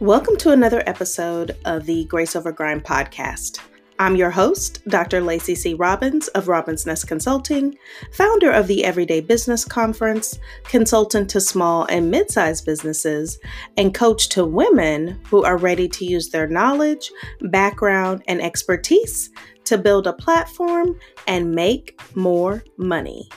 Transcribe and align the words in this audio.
Welcome 0.00 0.36
to 0.36 0.52
another 0.52 0.80
episode 0.86 1.56
of 1.64 1.84
the 1.84 2.04
Grace 2.04 2.36
Over 2.36 2.52
Grind 2.52 2.84
podcast. 2.84 3.58
I'm 3.98 4.14
your 4.14 4.30
host, 4.30 4.80
Dr. 4.86 5.20
Lacey 5.20 5.56
C. 5.56 5.74
Robbins 5.74 6.28
of 6.28 6.46
Robbins 6.46 6.86
Nest 6.86 7.08
Consulting, 7.08 7.76
founder 8.12 8.52
of 8.52 8.68
the 8.68 8.84
Everyday 8.84 9.20
Business 9.20 9.64
Conference, 9.64 10.38
consultant 10.62 11.28
to 11.30 11.40
small 11.40 11.84
and 11.86 12.12
mid 12.12 12.30
sized 12.30 12.64
businesses, 12.64 13.40
and 13.76 13.92
coach 13.92 14.28
to 14.28 14.44
women 14.44 15.18
who 15.28 15.42
are 15.42 15.56
ready 15.56 15.88
to 15.88 16.04
use 16.04 16.28
their 16.28 16.46
knowledge, 16.46 17.10
background, 17.50 18.22
and 18.28 18.40
expertise 18.40 19.30
to 19.64 19.76
build 19.76 20.06
a 20.06 20.12
platform 20.12 20.96
and 21.26 21.50
make 21.50 22.00
more 22.14 22.62
money. 22.76 23.28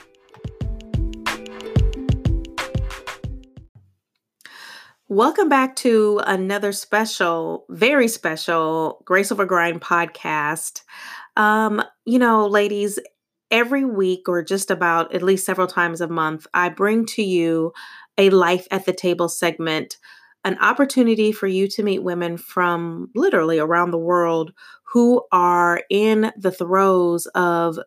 Welcome 5.12 5.50
back 5.50 5.76
to 5.76 6.22
another 6.26 6.72
special, 6.72 7.66
very 7.68 8.08
special 8.08 9.02
Grace 9.04 9.30
Over 9.30 9.44
Grind 9.44 9.82
podcast. 9.82 10.84
Um, 11.36 11.82
you 12.06 12.18
know, 12.18 12.46
ladies, 12.46 12.98
every 13.50 13.84
week 13.84 14.26
or 14.26 14.42
just 14.42 14.70
about 14.70 15.14
at 15.14 15.22
least 15.22 15.44
several 15.44 15.66
times 15.66 16.00
a 16.00 16.08
month, 16.08 16.46
I 16.54 16.70
bring 16.70 17.04
to 17.08 17.22
you 17.22 17.74
a 18.16 18.30
Life 18.30 18.66
at 18.70 18.86
the 18.86 18.94
Table 18.94 19.28
segment, 19.28 19.98
an 20.44 20.56
opportunity 20.62 21.30
for 21.30 21.46
you 21.46 21.68
to 21.68 21.82
meet 21.82 22.02
women 22.02 22.38
from 22.38 23.10
literally 23.14 23.58
around 23.58 23.90
the 23.90 23.98
world 23.98 24.54
who 24.94 25.22
are 25.30 25.82
in 25.90 26.32
the 26.38 26.52
throes 26.52 27.26
of 27.34 27.78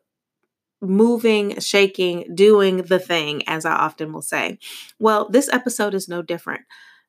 moving, 0.79 1.59
shaking, 1.59 2.35
doing 2.35 2.83
the 2.83 2.99
thing, 2.99 3.41
as 3.47 3.65
I 3.65 3.73
often 3.73 4.13
will 4.13 4.21
say. 4.21 4.59
Well, 4.99 5.27
this 5.27 5.49
episode 5.51 5.95
is 5.95 6.07
no 6.07 6.21
different. 6.21 6.61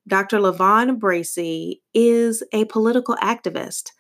Dr. 0.09 0.39
LaVon 0.39 0.99
Bracey 0.99 1.81
is 1.93 2.43
a 2.53 2.65
political 2.67 3.17
activist. 3.17 3.91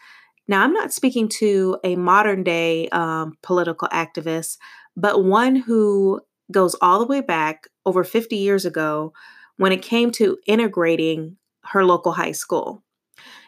Now, 0.48 0.62
I'm 0.62 0.72
not 0.72 0.92
speaking 0.92 1.28
to 1.40 1.78
a 1.82 1.96
modern 1.96 2.44
day 2.44 2.88
um, 2.90 3.36
political 3.42 3.88
activist, 3.88 4.58
but 4.96 5.24
one 5.24 5.56
who 5.56 6.20
goes 6.52 6.76
all 6.80 7.00
the 7.00 7.06
way 7.06 7.20
back 7.20 7.66
over 7.84 8.04
50 8.04 8.36
years 8.36 8.64
ago 8.64 9.12
when 9.56 9.72
it 9.72 9.82
came 9.82 10.12
to 10.12 10.38
integrating 10.46 11.36
her 11.64 11.84
local 11.84 12.12
high 12.12 12.32
school. 12.32 12.84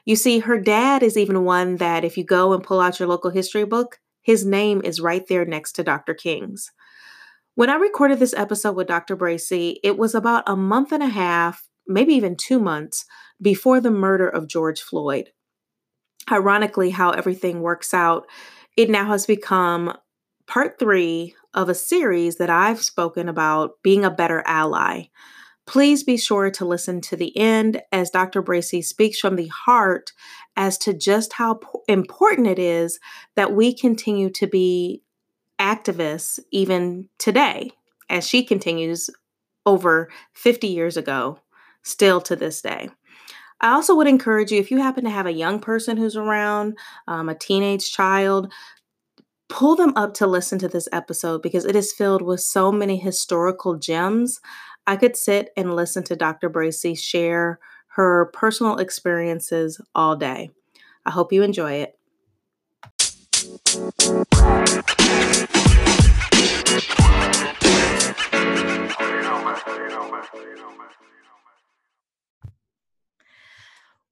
You 0.04 0.16
see, 0.16 0.40
her 0.40 0.58
dad 0.58 1.02
is 1.02 1.16
even 1.16 1.44
one 1.44 1.76
that, 1.76 2.04
if 2.04 2.16
you 2.16 2.24
go 2.24 2.52
and 2.52 2.64
pull 2.64 2.80
out 2.80 2.98
your 2.98 3.08
local 3.08 3.30
history 3.30 3.64
book, 3.64 4.00
his 4.22 4.44
name 4.44 4.80
is 4.82 5.00
right 5.00 5.24
there 5.28 5.44
next 5.44 5.72
to 5.72 5.84
Dr. 5.84 6.14
King's. 6.14 6.72
When 7.54 7.70
I 7.70 7.76
recorded 7.76 8.18
this 8.18 8.34
episode 8.34 8.74
with 8.74 8.86
Dr. 8.86 9.16
Bracey, 9.16 9.76
it 9.84 9.98
was 9.98 10.14
about 10.14 10.44
a 10.46 10.56
month 10.56 10.92
and 10.92 11.02
a 11.02 11.08
half 11.08 11.67
maybe 11.88 12.14
even 12.14 12.36
two 12.36 12.60
months 12.60 13.04
before 13.40 13.80
the 13.80 13.90
murder 13.90 14.28
of 14.28 14.46
George 14.46 14.80
Floyd. 14.80 15.30
Ironically, 16.30 16.90
how 16.90 17.10
everything 17.10 17.62
works 17.62 17.94
out, 17.94 18.26
it 18.76 18.90
now 18.90 19.06
has 19.06 19.26
become 19.26 19.96
part 20.46 20.78
three 20.78 21.34
of 21.54 21.68
a 21.68 21.74
series 21.74 22.36
that 22.36 22.50
I've 22.50 22.82
spoken 22.82 23.28
about 23.28 23.82
being 23.82 24.04
a 24.04 24.10
better 24.10 24.42
ally. 24.46 25.04
Please 25.66 26.02
be 26.02 26.16
sure 26.16 26.50
to 26.50 26.64
listen 26.64 27.00
to 27.02 27.16
the 27.16 27.36
end 27.36 27.82
as 27.92 28.10
Dr. 28.10 28.42
Bracey 28.42 28.82
speaks 28.82 29.18
from 29.18 29.36
the 29.36 29.48
heart 29.48 30.12
as 30.56 30.78
to 30.78 30.94
just 30.94 31.34
how 31.34 31.60
important 31.86 32.46
it 32.46 32.58
is 32.58 32.98
that 33.36 33.52
we 33.52 33.74
continue 33.74 34.30
to 34.30 34.46
be 34.46 35.02
activists 35.58 36.40
even 36.50 37.08
today, 37.18 37.70
as 38.08 38.26
she 38.26 38.42
continues 38.42 39.10
over 39.66 40.10
50 40.32 40.66
years 40.66 40.96
ago 40.96 41.38
still 41.88 42.20
to 42.22 42.36
this 42.36 42.60
day. 42.62 42.90
I 43.60 43.72
also 43.72 43.96
would 43.96 44.06
encourage 44.06 44.52
you 44.52 44.60
if 44.60 44.70
you 44.70 44.78
happen 44.78 45.04
to 45.04 45.10
have 45.10 45.26
a 45.26 45.32
young 45.32 45.58
person 45.58 45.96
who's 45.96 46.16
around, 46.16 46.78
um, 47.08 47.28
a 47.28 47.34
teenage 47.34 47.90
child, 47.90 48.52
pull 49.48 49.74
them 49.74 49.92
up 49.96 50.14
to 50.14 50.26
listen 50.26 50.58
to 50.60 50.68
this 50.68 50.88
episode 50.92 51.42
because 51.42 51.64
it 51.64 51.74
is 51.74 51.92
filled 51.92 52.22
with 52.22 52.40
so 52.40 52.70
many 52.70 52.96
historical 52.96 53.76
gems. 53.76 54.40
I 54.86 54.96
could 54.96 55.16
sit 55.16 55.50
and 55.56 55.74
listen 55.74 56.04
to 56.04 56.16
Dr. 56.16 56.48
Bracey 56.48 56.96
share 56.96 57.58
her 57.88 58.26
personal 58.32 58.76
experiences 58.76 59.80
all 59.94 60.14
day. 60.14 60.50
I 61.04 61.10
hope 61.10 61.32
you 61.32 61.42
enjoy 61.42 61.72
it. 61.72 61.98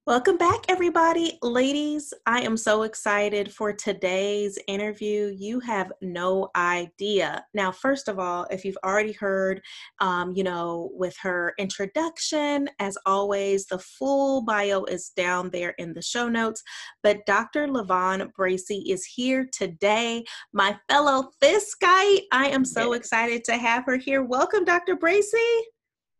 Welcome 0.07 0.37
back, 0.37 0.61
everybody. 0.69 1.37
Ladies, 1.41 2.13
I 2.25 2.39
am 2.39 2.55
so 2.55 2.83
excited 2.83 3.51
for 3.51 3.73
today's 3.73 4.57
interview. 4.65 5.35
You 5.37 5.59
have 5.59 5.91
no 6.01 6.49
idea. 6.55 7.45
Now, 7.53 7.73
first 7.73 8.07
of 8.07 8.17
all, 8.17 8.47
if 8.49 8.63
you've 8.63 8.77
already 8.85 9.11
heard, 9.11 9.61
um, 9.99 10.31
you 10.31 10.45
know, 10.45 10.91
with 10.93 11.13
her 11.21 11.53
introduction, 11.59 12.69
as 12.79 12.97
always, 13.05 13.65
the 13.65 13.79
full 13.79 14.43
bio 14.43 14.85
is 14.85 15.09
down 15.09 15.49
there 15.49 15.71
in 15.71 15.93
the 15.93 16.01
show 16.01 16.29
notes. 16.29 16.63
But 17.03 17.25
Dr. 17.25 17.67
LaVon 17.67 18.31
Bracey 18.31 18.83
is 18.89 19.03
here 19.03 19.45
today, 19.51 20.23
my 20.53 20.77
fellow 20.87 21.31
Fiskite. 21.43 22.21
I 22.31 22.47
am 22.47 22.63
so 22.63 22.93
excited 22.93 23.43
to 23.43 23.57
have 23.57 23.83
her 23.83 23.97
here. 23.97 24.23
Welcome, 24.23 24.63
Dr. 24.63 24.95
Bracey. 24.95 25.63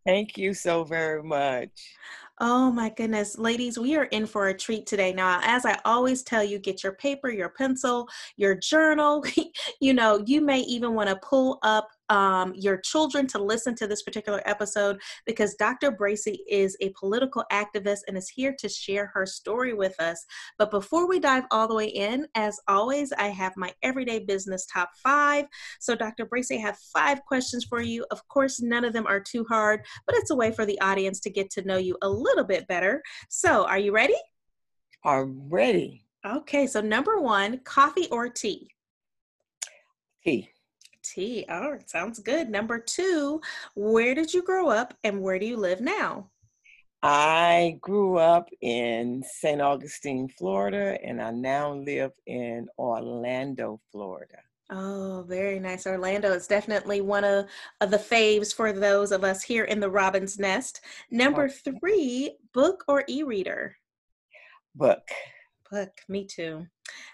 Thank 0.06 0.38
you 0.38 0.54
so 0.54 0.84
very 0.84 1.24
much. 1.24 1.96
Oh 2.40 2.72
my 2.72 2.90
goodness, 2.90 3.40
ladies, 3.40 3.80
we 3.80 3.96
are 3.96 4.03
in 4.03 4.28
for 4.28 4.50
a 4.50 4.53
treat 4.53 4.86
today. 4.86 5.12
Now, 5.12 5.40
as 5.42 5.66
I 5.66 5.80
always 5.86 6.22
tell 6.22 6.44
you, 6.44 6.59
get 6.59 6.84
your 6.84 6.94
paper, 6.94 7.30
your 7.31 7.50
pencil, 7.50 8.08
your 8.36 8.53
journal. 8.53 9.25
you 9.81 9.94
know, 9.94 10.24
you 10.24 10.42
may 10.42 10.59
even 10.59 10.94
want 10.94 11.09
to 11.09 11.16
pull 11.16 11.58
up 11.64 11.90
um, 12.09 12.53
your 12.56 12.78
children 12.78 13.28
to 13.28 13.40
listen 13.40 13.75
to 13.75 13.88
this 13.88 14.03
particular 14.03 14.41
episode 14.45 15.00
because 15.25 15.56
Dr. 15.56 15.91
Bracey 15.91 16.38
is 16.47 16.78
a 16.81 16.94
political 16.97 17.44
activist 17.51 18.00
and 18.07 18.18
is 18.18 18.29
here 18.29 18.56
to 18.59 18.69
share 18.69 19.07
her 19.13 19.25
story 19.25 19.73
with 19.73 20.00
us. 20.00 20.25
But 20.57 20.72
before 20.72 21.07
we 21.07 21.19
dive 21.19 21.45
all 21.51 21.68
the 21.68 21.75
way 21.75 21.88
in, 21.88 22.28
as 22.35 22.59
always, 22.68 23.12
I 23.13 23.28
have 23.28 23.53
my 23.57 23.73
everyday 23.84 24.19
business 24.19 24.66
top 24.66 24.90
five. 25.03 25.45
So, 25.79 25.95
Dr. 25.95 26.25
Bracey, 26.25 26.57
I 26.57 26.62
have 26.62 26.78
five 26.94 27.23
questions 27.25 27.66
for 27.66 27.81
you. 27.81 28.06
Of 28.12 28.28
course, 28.28 28.62
none 28.62 28.85
of 28.85 28.94
them 28.94 29.07
are 29.07 29.19
too 29.19 29.45
hard, 29.50 29.85
but 30.06 30.16
it's 30.16 30.31
a 30.31 30.35
way 30.35 30.51
for 30.51 30.66
the 30.66 30.79
audience 30.81 31.19
to 31.22 31.29
get 31.29 31.50
to 31.51 31.62
know 31.63 31.78
you 31.78 31.97
a 32.01 32.09
little 32.09 32.44
bit 32.44 32.68
better. 32.68 33.01
So, 33.29 33.66
are 33.66 33.79
you 33.79 33.94
ready? 33.94 34.16
I'm 35.03 35.50
ready. 35.50 36.06
Okay, 36.25 36.68
so 36.68 36.81
number 36.81 37.22
one, 37.22 37.59
coffee 37.59 38.07
or 38.12 38.28
tea? 38.28 38.69
Tea. 40.24 40.50
Tea. 41.13 41.45
All 41.50 41.72
right, 41.72 41.90
sounds 41.90 42.19
good. 42.19 42.50
Number 42.50 42.79
two, 42.79 43.41
where 43.75 44.16
did 44.16 44.34
you 44.34 44.44
grow 44.44 44.69
up 44.69 44.94
and 45.03 45.22
where 45.22 45.40
do 45.40 45.45
you 45.45 45.57
live 45.57 45.81
now? 45.81 46.29
I 47.03 47.78
grew 47.79 48.18
up 48.18 48.50
in 48.62 49.23
St. 49.23 49.62
Augustine, 49.62 50.29
Florida, 50.29 50.97
and 51.03 51.22
I 51.22 51.31
now 51.31 51.73
live 51.73 52.12
in 52.25 52.68
Orlando, 52.78 53.79
Florida. 53.91 54.38
Oh, 54.69 55.23
very 55.28 55.59
nice. 55.59 55.88
Orlando 55.88 56.34
is 56.34 56.47
definitely 56.47 57.01
one 57.01 57.24
of, 57.24 57.45
of 57.79 57.91
the 57.91 57.97
faves 57.97 58.53
for 58.53 58.74
those 58.74 59.12
of 59.12 59.24
us 59.24 59.41
here 59.41 59.63
in 59.63 59.79
the 59.79 59.89
Robin's 59.89 60.38
Nest. 60.38 60.81
Number 61.09 61.47
three, 61.47 62.35
book 62.53 62.84
or 62.88 63.03
e 63.07 63.24
reader? 63.24 63.78
Book. 64.75 65.07
Book, 65.72 65.92
me 66.08 66.26
too. 66.26 66.66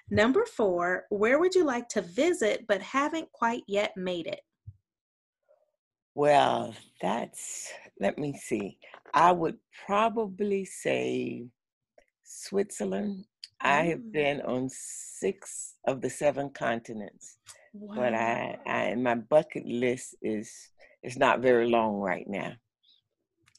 Number 0.09 0.45
four, 0.45 1.05
where 1.09 1.39
would 1.39 1.55
you 1.55 1.65
like 1.65 1.89
to 1.89 2.01
visit 2.01 2.65
but 2.67 2.81
haven't 2.81 3.31
quite 3.31 3.63
yet 3.67 3.91
made 3.97 4.27
it? 4.27 4.41
Well, 6.15 6.75
that's, 7.01 7.71
let 7.99 8.19
me 8.19 8.33
see. 8.37 8.77
I 9.13 9.31
would 9.31 9.57
probably 9.85 10.65
say 10.65 11.45
Switzerland. 12.23 13.25
I 13.61 13.83
have 13.83 14.11
been 14.11 14.41
on 14.41 14.69
six 14.69 15.75
of 15.87 16.01
the 16.01 16.09
seven 16.09 16.49
continents, 16.49 17.37
wow. 17.73 17.95
but 17.95 18.13
I, 18.13 18.57
I, 18.67 18.95
my 18.95 19.15
bucket 19.15 19.65
list 19.65 20.15
is 20.21 20.51
is 21.03 21.17
not 21.17 21.41
very 21.41 21.69
long 21.69 21.95
right 21.95 22.25
now. 22.27 22.53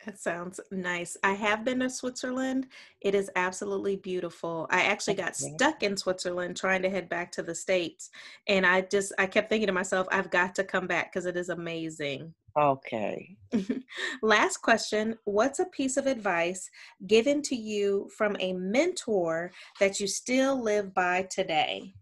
That 0.05 0.19
sounds 0.19 0.61
nice. 0.71 1.17
I 1.23 1.33
have 1.33 1.65
been 1.65 1.81
to 1.81 1.89
Switzerland. 1.89 2.67
It 3.01 3.15
is 3.15 3.31
absolutely 3.37 3.97
beautiful. 3.97 4.67
I 4.71 4.83
actually 4.83 5.15
got 5.15 5.37
stuck 5.37 5.83
in 5.83 5.97
Switzerland 5.97 6.57
trying 6.57 6.83
to 6.83 6.91
head 6.91 7.09
back 7.09 7.33
to 7.33 7.43
the 7.43 7.55
States. 7.55 8.11
And 8.47 8.67
I 8.67 8.83
just, 8.83 9.13
I 9.19 9.27
kept 9.27 9.49
thinking 9.49 9.69
to 9.69 9.73
myself, 9.73 10.07
I've 10.11 10.31
got 10.31 10.55
to 10.57 10.65
come 10.65 10.87
back 10.87 11.13
because 11.13 11.27
it 11.27 11.37
is 11.37 11.49
amazing. 11.49 12.35
Okay. 12.59 13.37
Last 14.23 14.59
question 14.59 15.17
What's 15.25 15.59
a 15.59 15.67
piece 15.67 15.97
of 15.97 16.07
advice 16.07 16.69
given 17.07 17.43
to 17.43 17.57
you 17.57 18.09
from 18.17 18.37
a 18.41 18.53
mentor 18.53 19.53
that 19.81 20.01
you 20.01 20.07
still 20.07 20.63
live 20.63 20.95
by 20.95 21.27
today? 21.31 21.95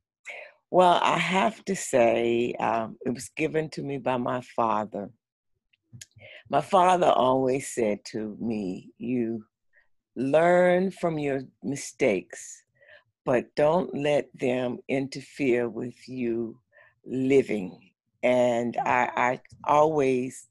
Well, 0.70 0.98
I 1.02 1.18
have 1.18 1.64
to 1.66 1.76
say, 1.76 2.54
um, 2.58 2.96
it 3.04 3.14
was 3.14 3.30
given 3.36 3.68
to 3.70 3.82
me 3.82 3.98
by 3.98 4.16
my 4.16 4.40
father 4.56 5.10
my 6.50 6.60
father 6.60 7.06
always 7.06 7.72
said 7.74 8.04
to 8.06 8.36
me, 8.40 8.90
You 8.98 9.44
learn 10.16 10.90
from 10.90 11.18
your 11.18 11.42
mistakes, 11.62 12.62
but 13.24 13.54
don't 13.54 13.94
let 13.96 14.28
them 14.34 14.78
interfere 14.88 15.68
with 15.68 16.08
you 16.08 16.58
living. 17.06 17.78
And 18.22 18.76
I, 18.84 19.10
I 19.16 19.40
always 19.64 20.46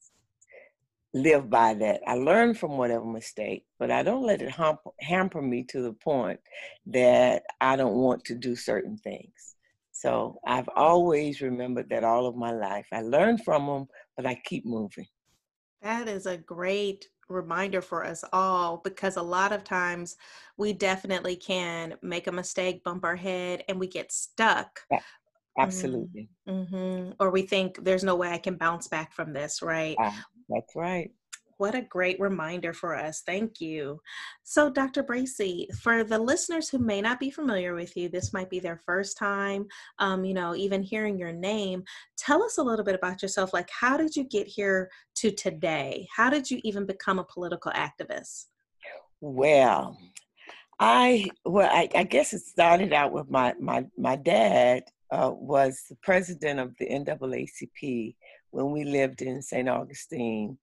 live 1.13 1.49
by 1.49 1.73
that. 1.75 2.01
I 2.07 2.15
learn 2.15 2.53
from 2.53 2.77
whatever 2.77 3.05
mistake, 3.05 3.65
but 3.79 3.91
I 3.91 4.03
don't 4.03 4.23
let 4.23 4.41
it 4.41 4.51
hamper, 4.51 4.91
hamper 5.01 5.41
me 5.41 5.65
to 5.69 5.81
the 5.81 5.93
point 5.93 6.39
that 6.87 7.43
I 7.59 7.75
don't 7.75 7.95
want 7.95 8.23
to 8.25 8.35
do 8.35 8.55
certain 8.55 8.97
things. 8.97 9.55
So 9.91 10.39
I've 10.47 10.69
always 10.75 11.41
remembered 11.41 11.89
that 11.89 12.03
all 12.03 12.25
of 12.25 12.35
my 12.35 12.51
life. 12.51 12.87
I 12.91 13.01
learn 13.01 13.37
from 13.37 13.67
them, 13.67 13.87
but 14.15 14.25
I 14.25 14.41
keep 14.45 14.65
moving. 14.65 15.07
That 15.81 16.07
is 16.07 16.25
a 16.25 16.37
great 16.37 17.07
reminder 17.27 17.81
for 17.81 18.05
us 18.05 18.23
all 18.33 18.81
because 18.83 19.15
a 19.15 19.21
lot 19.21 19.51
of 19.51 19.63
times 19.63 20.17
we 20.57 20.73
definitely 20.73 21.35
can 21.35 21.95
make 22.01 22.27
a 22.27 22.31
mistake, 22.31 22.83
bump 22.83 23.03
our 23.03 23.15
head, 23.15 23.63
and 23.67 23.79
we 23.79 23.87
get 23.87 24.11
stuck. 24.11 24.81
Yeah, 24.91 24.99
absolutely. 25.57 26.29
Mm-hmm. 26.47 27.11
Or 27.19 27.31
we 27.31 27.43
think 27.43 27.83
there's 27.83 28.03
no 28.03 28.15
way 28.15 28.29
I 28.29 28.37
can 28.37 28.57
bounce 28.57 28.87
back 28.87 29.13
from 29.13 29.33
this, 29.33 29.61
right? 29.61 29.95
Yeah, 29.99 30.13
that's 30.49 30.75
right. 30.75 31.11
What 31.61 31.75
a 31.75 31.83
great 31.83 32.19
reminder 32.19 32.73
for 32.73 32.95
us. 32.95 33.21
Thank 33.23 33.61
you. 33.61 34.01
So, 34.41 34.67
Dr. 34.67 35.03
Bracey, 35.03 35.67
for 35.75 36.03
the 36.03 36.17
listeners 36.17 36.69
who 36.69 36.79
may 36.79 37.01
not 37.01 37.19
be 37.19 37.29
familiar 37.29 37.75
with 37.75 37.95
you, 37.95 38.09
this 38.09 38.33
might 38.33 38.49
be 38.49 38.59
their 38.59 38.81
first 38.83 39.15
time, 39.15 39.67
um, 39.99 40.25
you 40.25 40.33
know, 40.33 40.55
even 40.55 40.81
hearing 40.81 41.19
your 41.19 41.31
name. 41.31 41.83
Tell 42.17 42.41
us 42.41 42.57
a 42.57 42.63
little 42.63 42.83
bit 42.83 42.95
about 42.95 43.21
yourself. 43.21 43.53
Like, 43.53 43.69
how 43.69 43.95
did 43.95 44.15
you 44.15 44.23
get 44.23 44.47
here 44.47 44.89
to 45.17 45.29
today? 45.29 46.07
How 46.11 46.31
did 46.31 46.49
you 46.49 46.59
even 46.63 46.87
become 46.87 47.19
a 47.19 47.25
political 47.25 47.71
activist? 47.73 48.45
Well, 49.19 49.99
I 50.79 51.29
well, 51.45 51.69
I, 51.71 51.89
I 51.93 52.05
guess 52.05 52.33
it 52.33 52.41
started 52.41 52.91
out 52.91 53.11
with 53.11 53.29
my 53.29 53.53
my 53.59 53.85
my 53.95 54.15
dad 54.15 54.85
uh, 55.11 55.29
was 55.31 55.83
the 55.87 55.95
president 56.01 56.59
of 56.59 56.75
the 56.79 56.87
NAACP 56.87 58.15
when 58.49 58.71
we 58.71 58.83
lived 58.83 59.21
in 59.21 59.43
St. 59.43 59.69
Augustine 59.69 60.57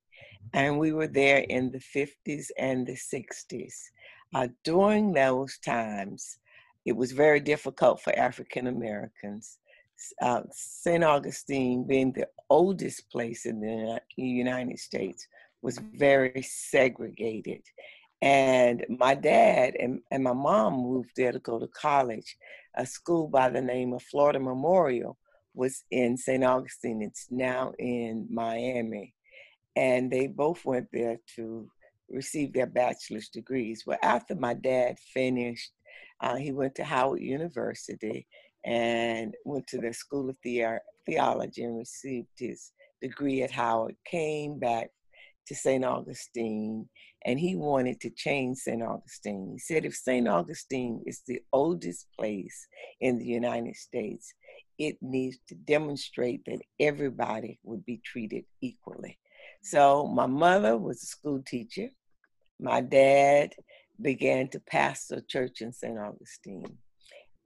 and 0.53 0.79
we 0.79 0.93
were 0.93 1.07
there 1.07 1.39
in 1.39 1.71
the 1.71 1.79
50s 1.79 2.47
and 2.59 2.87
the 2.87 2.95
60s. 2.97 3.75
Uh, 4.35 4.49
during 4.65 5.13
those 5.13 5.59
times, 5.59 6.39
it 6.85 6.97
was 6.97 7.13
very 7.13 7.41
difficult 7.41 8.01
for 8.01 8.17
African 8.19 8.67
Americans. 8.67 9.59
Uh, 10.23 10.43
St. 10.51 11.03
Augustine, 11.03 11.87
being 11.87 12.13
the 12.13 12.29
oldest 12.51 13.11
place 13.11 13.47
in 13.47 13.61
the 13.61 14.01
United 14.17 14.79
States, 14.79 15.27
was 15.61 15.79
very 15.79 16.43
segregated. 16.43 17.63
And 18.21 18.85
my 18.89 19.15
dad 19.15 19.77
and, 19.79 20.01
and 20.11 20.25
my 20.25 20.33
mom 20.33 20.75
moved 20.75 21.11
there 21.17 21.33
to 21.33 21.39
go 21.39 21.59
to 21.59 21.69
college. 21.69 22.37
A 22.75 22.87
school 22.87 23.29
by 23.29 23.49
the 23.49 23.61
name 23.61 23.93
of 23.93 24.03
Florida 24.03 24.41
Memorial 24.41 25.19
was 25.55 25.85
in 25.91 26.17
St. 26.17 26.45
Augustine. 26.45 27.03
It's 27.03 27.27
now 27.31 27.73
in 27.79 28.27
Miami 28.31 29.15
and 29.79 30.11
they 30.11 30.27
both 30.27 30.65
went 30.65 30.89
there 30.93 31.19
to 31.37 31.71
receive 32.11 32.53
their 32.53 32.67
bachelor's 32.67 33.29
degrees. 33.29 33.85
Well, 33.87 33.99
after 34.03 34.35
my 34.35 34.55
dad 34.55 34.99
finished, 35.15 35.71
uh, 36.21 36.35
he 36.35 36.51
went 36.51 36.75
to 36.77 36.85
Howard 36.85 37.21
University 37.21 38.27
and 38.65 39.37
went 39.45 39.69
to 39.69 39.79
the 39.79 39.93
School 39.95 40.29
of 40.29 40.37
the- 40.43 40.81
Theology 41.07 41.63
and 41.63 41.79
received 41.79 42.29
his 42.37 42.73
degree 43.01 43.43
at 43.43 43.53
Howard, 43.53 43.97
came 44.05 44.59
back 44.59 44.91
to 45.47 45.55
St. 45.55 45.85
Augustine, 45.85 46.89
and 47.25 47.39
he 47.39 47.55
wanted 47.55 48.01
to 48.01 48.11
change 48.11 48.59
St. 48.59 48.83
Augustine. 48.83 49.53
He 49.53 49.59
said 49.59 49.85
if 49.85 49.95
St. 49.95 50.27
Augustine 50.27 51.03
is 51.07 51.23
the 51.27 51.41
oldest 51.53 52.09
place 52.19 52.67
in 53.01 53.19
the 53.19 53.25
United 53.25 53.77
States, 53.77 54.35
it 54.77 54.97
needs 55.01 55.39
to 55.49 55.55
demonstrate 55.55 56.45
that 56.47 56.63
everybody 56.81 57.61
would 57.63 57.85
be 57.87 57.99
treated 58.05 58.45
equally. 58.61 59.19
So 59.69 60.07
my 60.07 60.25
mother 60.25 60.79
was 60.79 61.03
a 61.03 61.07
school 61.07 61.43
teacher. 61.43 61.91
My 62.59 62.81
dad 62.81 63.53
began 64.01 64.49
to 64.49 64.61
pastor 64.61 65.17
a 65.17 65.21
church 65.21 65.61
in 65.61 65.75
St. 65.75 65.99
Augustine. 65.99 66.79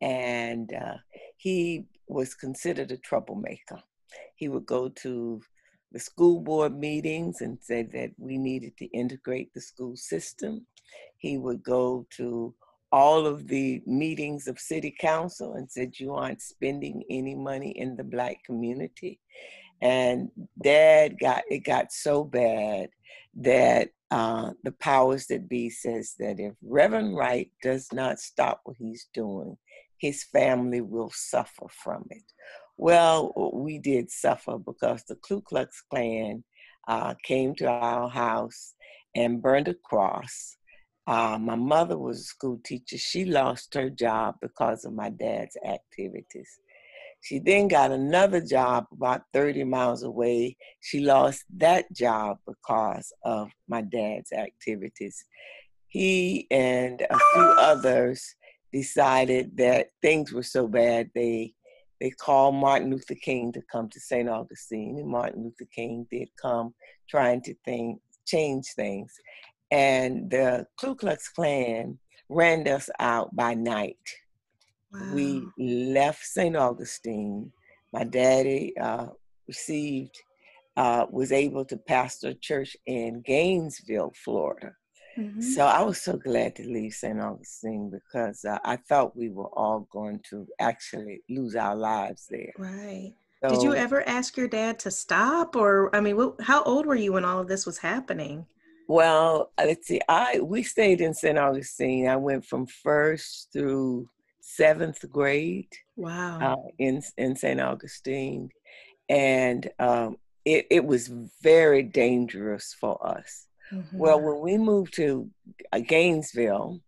And 0.01 0.73
uh, 0.73 0.99
he 1.37 1.87
was 2.07 2.35
considered 2.35 2.93
a 2.93 2.97
troublemaker. 2.97 3.83
He 4.37 4.49
would 4.49 4.67
go 4.67 4.89
to 5.03 5.41
the 5.91 5.99
school 5.99 6.41
board 6.41 6.79
meetings 6.79 7.41
and 7.41 7.59
say 7.61 7.83
that 7.93 8.11
we 8.19 8.39
needed 8.39 8.77
to 8.77 8.87
integrate 8.87 9.53
the 9.53 9.61
school 9.61 9.97
system. 9.97 10.65
He 11.19 11.39
would 11.39 11.65
go 11.65 12.07
to 12.19 12.55
all 12.93 13.27
of 13.27 13.49
the 13.49 13.83
meetings 13.85 14.47
of 14.47 14.61
city 14.61 14.95
council 14.97 15.55
and 15.55 15.69
said, 15.69 15.99
You 15.99 16.15
aren't 16.15 16.43
spending 16.43 17.03
any 17.11 17.35
money 17.35 17.71
in 17.71 17.97
the 17.97 18.05
Black 18.05 18.45
community. 18.45 19.19
And 19.83 20.31
dad 20.63 21.19
got 21.21 21.43
it 21.51 21.65
got 21.65 21.93
so 21.93 22.23
bad 22.25 22.89
that 23.35 23.89
uh, 24.13 24.53
the 24.63 24.73
powers 24.73 25.27
that 25.27 25.49
be 25.49 25.71
says 25.71 26.15
that 26.21 26.39
if 26.39 26.55
Reverend 26.63 27.17
Wright 27.17 27.51
does 27.63 27.89
not 27.93 28.21
stop 28.21 28.61
what 28.65 28.77
he's 28.79 29.09
doing, 29.13 29.57
his 29.99 30.23
family 30.25 30.81
will 30.81 31.11
suffer 31.13 31.67
from 31.69 32.07
it. 32.11 32.23
Well, 32.77 33.33
we 33.55 33.79
did 33.79 34.11
suffer 34.11 34.57
because 34.59 35.03
the 35.05 35.17
Ku 35.17 35.41
Klux 35.41 35.83
Klan 35.91 36.45
uh, 36.87 37.15
came 37.25 37.55
to 37.57 37.67
our 37.67 38.09
house 38.09 38.75
and 39.17 39.43
burned 39.43 39.69
a 39.69 39.75
cross. 39.75 40.57
Uh, 41.07 41.39
my 41.41 41.57
mother 41.57 41.99
was 41.99 42.21
a 42.21 42.25
school 42.25 42.61
teacher. 42.65 42.99
She 42.99 43.25
lost 43.25 43.75
her 43.75 43.91
job 43.91 44.37
because 44.41 44.85
of 44.85 44.93
my 44.93 45.11
dad's 45.11 45.57
activities. 45.65 46.59
She 47.23 47.39
then 47.39 47.69
got 47.69 47.93
another 47.93 48.41
job 48.41 48.87
about 48.93 49.23
30 49.33 49.65
miles 49.65 50.03
away. 50.03 50.57
She 50.81 51.01
lost 51.01 51.45
that 51.57 51.91
job 51.93 52.39
because 52.47 53.13
of 53.25 53.51
my 53.69 53.81
dad's 53.81 54.33
activities. 54.33 55.25
He 55.87 56.49
and 56.51 57.01
a 57.01 57.19
few 57.33 57.43
others 57.61 58.35
decided 58.73 59.57
that 59.57 59.91
things 60.03 60.33
were 60.33 60.43
so 60.43 60.67
bad 60.67 61.11
they 61.15 61.55
they 62.01 62.11
called 62.11 62.57
Martin 62.57 62.91
Luther 62.91 63.15
King 63.15 63.53
to 63.53 63.63
come 63.71 63.89
to 63.91 64.01
St. 64.01 64.29
Augustine, 64.29 64.99
and 64.99 65.07
Martin 65.07 65.45
Luther 65.45 65.71
King 65.73 66.05
did 66.11 66.29
come 66.41 66.75
trying 67.09 67.41
to 67.43 67.55
think, 67.65 68.01
change 68.27 68.67
things. 68.75 69.15
And 69.71 70.29
the 70.29 70.67
Ku 70.81 70.97
Klux 70.97 71.29
Klan 71.29 72.01
ran 72.29 72.67
us 72.67 72.91
out 72.99 73.37
by 73.37 73.55
night 73.55 73.99
Wow. 74.93 75.15
We 75.15 75.47
left 75.59 76.25
St. 76.25 76.57
Augustine. 76.57 77.53
My 77.93 78.05
daddy 78.05 78.77
uh, 78.79 79.09
received, 79.47 80.19
uh, 80.77 81.07
was 81.11 81.33
able 81.33 81.65
to 81.67 81.77
pastor 81.77 82.29
a 82.29 82.35
church 82.35 82.77
in 82.87 83.23
Gainesville, 83.25 84.13
Florida. 84.15 84.73
Mm-hmm. 85.19 85.43
So 85.43 85.67
I 85.67 85.83
was 85.83 86.01
so 86.01 86.17
glad 86.17 86.57
to 86.57 86.67
leave 86.67 86.95
St. 86.95 87.21
Augustine 87.21 87.91
because 87.91 88.45
uh, 88.45 88.59
I 88.65 88.77
thought 88.77 89.17
we 89.17 89.29
were 89.29 89.49
all 89.49 89.87
going 89.93 90.21
to 90.31 90.47
actually 90.59 91.23
lose 91.29 91.55
our 91.55 91.77
lives 91.77 92.27
there. 92.31 92.53
Right. 92.59 93.15
So, 93.43 93.51
Did 93.51 93.63
you 93.63 93.75
ever 93.75 94.09
ask 94.09 94.37
your 94.37 94.47
dad 94.47 94.79
to 94.81 94.91
stop, 94.91 95.57
or 95.57 95.95
I 95.95 96.01
mean, 96.01 96.17
what, 96.17 96.41
how 96.41 96.63
old 96.63 96.87
were 96.87 96.95
you 96.95 97.15
when 97.15 97.25
all 97.25 97.41
of 97.41 97.49
this 97.49 97.67
was 97.67 97.77
happening? 97.77 98.47
Well, 98.87 99.51
let's 99.59 99.89
see. 99.89 100.01
I 100.09 100.39
we 100.41 100.63
stayed 100.63 101.01
in 101.01 101.13
St. 101.13 101.37
Augustine. 101.39 102.07
I 102.07 102.17
went 102.17 102.45
from 102.45 102.67
first 102.67 103.49
through 103.53 104.09
seventh 104.57 105.05
grade. 105.11 105.73
Wow. 105.97 106.39
Uh, 106.41 106.71
in 106.79 107.03
in 107.17 107.37
St. 107.37 107.61
Augustine, 107.61 108.51
and 109.09 109.69
um, 109.79 110.17
it 110.45 110.67
it 110.71 110.85
was 110.85 111.09
very 111.43 111.83
dangerous 111.83 112.75
for 112.79 113.05
us. 113.07 113.47
Mm-hmm. 113.73 113.99
Well, 113.99 114.21
when 114.21 114.41
we 114.41 114.59
moved 114.59 114.95
to 114.95 115.31
uh, 115.73 115.81
Gainesville, 115.81 116.81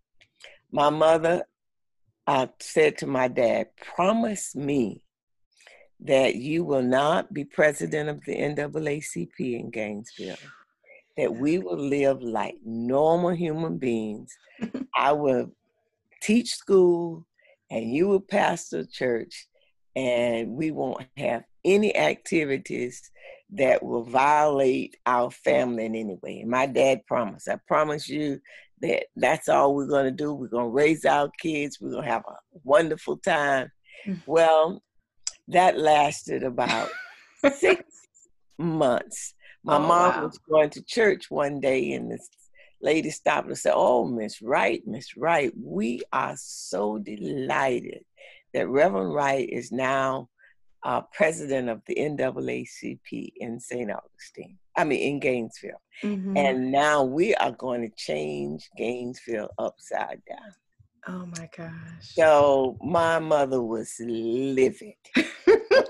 my 0.70 0.90
mother 0.90 1.44
uh, 2.26 2.46
said 2.60 2.98
to 2.98 3.06
my 3.06 3.28
dad, 3.28 3.68
"Promise 3.76 4.54
me." 4.54 5.00
That 6.00 6.34
you 6.34 6.64
will 6.64 6.82
not 6.82 7.32
be 7.32 7.44
president 7.44 8.10
of 8.10 8.22
the 8.26 8.34
NAACP 8.34 9.38
in 9.38 9.70
Gainesville, 9.70 10.36
that 11.16 11.34
we 11.34 11.56
will 11.58 11.78
live 11.78 12.20
like 12.20 12.56
normal 12.62 13.30
human 13.30 13.78
beings. 13.78 14.36
I 14.94 15.12
will 15.12 15.52
teach 16.20 16.54
school, 16.54 17.24
and 17.74 17.92
you 17.92 18.06
will 18.06 18.20
pastor 18.20 18.84
church 18.84 19.48
and 19.96 20.50
we 20.50 20.70
won't 20.70 21.04
have 21.16 21.42
any 21.64 21.96
activities 21.96 23.10
that 23.50 23.82
will 23.82 24.04
violate 24.04 24.96
our 25.06 25.30
family 25.30 25.84
in 25.86 25.96
any 25.96 26.16
way. 26.22 26.40
And 26.40 26.50
my 26.50 26.66
dad 26.66 27.04
promised, 27.06 27.48
I 27.48 27.58
promise 27.66 28.08
you 28.08 28.40
that 28.80 29.06
that's 29.16 29.48
all 29.48 29.74
we're 29.74 29.88
going 29.88 30.04
to 30.04 30.12
do. 30.12 30.32
We're 30.32 30.46
going 30.46 30.66
to 30.66 30.70
raise 30.70 31.04
our 31.04 31.30
kids. 31.40 31.78
We're 31.80 31.90
going 31.90 32.04
to 32.04 32.10
have 32.10 32.24
a 32.28 32.36
wonderful 32.62 33.16
time. 33.16 33.72
Mm. 34.06 34.20
Well, 34.24 34.80
that 35.48 35.76
lasted 35.76 36.44
about 36.44 36.90
six 37.58 37.82
months. 38.56 39.34
My 39.64 39.76
oh, 39.76 39.80
mom 39.80 39.88
wow. 39.88 40.24
was 40.26 40.38
going 40.48 40.70
to 40.70 40.84
church 40.84 41.28
one 41.28 41.58
day 41.58 41.90
in 41.90 42.08
this 42.08 42.28
lady 42.84 43.10
stopped 43.10 43.48
and 43.48 43.58
said, 43.58 43.72
Oh, 43.74 44.06
Miss 44.06 44.42
Wright, 44.42 44.82
Miss 44.86 45.16
Wright, 45.16 45.52
we 45.60 46.02
are 46.12 46.34
so 46.36 46.98
delighted 46.98 48.04
that 48.52 48.68
Reverend 48.68 49.12
Wright 49.12 49.48
is 49.48 49.72
now 49.72 50.28
uh, 50.84 51.00
president 51.12 51.70
of 51.70 51.80
the 51.86 51.96
NAACP 51.96 53.32
in 53.36 53.58
St. 53.58 53.90
Augustine. 53.90 54.58
I 54.76 54.84
mean, 54.84 55.00
in 55.00 55.20
Gainesville. 55.20 55.80
Mm-hmm. 56.02 56.36
And 56.36 56.70
now 56.70 57.02
we 57.02 57.34
are 57.36 57.52
going 57.52 57.80
to 57.82 57.96
change 57.96 58.68
Gainesville 58.76 59.50
upside 59.58 60.20
down. 60.28 60.52
Oh 61.06 61.26
my 61.38 61.48
gosh. 61.56 61.70
So 62.00 62.76
my 62.82 63.18
mother 63.18 63.62
was 63.62 63.94
livid. 64.00 64.94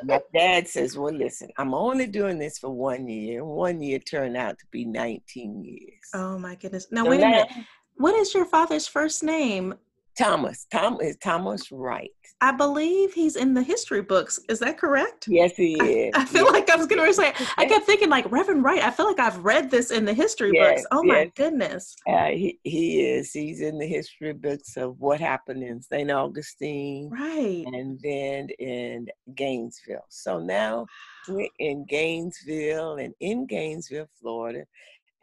my 0.05 0.21
dad 0.35 0.69
says, 0.69 0.97
Well, 0.97 1.15
listen, 1.15 1.49
I'm 1.59 1.75
only 1.75 2.07
doing 2.07 2.39
this 2.39 2.59
for 2.59 2.71
one 2.71 3.09
year. 3.09 3.45
One 3.45 3.81
year 3.81 3.99
turned 3.99 4.37
out 4.37 4.59
to 4.59 4.67
be 4.71 4.85
19 4.85 5.65
years. 5.65 6.11
Oh 6.15 6.39
my 6.39 6.55
goodness. 6.55 6.87
Now, 6.91 7.05
so 7.05 7.11
wait 7.11 7.23
a 7.23 7.27
minute. 7.27 7.49
What 7.97 8.15
is 8.15 8.35
your 8.35 8.45
father's 8.45 8.87
first 8.87 9.23
name? 9.23 9.75
Thomas. 10.17 10.67
Tom 10.71 10.99
is 11.01 11.17
Thomas 11.17 11.71
Wright. 11.73 12.11
I 12.41 12.53
believe 12.53 13.13
he's 13.13 13.37
in 13.37 13.55
the 13.55 13.63
history 13.63 14.03
books. 14.03 14.39
Is 14.49 14.59
that 14.59 14.79
correct? 14.79 15.27
Yes, 15.29 15.55
he 15.57 15.75
is. 15.75 16.13
I, 16.15 16.23
I 16.23 16.25
feel 16.25 16.45
yes. 16.45 16.53
like 16.53 16.71
I 16.71 16.77
was 16.77 16.87
going 16.87 17.05
to 17.05 17.15
say. 17.15 17.33
I 17.57 17.67
kept 17.67 17.87
thinking 17.87 18.11
like 18.11 18.31
Reverend 18.31 18.65
Wright. 18.65 18.83
I 18.83 18.91
feel 18.91 19.07
like 19.07 19.19
I've 19.19 19.45
read 19.45 19.71
this 19.71 19.91
in 19.91 20.05
the 20.05 20.13
history 20.13 20.51
yes, 20.53 20.83
books. 20.83 20.87
Oh 20.93 21.03
yes. 21.05 21.13
my 21.13 21.33
goodness. 21.37 21.97
Uh, 22.07 22.27
he 22.27 22.59
he 22.63 23.03
is. 23.03 23.33
He's 23.33 23.61
in 23.61 23.79
the 23.79 23.87
history 23.87 24.33
books 24.33 24.77
of 24.77 25.01
what 25.01 25.21
happened 25.21 25.63
in 25.63 25.81
St. 25.81 26.11
Augustine, 26.11 27.11
right, 27.11 27.65
and 27.67 27.99
then 28.03 28.49
in 28.59 29.07
Gainesville. 29.35 30.07
So 30.11 30.39
now 30.39 30.87
we're 31.29 31.49
in 31.59 31.87
Gainesville, 31.89 32.97
and 32.97 33.15
in 33.21 33.47
Gainesville, 33.47 34.09
Florida. 34.21 34.65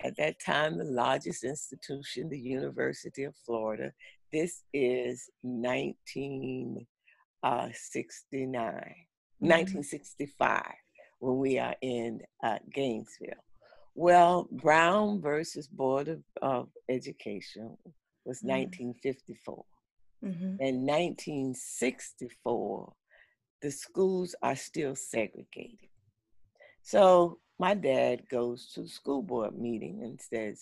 At 0.03 0.17
that 0.17 0.39
time, 0.43 0.79
the 0.79 0.86
largest 0.86 1.43
institution, 1.43 2.27
the 2.29 2.39
University 2.39 3.24
of 3.24 3.36
Florida, 3.45 3.91
this 4.31 4.63
is 4.73 5.29
1969, 5.41 6.88
uh, 7.43 7.67
1965, 9.39 10.59
mm-hmm. 10.59 10.71
when 11.19 11.38
we 11.38 11.59
are 11.59 11.75
in 11.81 12.21
uh, 12.43 12.57
Gainesville. 12.73 13.43
Well, 13.93 14.47
Brown 14.51 15.21
versus 15.21 15.67
Board 15.67 16.07
of, 16.07 16.23
of 16.41 16.69
Education 16.89 17.77
was 18.25 18.39
mm-hmm. 18.39 18.50
1954. 18.50 19.65
Mm-hmm. 20.23 20.61
In 20.61 20.85
1964, 20.85 22.93
the 23.61 23.71
schools 23.71 24.35
are 24.41 24.55
still 24.55 24.95
segregated. 24.95 25.89
So 26.83 27.39
my 27.59 27.73
dad 27.73 28.29
goes 28.29 28.71
to 28.73 28.83
the 28.83 28.89
school 28.89 29.21
board 29.21 29.57
meeting 29.57 30.01
and 30.03 30.19
says 30.19 30.61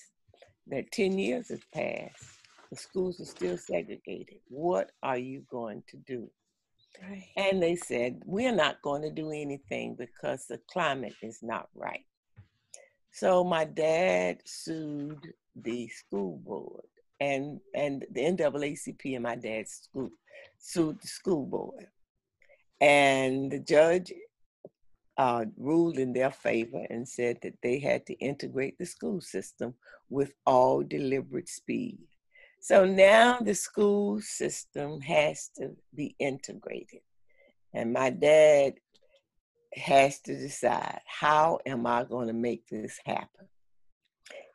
that 0.68 0.92
10 0.92 1.18
years 1.18 1.50
have 1.50 1.64
passed 1.72 2.39
the 2.70 2.78
schools 2.78 3.20
are 3.20 3.26
still 3.26 3.58
segregated. 3.58 4.40
What 4.48 4.92
are 5.02 5.18
you 5.18 5.44
going 5.50 5.84
to 5.90 5.98
do? 5.98 6.30
Right. 7.02 7.26
And 7.36 7.62
they 7.62 7.76
said, 7.76 8.22
We're 8.26 8.56
not 8.56 8.82
going 8.82 9.02
to 9.04 9.12
do 9.12 9.32
anything 9.32 9.96
because 9.96 10.46
the 10.46 10.60
climate 10.72 11.16
is 11.22 11.40
not 11.42 11.70
right. 11.76 12.06
So 13.12 13.44
my 13.44 13.66
dad 13.66 14.40
sued 14.46 15.34
the 15.56 15.88
school 15.90 16.38
board 16.46 16.86
and, 17.20 17.60
and 17.74 18.06
the 18.12 18.22
NAACP 18.22 19.16
and 19.16 19.24
my 19.24 19.36
dad's 19.36 19.72
school 19.72 20.10
sued 20.58 21.02
the 21.02 21.08
school 21.08 21.46
board. 21.46 21.88
And 22.82 23.52
the 23.52 23.60
judge 23.60 24.14
uh, 25.18 25.46
ruled 25.58 25.98
in 25.98 26.14
their 26.14 26.32
favor 26.32 26.86
and 26.90 27.08
said 27.08 27.40
that 27.42 27.56
they 27.62 27.80
had 27.80 28.06
to 28.06 28.14
integrate 28.20 28.78
the 28.78 28.86
school 28.86 29.20
system 29.20 29.74
with 30.10 30.32
all 30.46 30.82
deliberate 30.82 31.50
speed. 31.50 32.00
So 32.62 32.86
now 32.86 33.40
the 33.40 33.56
school 33.56 34.22
system 34.22 35.00
has 35.02 35.50
to 35.58 35.76
be 35.96 36.16
integrated. 36.20 37.02
And 37.74 37.94
my 37.94 38.10
dad 38.10 38.74
has 39.74 40.20
to 40.22 40.36
decide 40.36 41.00
how 41.06 41.60
am 41.66 41.86
I 41.86 42.04
going 42.04 42.28
to 42.28 42.34
make 42.34 42.68
this 42.68 43.00
happen? 43.06 43.48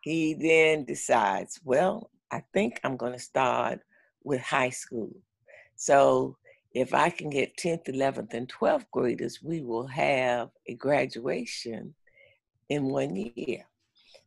He 0.03 0.35
then 0.35 0.85
decides, 0.85 1.61
well, 1.65 2.11
I 2.31 2.43
think 2.53 2.81
I'm 2.85 2.97
going 2.97 3.13
to 3.13 3.19
start 3.19 3.81
with 4.23 4.41
high 4.41 4.71
school. 4.71 5.15
So 5.77 6.37
if 6.73 6.93
I 6.93 7.09
can 7.09 7.31
get 7.31 7.57
10th, 7.57 7.89
11th, 7.89 8.35
and 8.35 8.53
12th 8.53 8.87
graders, 8.93 9.41
we 9.43 9.63
will 9.63 9.87
have 9.87 10.51
a 10.67 10.75
graduation 10.75 11.95
in 12.69 12.85
one 12.85 13.33
year. 13.35 13.65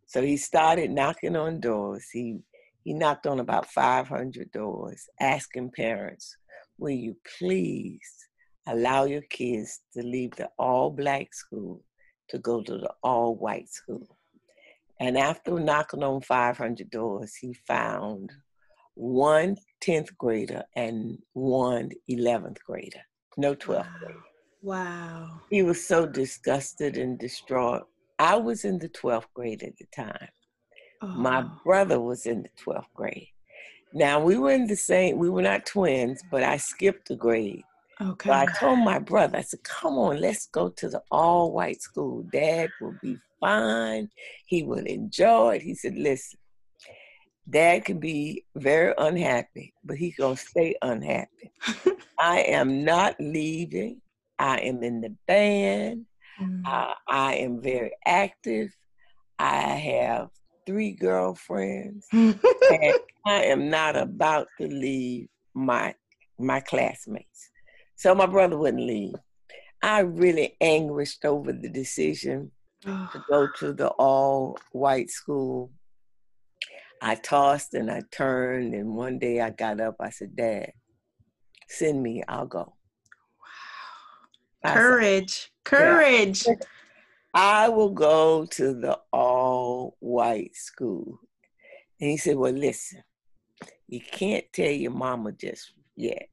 So 0.05 0.21
he 0.21 0.37
started 0.37 0.89
knocking 0.89 1.35
on 1.35 1.59
doors. 1.59 2.07
He 2.11 2.39
he 2.87 2.93
knocked 2.93 3.27
on 3.27 3.41
about 3.41 3.65
500 3.65 4.49
doors 4.53 5.09
asking 5.19 5.71
parents, 5.71 6.37
Will 6.77 6.95
you 6.95 7.17
please 7.37 8.09
allow 8.65 9.03
your 9.03 9.23
kids 9.23 9.81
to 9.93 10.01
leave 10.01 10.31
the 10.37 10.47
all 10.57 10.89
black 10.89 11.33
school 11.33 11.83
to 12.29 12.39
go 12.39 12.61
to 12.61 12.77
the 12.77 12.89
all 13.03 13.35
white 13.35 13.67
school? 13.67 14.17
And 15.01 15.17
after 15.17 15.59
knocking 15.59 16.01
on 16.01 16.21
500 16.21 16.89
doors, 16.89 17.35
he 17.35 17.53
found 17.67 18.31
one 18.93 19.57
10th 19.83 20.15
grader 20.17 20.63
and 20.77 21.17
one 21.33 21.89
11th 22.09 22.59
grader, 22.65 23.01
no 23.35 23.53
12th 23.53 23.79
wow. 23.79 23.95
grader. 23.99 24.19
Wow. 24.61 25.41
He 25.49 25.61
was 25.61 25.85
so 25.85 26.05
disgusted 26.05 26.95
and 26.95 27.19
distraught. 27.19 27.83
I 28.17 28.37
was 28.37 28.63
in 28.63 28.79
the 28.79 28.87
12th 28.87 29.27
grade 29.33 29.63
at 29.63 29.75
the 29.77 29.87
time. 29.93 30.29
Oh. 31.01 31.07
My 31.07 31.45
brother 31.63 31.99
was 31.99 32.25
in 32.25 32.43
the 32.43 32.49
12th 32.63 32.85
grade. 32.95 33.29
Now 33.93 34.19
we 34.19 34.37
were 34.37 34.51
in 34.51 34.67
the 34.67 34.75
same, 34.75 35.17
we 35.17 35.29
were 35.29 35.41
not 35.41 35.65
twins, 35.65 36.21
but 36.29 36.43
I 36.43 36.57
skipped 36.57 37.09
a 37.09 37.15
grade. 37.15 37.63
Okay. 37.99 38.29
So 38.29 38.33
I 38.33 38.45
told 38.45 38.79
my 38.79 38.99
brother, 38.99 39.37
I 39.37 39.41
said, 39.41 39.63
come 39.63 39.97
on, 39.97 40.19
let's 40.19 40.47
go 40.47 40.69
to 40.69 40.89
the 40.89 41.01
all 41.09 41.51
white 41.51 41.81
school. 41.81 42.23
Dad 42.31 42.69
will 42.79 42.95
be 43.01 43.17
fine. 43.39 44.09
He 44.45 44.63
will 44.63 44.85
enjoy 44.85 45.55
it. 45.55 45.61
He 45.63 45.73
said, 45.73 45.95
listen, 45.95 46.37
dad 47.49 47.85
can 47.85 47.99
be 47.99 48.43
very 48.55 48.93
unhappy, 48.97 49.73
but 49.83 49.97
he's 49.97 50.15
going 50.15 50.35
to 50.35 50.41
stay 50.41 50.75
unhappy. 50.81 51.51
I 52.19 52.41
am 52.41 52.83
not 52.83 53.15
leaving. 53.19 54.01
I 54.37 54.59
am 54.59 54.83
in 54.83 55.01
the 55.01 55.15
band. 55.27 56.05
Mm. 56.39 56.67
Uh, 56.67 56.93
I 57.07 57.35
am 57.35 57.61
very 57.61 57.91
active. 58.05 58.75
I 59.39 59.55
have 59.55 60.29
three 60.67 60.91
girlfriends, 60.91 62.05
and 62.11 62.35
I 63.25 63.45
am 63.45 63.69
not 63.71 63.95
about 63.95 64.47
to 64.59 64.67
leave 64.67 65.29
my 65.55 65.95
my 66.37 66.59
classmates. 66.59 67.49
So 67.95 68.13
my 68.13 68.27
brother 68.27 68.57
wouldn't 68.57 68.83
leave. 68.83 69.15
I 69.81 70.01
really 70.01 70.55
anguished 70.61 71.25
over 71.25 71.51
the 71.51 71.69
decision 71.69 72.51
to 72.83 73.23
go 73.27 73.47
to 73.59 73.73
the 73.73 73.87
all 73.87 74.59
white 74.71 75.09
school. 75.09 75.71
I 77.01 77.15
tossed 77.15 77.73
and 77.73 77.89
I 77.89 78.03
turned, 78.11 78.75
and 78.75 78.95
one 78.95 79.17
day 79.17 79.39
I 79.41 79.51
got 79.51 79.79
up. 79.79 79.95
I 79.99 80.09
said, 80.09 80.35
Dad, 80.35 80.73
send 81.67 82.03
me, 82.03 82.23
I'll 82.27 82.47
go. 82.47 82.73
Wow. 84.63 84.73
Courage, 84.73 85.33
said, 85.33 85.49
courage. 85.63 86.47
Yeah. 86.47 86.55
I 87.33 87.69
will 87.69 87.91
go 87.91 88.45
to 88.45 88.73
the 88.73 88.99
all 89.11 89.97
white 89.99 90.55
school. 90.55 91.19
And 91.99 92.09
he 92.09 92.17
said, 92.17 92.37
Well, 92.37 92.53
listen, 92.53 93.03
you 93.87 94.01
can't 94.01 94.45
tell 94.53 94.71
your 94.71 94.91
mama 94.91 95.31
just 95.31 95.71
yet 95.95 96.29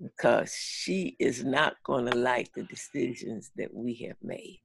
because 0.00 0.54
she 0.54 1.16
is 1.18 1.44
not 1.44 1.76
going 1.84 2.06
to 2.06 2.16
like 2.16 2.52
the 2.54 2.64
decisions 2.64 3.50
that 3.56 3.72
we 3.72 3.94
have 4.06 4.16
made. 4.22 4.60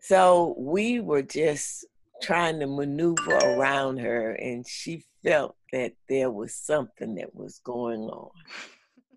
So 0.00 0.54
we 0.58 1.00
were 1.00 1.22
just 1.22 1.86
trying 2.22 2.60
to 2.60 2.66
maneuver 2.66 3.36
around 3.36 3.98
her, 3.98 4.32
and 4.32 4.66
she 4.66 5.04
felt 5.24 5.56
that 5.72 5.92
there 6.08 6.30
was 6.30 6.54
something 6.54 7.14
that 7.16 7.34
was 7.34 7.60
going 7.64 8.00
on. 8.00 8.30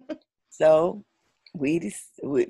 so 0.49 1.03
we, 1.57 1.91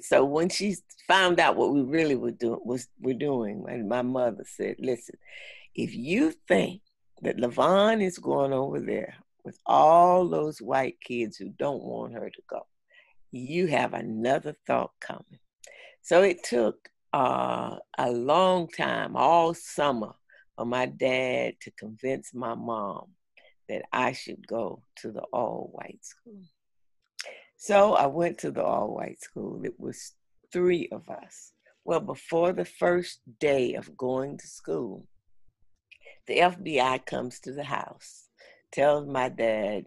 so 0.01 0.25
when 0.25 0.49
she 0.49 0.75
found 1.07 1.39
out 1.39 1.55
what 1.55 1.73
we 1.73 1.81
really 1.81 2.15
were 2.15 2.31
doing 2.31 2.59
was 2.63 2.87
we're 2.99 3.15
doing, 3.15 3.65
and 3.67 3.87
my 3.89 4.01
mother 4.01 4.43
said, 4.45 4.75
"Listen, 4.79 5.15
if 5.75 5.95
you 5.95 6.33
think 6.47 6.81
that 7.21 7.37
LaVon 7.37 8.01
is 8.01 8.17
going 8.17 8.53
over 8.53 8.79
there 8.79 9.15
with 9.43 9.57
all 9.65 10.27
those 10.27 10.61
white 10.61 10.99
kids 11.01 11.37
who 11.37 11.49
don't 11.49 11.83
want 11.83 12.13
her 12.13 12.29
to 12.29 12.41
go, 12.49 12.65
you 13.31 13.67
have 13.67 13.93
another 13.93 14.55
thought 14.65 14.91
coming." 14.99 15.39
So 16.01 16.21
it 16.23 16.43
took 16.43 16.89
uh, 17.13 17.77
a 17.97 18.11
long 18.11 18.67
time, 18.69 19.15
all 19.15 19.53
summer, 19.53 20.13
for 20.55 20.65
my 20.65 20.85
dad 20.85 21.55
to 21.61 21.71
convince 21.71 22.33
my 22.33 22.55
mom 22.55 23.07
that 23.69 23.83
I 23.91 24.13
should 24.13 24.47
go 24.47 24.83
to 24.97 25.11
the 25.11 25.21
all 25.33 25.69
white 25.73 26.03
school. 26.03 26.41
So 27.57 27.95
I 27.95 28.05
went 28.05 28.37
to 28.39 28.51
the 28.51 28.63
all 28.63 28.93
white 28.93 29.19
school. 29.19 29.61
It 29.65 29.79
was 29.79 30.13
three 30.53 30.87
of 30.91 31.09
us. 31.09 31.53
Well, 31.83 31.99
before 31.99 32.53
the 32.53 32.65
first 32.65 33.19
day 33.39 33.73
of 33.73 33.97
going 33.97 34.37
to 34.37 34.47
school, 34.47 35.07
the 36.27 36.37
FBI 36.39 37.05
comes 37.05 37.39
to 37.41 37.53
the 37.53 37.63
house, 37.63 38.27
tells 38.71 39.07
my 39.07 39.29
dad 39.29 39.85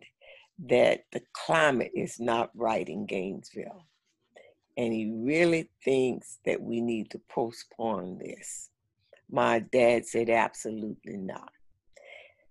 that 0.67 1.05
the 1.13 1.23
climate 1.33 1.93
is 1.95 2.19
not 2.19 2.51
right 2.55 2.89
in 2.89 3.07
Gainesville. 3.07 3.87
And 4.77 4.93
he 4.93 5.13
really 5.15 5.71
thinks 5.85 6.39
that 6.45 6.61
we 6.61 6.81
need 6.81 7.11
to 7.11 7.21
postpone 7.29 8.19
this. 8.19 8.71
My 9.31 9.61
dad 9.61 10.07
said, 10.07 10.29
absolutely 10.29 11.19
not. 11.19 11.53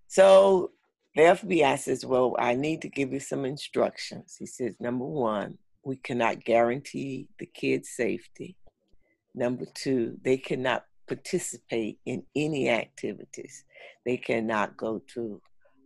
So 0.06 0.70
the 1.14 1.22
FBI 1.22 1.78
says, 1.78 2.06
Well, 2.06 2.36
I 2.38 2.54
need 2.54 2.82
to 2.82 2.88
give 2.88 3.12
you 3.12 3.20
some 3.20 3.44
instructions. 3.44 4.36
He 4.38 4.46
says, 4.46 4.74
Number 4.80 5.04
one, 5.04 5.58
we 5.84 5.96
cannot 5.96 6.44
guarantee 6.44 7.28
the 7.38 7.46
kids' 7.46 7.90
safety. 7.90 8.56
Number 9.34 9.64
two, 9.74 10.16
they 10.22 10.36
cannot 10.36 10.84
participate 11.06 11.98
in 12.06 12.24
any 12.36 12.68
activities. 12.68 13.64
They 14.04 14.16
cannot 14.16 14.76
go 14.76 15.02
to 15.14 15.40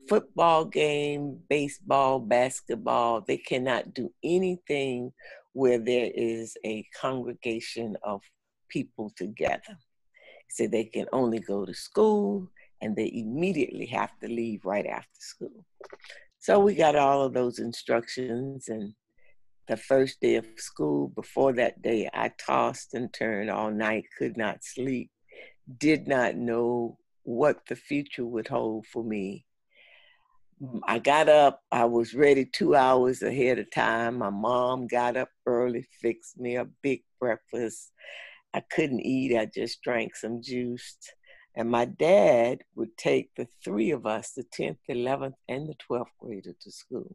football 0.09 0.67
game, 0.67 1.39
baseball, 1.49 2.21
basketball. 2.21 3.23
They 3.23 3.39
cannot 3.39 3.95
do 3.95 4.13
anything 4.23 5.13
where 5.53 5.79
there 5.79 6.11
is 6.15 6.57
a 6.65 6.87
congregation 7.01 7.97
of 8.03 8.21
people 8.69 9.13
together. 9.17 9.79
So 10.51 10.67
they 10.67 10.85
can 10.85 11.07
only 11.13 11.41
go 11.41 11.65
to 11.65 11.75
school 11.75 12.51
and 12.85 12.95
they 12.95 13.11
immediately 13.15 13.87
have 13.87 14.11
to 14.21 14.29
leave 14.29 14.65
right 14.65 14.87
after 14.87 15.09
school. 15.19 15.65
So 16.39 16.61
we 16.61 16.75
got 16.75 16.95
all 16.95 17.23
of 17.23 17.33
those 17.33 17.59
instructions 17.59 18.69
and 18.69 18.93
the 19.67 19.77
first 19.79 20.21
day 20.21 20.35
of 20.35 20.47
school, 20.59 21.09
before 21.09 21.55
that 21.55 21.81
day, 21.81 22.11
I 22.13 22.31
tossed 22.39 22.93
and 22.93 23.13
turned 23.13 23.51
all 23.51 23.71
night, 23.71 24.05
could 24.19 24.37
not 24.37 24.63
sleep, 24.63 25.11
did 25.79 26.07
not 26.07 26.37
know 26.37 26.99
what 27.23 27.61
the 27.67 27.77
future 27.77 28.27
would 28.27 28.49
hold 28.49 28.87
for 28.87 29.03
me. 29.03 29.47
I 30.87 30.99
got 30.99 31.31
up, 31.31 31.61
I 31.73 31.87
was 31.87 32.15
ready 32.15 32.45
two 32.45 32.75
hours 32.75 33.23
ahead 33.23 33.59
of 33.59 33.71
time. 33.71 34.19
My 34.19 34.31
mom 34.31 34.87
got 34.87 35.17
up 35.17 35.31
early, 35.47 35.87
fixed 36.03 36.39
me 36.39 36.57
a 36.57 36.67
big 36.83 37.01
breakfast. 37.19 37.91
I 38.53 38.61
couldn't 38.61 39.01
eat, 39.01 39.37
I 39.37 39.47
just 39.47 39.83
drank 39.83 40.15
some 40.15 40.43
juice. 40.43 40.99
And 41.57 41.71
my 41.71 41.85
dad 41.85 42.63
would 42.75 42.97
take 42.97 43.31
the 43.37 43.47
three 43.65 43.93
of 43.93 44.07
us, 44.07 44.33
the 44.33 44.45
10th, 44.45 44.79
11th, 44.91 45.35
and 45.49 45.69
the 45.69 45.77
12th 45.89 46.07
grader 46.19 46.55
to 46.61 46.71
school. 46.71 47.15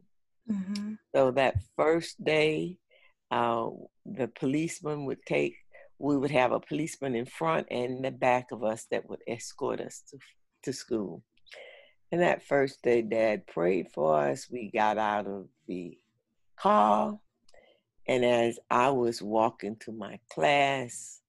Mm-hmm. 0.50 0.94
So 1.14 1.30
that 1.32 1.56
first 1.76 2.22
day, 2.24 2.78
uh, 3.30 3.68
the 4.06 4.28
policeman 4.28 5.04
would 5.04 5.24
take, 5.26 5.56
we 5.98 6.16
would 6.16 6.30
have 6.30 6.52
a 6.52 6.60
policeman 6.60 7.14
in 7.14 7.26
front 7.26 7.66
and 7.70 7.96
in 7.96 8.02
the 8.02 8.10
back 8.10 8.50
of 8.50 8.64
us 8.64 8.86
that 8.90 9.08
would 9.08 9.20
escort 9.28 9.80
us 9.80 10.02
to, 10.10 10.18
to 10.64 10.72
school. 10.72 11.22
And 12.10 12.22
that 12.22 12.42
first 12.42 12.82
day, 12.82 13.02
Dad 13.02 13.46
prayed 13.46 13.88
for 13.94 14.18
us. 14.18 14.48
We 14.50 14.70
got 14.70 14.98
out 14.98 15.26
of 15.26 15.46
the 15.68 15.98
car. 16.56 17.18
And 18.08 18.24
as 18.24 18.58
I 18.70 18.90
was 18.90 19.22
walking 19.22 19.76
to 19.80 19.92
my 19.92 20.18
class, 20.32 21.19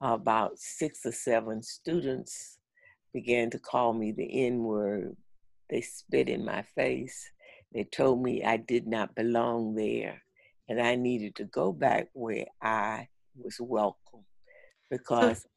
about 0.00 0.58
six 0.58 1.04
or 1.04 1.12
seven 1.12 1.62
students 1.62 2.58
began 3.12 3.50
to 3.50 3.58
call 3.58 3.92
me 3.92 4.12
the 4.12 4.46
N 4.46 4.62
word. 4.62 5.16
They 5.70 5.80
spit 5.80 6.28
in 6.28 6.44
my 6.44 6.62
face. 6.62 7.30
They 7.72 7.84
told 7.84 8.22
me 8.22 8.44
I 8.44 8.56
did 8.56 8.86
not 8.86 9.14
belong 9.14 9.74
there 9.74 10.22
and 10.68 10.80
I 10.80 10.94
needed 10.94 11.34
to 11.36 11.44
go 11.44 11.72
back 11.72 12.08
where 12.12 12.46
I 12.62 13.08
was 13.36 13.56
welcome 13.60 14.24
because. 14.90 15.42
So, 15.42 15.48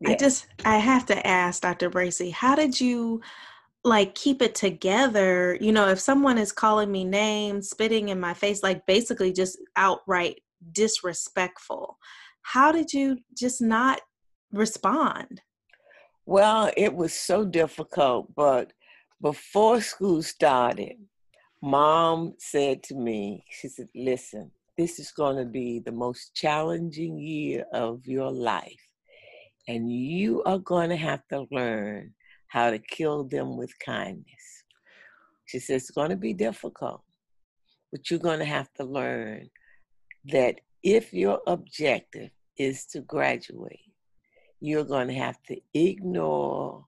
yeah. 0.00 0.10
I 0.10 0.16
just, 0.16 0.46
I 0.64 0.78
have 0.78 1.06
to 1.06 1.26
ask 1.26 1.62
Dr. 1.62 1.90
Bracey, 1.90 2.32
how 2.32 2.54
did 2.54 2.80
you 2.80 3.20
like 3.84 4.14
keep 4.14 4.40
it 4.40 4.54
together? 4.54 5.58
You 5.60 5.72
know, 5.72 5.88
if 5.88 6.00
someone 6.00 6.38
is 6.38 6.52
calling 6.52 6.90
me 6.90 7.04
names, 7.04 7.68
spitting 7.68 8.08
in 8.08 8.18
my 8.18 8.32
face, 8.34 8.62
like 8.62 8.86
basically 8.86 9.32
just 9.32 9.58
outright 9.76 10.40
disrespectful, 10.72 11.98
how 12.42 12.72
did 12.72 12.92
you 12.92 13.18
just 13.36 13.60
not 13.60 14.00
respond? 14.52 15.40
Well, 16.26 16.70
it 16.76 16.94
was 16.94 17.12
so 17.12 17.44
difficult, 17.44 18.34
but 18.34 18.72
before 19.20 19.80
school 19.80 20.22
started, 20.22 20.96
mom 21.62 22.34
said 22.38 22.82
to 22.84 22.94
me, 22.94 23.44
she 23.50 23.68
said, 23.68 23.88
listen, 23.94 24.50
this 24.78 24.98
is 24.98 25.10
going 25.10 25.36
to 25.36 25.44
be 25.44 25.80
the 25.80 25.92
most 25.92 26.34
challenging 26.34 27.18
year 27.18 27.64
of 27.72 28.06
your 28.06 28.30
life. 28.30 28.80
And 29.68 29.92
you 29.92 30.42
are 30.44 30.58
going 30.58 30.88
to 30.90 30.96
have 30.96 31.26
to 31.28 31.46
learn 31.50 32.14
how 32.48 32.70
to 32.70 32.78
kill 32.78 33.24
them 33.24 33.56
with 33.56 33.78
kindness. 33.78 34.64
She 35.44 35.58
says, 35.58 35.82
it's 35.82 35.90
going 35.90 36.10
to 36.10 36.16
be 36.16 36.32
difficult, 36.32 37.02
but 37.92 38.10
you're 38.10 38.20
going 38.20 38.38
to 38.38 38.44
have 38.44 38.72
to 38.74 38.84
learn 38.84 39.50
that 40.26 40.60
if 40.82 41.12
your 41.12 41.40
objective 41.46 42.30
is 42.56 42.86
to 42.86 43.00
graduate, 43.00 43.80
you're 44.60 44.84
going 44.84 45.08
to 45.08 45.14
have 45.14 45.42
to 45.44 45.56
ignore 45.74 46.86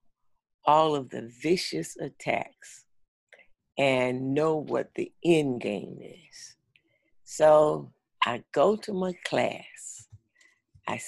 all 0.64 0.94
of 0.94 1.10
the 1.10 1.30
vicious 1.42 1.96
attacks 1.96 2.84
and 3.78 4.34
know 4.34 4.56
what 4.56 4.90
the 4.94 5.10
end 5.24 5.60
game 5.60 5.98
is. 6.00 6.56
So 7.24 7.92
I 8.24 8.44
go 8.52 8.76
to 8.76 8.92
my 8.92 9.14
class. 9.24 10.06
I, 10.86 11.00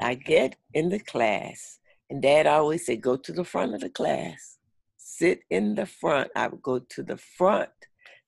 I 0.00 0.14
get 0.14 0.56
in 0.74 0.88
the 0.88 0.98
class, 0.98 1.78
and 2.10 2.22
dad 2.22 2.46
always 2.46 2.86
said, 2.86 3.02
go 3.02 3.16
to 3.16 3.32
the 3.32 3.44
front 3.44 3.74
of 3.74 3.80
the 3.80 3.90
class, 3.90 4.58
sit 4.96 5.40
in 5.50 5.74
the 5.74 5.86
front. 5.86 6.30
I 6.34 6.48
would 6.48 6.62
go 6.62 6.78
to 6.78 7.02
the 7.02 7.18
front, 7.18 7.70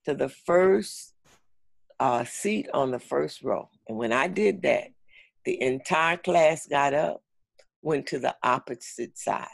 to 0.04 0.14
the 0.14 0.28
first 0.28 1.14
uh, 2.00 2.24
seat 2.24 2.68
on 2.72 2.90
the 2.90 2.98
first 2.98 3.42
row. 3.42 3.68
And 3.86 3.96
when 3.96 4.12
I 4.12 4.26
did 4.26 4.62
that, 4.62 4.88
the 5.44 5.60
entire 5.62 6.16
class 6.16 6.66
got 6.66 6.94
up, 6.94 7.22
went 7.82 8.06
to 8.08 8.18
the 8.18 8.34
opposite 8.42 9.16
side. 9.18 9.46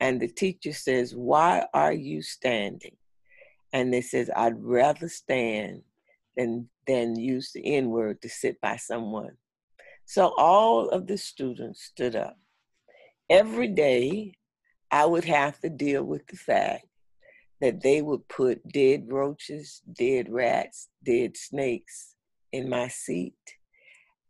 And 0.00 0.20
the 0.20 0.28
teacher 0.28 0.72
says, 0.72 1.14
Why 1.14 1.66
are 1.74 1.92
you 1.92 2.22
standing? 2.22 2.96
And 3.72 3.92
they 3.92 4.00
says, 4.00 4.30
I'd 4.34 4.62
rather 4.62 5.08
stand 5.08 5.82
than 6.36 6.68
than 6.86 7.18
use 7.18 7.52
the 7.52 7.76
N-word 7.76 8.22
to 8.22 8.28
sit 8.28 8.60
by 8.60 8.76
someone. 8.76 9.36
So 10.04 10.34
all 10.36 10.88
of 10.88 11.06
the 11.06 11.16
students 11.16 11.84
stood 11.84 12.16
up. 12.16 12.36
Every 13.30 13.68
day 13.68 14.34
I 14.90 15.06
would 15.06 15.24
have 15.24 15.60
to 15.60 15.70
deal 15.70 16.02
with 16.02 16.26
the 16.26 16.36
fact 16.36 16.86
that 17.62 17.80
they 17.80 18.02
would 18.02 18.26
put 18.28 18.60
dead 18.72 19.06
roaches, 19.08 19.82
dead 19.96 20.28
rats, 20.28 20.88
dead 21.04 21.36
snakes 21.36 22.16
in 22.50 22.68
my 22.68 22.88
seat. 22.88 23.36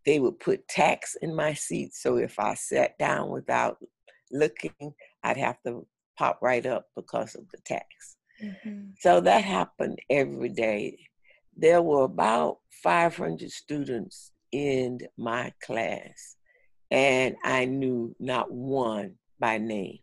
They 0.04 0.20
would 0.20 0.38
put 0.38 0.68
tacks 0.68 1.16
in 1.22 1.34
my 1.34 1.54
seat. 1.54 1.94
So 1.94 2.18
if 2.18 2.38
I 2.38 2.52
sat 2.52 2.98
down 2.98 3.30
without 3.30 3.78
looking, 4.30 4.92
I'd 5.24 5.38
have 5.38 5.56
to 5.66 5.86
pop 6.18 6.40
right 6.42 6.66
up 6.66 6.88
because 6.94 7.34
of 7.34 7.48
the 7.50 7.56
tacks. 7.64 8.16
Mm-hmm. 8.44 8.90
So 9.00 9.22
that 9.22 9.44
happened 9.44 9.98
every 10.10 10.50
day. 10.50 10.98
There 11.56 11.80
were 11.80 12.04
about 12.04 12.58
500 12.82 13.50
students 13.50 14.30
in 14.52 14.98
my 15.16 15.54
class, 15.64 16.36
and 16.90 17.36
I 17.42 17.64
knew 17.64 18.14
not 18.20 18.52
one 18.52 19.14
by 19.40 19.56
name. 19.56 20.00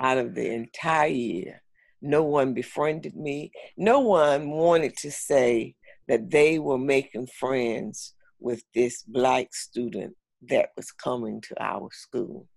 Out 0.00 0.16
of 0.16 0.34
the 0.34 0.50
entire 0.50 1.08
year, 1.08 1.62
no 2.02 2.22
one 2.22 2.52
befriended 2.52 3.16
me. 3.16 3.52
No 3.76 4.00
one 4.00 4.50
wanted 4.50 4.96
to 4.98 5.10
say 5.10 5.76
that 6.08 6.30
they 6.30 6.58
were 6.58 6.78
making 6.78 7.28
friends 7.28 8.14
with 8.40 8.62
this 8.74 9.02
black 9.04 9.54
student 9.54 10.14
that 10.48 10.70
was 10.76 10.90
coming 10.90 11.40
to 11.40 11.62
our 11.62 11.88
school. 11.92 12.48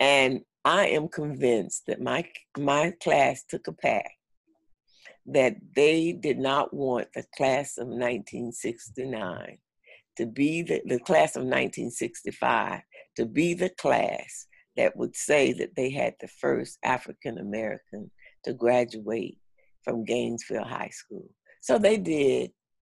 And 0.00 0.40
I 0.64 0.86
am 0.88 1.08
convinced 1.08 1.84
that 1.86 2.00
my 2.00 2.28
my 2.56 2.92
class 3.02 3.44
took 3.48 3.68
a 3.68 3.72
pact 3.72 4.10
that 5.26 5.56
they 5.76 6.12
did 6.12 6.38
not 6.38 6.72
want 6.72 7.08
the 7.14 7.24
class 7.36 7.76
of 7.76 7.86
1969 7.86 9.58
to 10.16 10.26
be 10.26 10.62
the, 10.62 10.80
the 10.86 10.98
class 10.98 11.36
of 11.36 11.42
1965 11.42 12.80
to 13.16 13.26
be 13.26 13.52
the 13.52 13.68
class 13.68 14.46
that 14.76 14.96
would 14.96 15.14
say 15.14 15.52
that 15.52 15.74
they 15.76 15.90
had 15.90 16.14
the 16.20 16.28
first 16.28 16.78
African 16.82 17.38
American 17.38 18.10
to 18.44 18.52
graduate 18.52 19.38
from 19.82 20.04
Gainesville 20.04 20.64
High 20.64 20.90
School. 20.92 21.28
So 21.60 21.78
they 21.78 21.96
did 21.96 22.52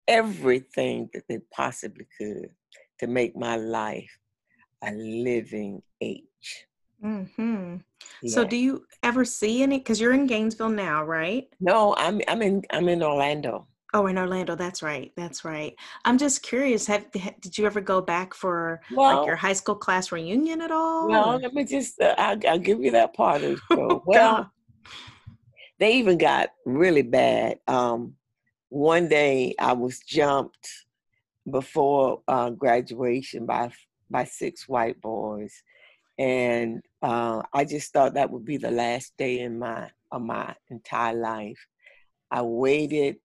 everything 0.09 1.09
that 1.15 1.25
they 1.29 1.39
possibly 1.55 2.07
could 2.19 2.51
to 3.01 3.07
make 3.07 3.37
my 3.37 3.57
life 3.57 4.11
a 4.85 4.93
living 4.93 5.83
H. 6.01 6.67
Mm-hmm. 7.05 7.77
Yeah. 8.23 8.35
So 8.35 8.45
do 8.45 8.57
you 8.57 8.85
ever 9.03 9.25
see 9.25 9.63
any 9.63 9.79
because 9.79 10.01
you're 10.01 10.13
in 10.13 10.27
Gainesville 10.27 10.69
now, 10.69 11.05
right? 11.05 11.49
No, 11.61 11.95
I'm 11.97 12.21
I'm 12.29 12.43
in 12.43 12.63
I'm 12.71 12.89
in 12.89 13.03
Orlando. 13.03 13.67
Oh, 13.95 14.07
in 14.07 14.17
Orlando, 14.17 14.55
that's 14.55 14.83
right, 14.83 15.13
that's 15.17 15.45
right. 15.45 15.75
I'm 16.07 16.17
just 16.17 16.43
curious, 16.43 16.87
have 16.87 17.11
did 17.13 17.59
you 17.59 17.67
ever 17.67 17.83
go 17.83 18.01
back 18.01 18.33
for, 18.33 18.81
like, 18.91 19.27
your 19.27 19.37
high 19.37 19.53
school 19.53 19.75
class 19.75 20.11
reunion 20.11 20.63
at 20.63 20.71
all, 20.71 21.09
well, 21.09 21.39
let 21.39 21.53
me 21.53 21.65
just, 21.65 22.01
uh, 22.01 22.15
I'll 22.17 22.39
I'll 22.49 22.59
give 22.59 22.81
you 22.81 22.93
that 22.93 23.13
part 23.13 23.43
of 23.43 23.51
the 23.51 23.57
story. 23.71 23.89
Oh, 23.93 24.03
Well. 24.07 24.51
They 25.79 25.95
even 25.95 26.19
got 26.19 26.51
really 26.65 27.03
bad. 27.03 27.59
Um, 27.67 28.15
one 28.69 29.09
day 29.09 29.55
I 29.59 29.73
was 29.73 29.99
jumped 30.01 30.69
before, 31.51 32.23
uh, 32.29 32.51
graduation 32.51 33.47
by 33.47 33.73
by 34.11 34.25
6 34.25 34.69
white 34.69 35.01
boys, 35.01 35.63
and, 36.19 36.83
uh, 37.01 37.43
I 37.53 37.65
just 37.65 37.93
thought 37.93 38.15
that 38.15 38.31
would 38.31 38.45
be 38.45 38.59
the 38.59 38.71
last 38.71 39.17
day 39.17 39.41
in 39.41 39.59
my 39.59 39.91
of 40.11 40.23
my 40.23 40.55
entire 40.71 41.15
life. 41.15 41.59
I 42.31 42.43
waited 42.43 43.17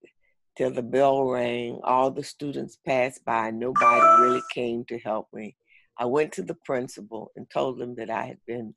till 0.58 0.72
the 0.72 0.82
bell 0.82 1.24
rang, 1.26 1.80
all 1.84 2.10
the 2.10 2.24
students 2.24 2.78
passed 2.86 3.24
by, 3.26 3.52
nobody 3.52 4.22
really 4.24 4.42
came 4.52 4.84
to 4.86 4.98
help 5.00 5.28
me. 5.32 5.56
I 5.98 6.06
went 6.06 6.32
to 6.34 6.44
the 6.44 6.56
principal 6.66 7.32
and 7.36 7.50
told 7.50 7.80
him 7.82 7.96
that 7.96 8.10
I 8.10 8.26
had 8.26 8.40
been 8.46 8.74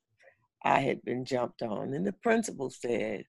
I 0.63 0.79
had 0.79 1.01
been 1.03 1.25
jumped 1.25 1.63
on, 1.63 1.93
and 1.93 2.05
the 2.05 2.13
principal 2.13 2.69
said, 2.69 3.25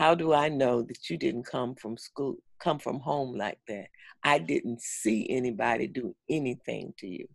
"How 0.00 0.14
do 0.14 0.32
I 0.32 0.48
know 0.48 0.76
that 0.88 1.10
you 1.10 1.16
didn't 1.24 1.46
come 1.56 1.74
from 1.74 1.96
school 1.96 2.36
come 2.66 2.78
from 2.86 2.98
home 3.00 3.32
like 3.44 3.60
that? 3.66 3.88
I 4.22 4.36
didn't 4.52 4.80
see 4.80 5.28
anybody 5.38 5.86
do 5.88 6.14
anything 6.38 6.94
to 7.00 7.08
you." 7.08 7.26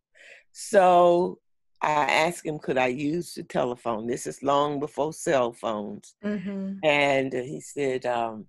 So, 0.54 1.40
I 1.82 2.06
asked 2.26 2.46
him, 2.46 2.60
could 2.60 2.78
I 2.78 2.88
use 2.88 3.34
the 3.34 3.44
telephone? 3.44 4.08
This 4.08 4.26
is 4.32 4.42
long 4.52 4.80
before 4.80 5.12
cell 5.12 5.52
phones, 5.52 6.16
Mhm. 6.24 6.80
and 6.84 7.34
he 7.34 7.60
said, 7.60 8.06
um, 8.06 8.48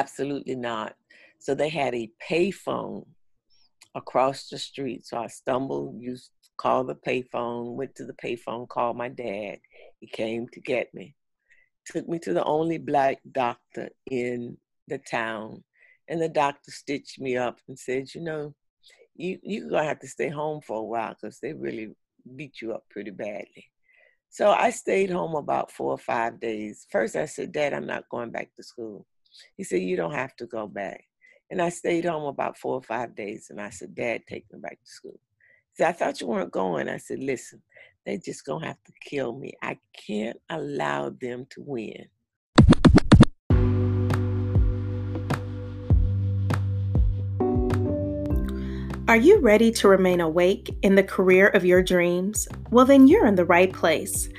"Absolutely 0.00 0.54
not." 0.54 0.96
So 1.38 1.54
they 1.54 1.68
had 1.68 1.94
a 1.94 2.10
payphone 2.30 3.06
across 3.94 4.48
the 4.48 4.58
street, 4.58 5.04
so 5.04 5.18
I 5.18 5.26
stumbled, 5.26 6.00
used 6.00 6.30
called 6.56 6.86
the 6.88 6.94
payphone, 7.08 7.74
went 7.74 7.94
to 7.96 8.04
the 8.06 8.14
payphone, 8.24 8.66
called 8.68 8.96
my 8.96 9.10
dad. 9.10 9.60
He 10.00 10.06
came 10.06 10.48
to 10.54 10.60
get 10.60 10.94
me, 10.94 11.14
took 11.84 12.08
me 12.08 12.18
to 12.20 12.32
the 12.32 12.44
only 12.44 12.78
black 12.78 13.18
doctor 13.30 13.90
in 14.10 14.56
the 14.88 14.98
town, 14.98 15.64
and 16.08 16.20
the 16.20 16.28
doctor 16.28 16.70
stitched 16.70 17.20
me 17.20 17.36
up 17.36 17.58
and 17.68 17.78
said, 17.78 18.14
"You 18.14 18.20
know, 18.22 18.54
you 19.14 19.38
you're 19.42 19.68
gonna 19.68 19.84
have 19.84 20.00
to 20.00 20.08
stay 20.08 20.28
home 20.28 20.60
for 20.60 20.78
a 20.78 20.84
while 20.84 21.14
because 21.14 21.40
they 21.40 21.52
really 21.52 21.94
beat 22.36 22.60
you 22.60 22.72
up 22.72 22.88
pretty 22.90 23.10
badly." 23.10 23.70
So 24.28 24.50
I 24.50 24.70
stayed 24.70 25.10
home 25.10 25.34
about 25.34 25.70
4 25.70 25.92
or 25.92 25.98
5 25.98 26.40
days. 26.40 26.86
First, 26.90 27.16
I 27.16 27.26
said, 27.26 27.52
"Dad, 27.52 27.74
I'm 27.74 27.86
not 27.86 28.08
going 28.08 28.30
back 28.30 28.54
to 28.54 28.62
school." 28.62 29.06
He 29.56 29.64
said, 29.64 29.82
"You 29.82 29.96
don't 29.96 30.14
have 30.14 30.34
to 30.36 30.46
go 30.46 30.66
back." 30.66 31.06
And 31.50 31.60
I 31.60 31.68
stayed 31.68 32.06
home 32.06 32.24
about 32.24 32.56
4 32.56 32.76
or 32.76 32.82
5 32.82 33.14
days, 33.14 33.50
and 33.50 33.60
I 33.60 33.68
said, 33.70 33.94
"Dad, 33.94 34.26
take 34.26 34.50
me 34.50 34.58
back 34.58 34.80
to 34.80 34.90
school." 34.90 35.20
He 35.70 35.76
said, 35.76 35.88
"I 35.88 35.92
thought 35.92 36.20
you 36.20 36.26
weren't 36.26 36.50
going." 36.50 36.88
I 36.88 36.96
said, 36.96 37.18
"Listen, 37.18 37.62
they 38.04 38.18
just 38.18 38.44
gonna 38.44 38.66
have 38.66 38.82
to 38.84 38.92
kill 39.00 39.38
me. 39.38 39.52
I 39.62 39.78
can't 39.92 40.40
allow 40.48 41.10
them 41.10 41.46
to 41.50 41.62
win." 41.62 42.08
Are 49.08 49.16
you 49.16 49.40
ready 49.40 49.70
to 49.72 49.88
remain 49.88 50.20
awake 50.20 50.74
in 50.80 50.94
the 50.94 51.02
career 51.02 51.48
of 51.48 51.66
your 51.66 51.82
dreams? 51.82 52.48
Well, 52.70 52.86
then 52.86 53.08
you're 53.08 53.26
in 53.26 53.34
the 53.34 53.44
right 53.44 53.70
place. 53.70 54.30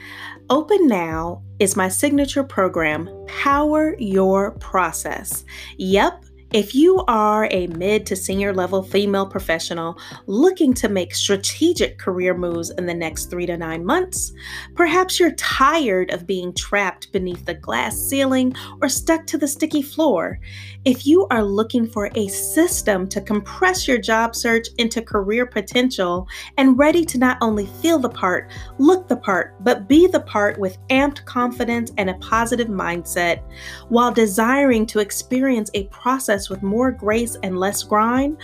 Open 0.50 0.88
Now 0.88 1.44
is 1.60 1.76
my 1.76 1.90
signature 1.90 2.44
program, 2.44 3.10
Power 3.28 3.96
Your 4.00 4.52
Process. 4.52 5.46
Yep, 5.78 6.23
if 6.54 6.76
you 6.76 7.04
are 7.08 7.48
a 7.50 7.66
mid 7.68 8.06
to 8.06 8.16
senior 8.16 8.54
level 8.54 8.84
female 8.84 9.26
professional 9.26 9.98
looking 10.28 10.72
to 10.72 10.88
make 10.88 11.16
strategic 11.16 11.98
career 11.98 12.38
moves 12.38 12.70
in 12.70 12.86
the 12.86 12.94
next 12.94 13.32
three 13.32 13.48
to 13.48 13.58
nine 13.58 13.84
months, 13.84 14.32
perhaps 14.76 15.20
you're 15.20 15.32
tired 15.32 16.12
of 16.12 16.28
being 16.28 16.54
trapped 16.54 17.12
beneath 17.12 17.44
the 17.46 17.56
glass 17.56 17.98
ceiling 17.98 18.54
or 18.84 18.88
stuck 18.88 19.26
to 19.26 19.38
the 19.38 19.48
sticky 19.48 19.82
floor. 19.82 20.40
If 20.86 21.08
you 21.08 21.26
are 21.32 21.44
looking 21.44 21.88
for 21.88 22.12
a 22.14 22.28
system 22.28 23.10
to 23.10 23.22
compress 23.22 23.88
your 23.88 23.98
job 23.98 24.36
search 24.36 24.68
into 24.78 25.02
career 25.02 25.48
potential 25.48 26.28
and 26.58 26.78
ready 26.78 27.04
to 27.06 27.18
not 27.18 27.38
only 27.42 27.66
feel 27.66 27.98
the 27.98 28.10
part, 28.10 28.52
look 28.78 29.08
the 29.08 29.18
part, 29.18 29.56
but 29.64 29.88
be 29.88 30.06
the 30.06 30.20
part 30.20 30.60
with 30.60 30.78
amped 30.90 31.26
confidence 31.26 31.92
and 31.98 32.12
a 32.12 32.16
positive 32.16 32.68
mindset, 32.68 33.42
while 33.90 34.12
desiring 34.12 34.86
to 34.86 35.00
experience 35.00 35.72
a 35.74 35.86
process 35.86 36.43
with 36.50 36.64
more 36.64 36.92
grace 36.92 37.38
and 37.44 37.60
less 37.60 37.84
grind, 37.84 38.38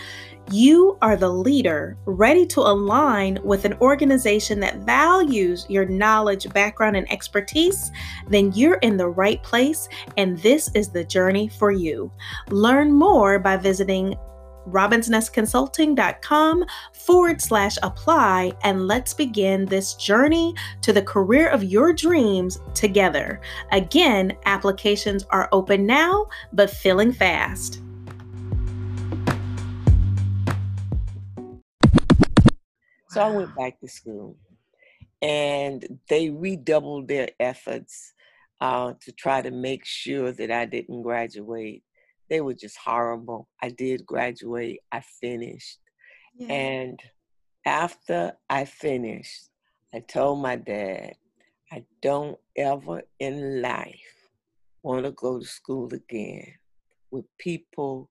you 0.51 0.97
are 1.03 1.15
the 1.15 1.29
leader 1.29 1.95
ready 2.05 2.45
to 2.47 2.62
align 2.62 3.38
with 3.43 3.65
an 3.65 3.73
organization 3.81 4.59
that 4.62 4.77
values 4.77 5.65
your 5.69 5.85
knowledge, 5.85 6.49
background, 6.53 6.97
and 6.97 7.12
expertise, 7.12 7.91
then 8.29 8.51
you're 8.53 8.79
in 8.81 8.97
the 8.97 9.07
right 9.07 9.41
place, 9.43 9.88
and 10.17 10.39
this 10.39 10.71
is 10.73 10.89
the 10.89 11.03
journey 11.03 11.47
for 11.47 11.71
you. 11.71 12.12
Learn 12.49 12.91
more 12.91 13.38
by 13.38 13.57
visiting 13.57 14.15
robinsnestconsulting.com 14.67 16.65
forward 16.93 17.41
slash 17.41 17.77
apply 17.81 18.51
and 18.63 18.88
let's 18.88 19.13
begin 19.13 19.65
this 19.65 19.95
journey 19.95 20.53
to 20.81 20.93
the 20.93 21.01
career 21.01 21.49
of 21.49 21.63
your 21.63 21.93
dreams 21.93 22.59
together. 22.73 23.41
Again, 23.71 24.35
applications 24.45 25.25
are 25.31 25.49
open 25.51 25.85
now, 25.85 26.27
but 26.53 26.69
filling 26.69 27.12
fast. 27.12 27.81
So 33.10 33.22
I 33.22 33.30
went 33.30 33.56
back 33.56 33.80
to 33.80 33.88
school, 33.88 34.38
and 35.22 36.00
they 36.10 36.30
redoubled 36.30 37.08
their 37.08 37.30
efforts 37.39 38.13
uh, 38.62 38.93
to 39.02 39.12
try 39.12 39.41
to 39.41 39.52
make 39.52 39.84
sure 39.84 40.32
that 40.32 40.52
I 40.52 40.65
didn't 40.65 41.02
graduate. 41.02 41.84
They 42.30 42.41
were 42.41 42.54
just 42.54 42.78
horrible. 42.78 43.48
I 43.62 43.69
did 43.69 44.06
graduate, 44.06 44.82
I 44.91 45.02
finished. 45.22 45.80
Yeah. 46.36 46.54
And 46.54 47.00
after 47.65 48.34
I 48.50 48.65
finished, 48.65 49.50
I 49.93 50.02
told 50.02 50.41
my 50.41 50.56
dad, 50.56 51.15
I 51.72 51.86
don't 52.02 52.38
ever 52.56 53.02
in 53.19 53.62
life 53.62 54.30
want 54.84 55.06
to 55.06 55.12
go 55.12 55.39
to 55.39 55.45
school 55.45 55.91
again 55.93 56.54
with 57.12 57.26
people 57.38 58.10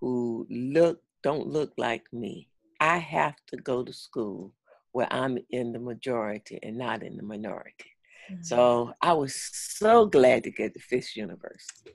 who 0.00 0.46
look 0.48 1.00
don't 1.22 1.48
look 1.48 1.72
like 1.76 2.04
me. 2.12 2.48
I 2.80 2.98
have 2.98 3.36
to 3.48 3.56
go 3.56 3.82
to 3.84 3.92
school 3.92 4.52
where 4.92 5.12
I'm 5.12 5.38
in 5.50 5.72
the 5.72 5.78
majority 5.78 6.58
and 6.62 6.78
not 6.78 7.02
in 7.02 7.16
the 7.16 7.22
minority. 7.22 7.90
Mm. 8.32 8.44
So 8.44 8.92
I 9.02 9.12
was 9.12 9.34
so 9.52 10.06
glad 10.06 10.44
to 10.44 10.50
get 10.50 10.74
to 10.74 10.80
Fisk 10.80 11.16
University. 11.16 11.92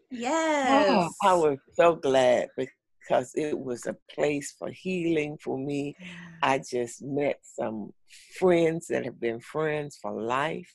Oh, 0.69 1.11
I 1.21 1.33
was 1.33 1.57
so 1.73 1.95
glad 1.95 2.49
because 2.57 3.31
it 3.35 3.57
was 3.57 3.85
a 3.85 3.95
place 4.13 4.53
for 4.57 4.69
healing 4.69 5.37
for 5.37 5.57
me. 5.57 5.95
I 6.41 6.59
just 6.59 7.01
met 7.01 7.39
some 7.43 7.93
friends 8.37 8.87
that 8.87 9.05
have 9.05 9.19
been 9.19 9.39
friends 9.39 9.97
for 10.01 10.11
life. 10.21 10.73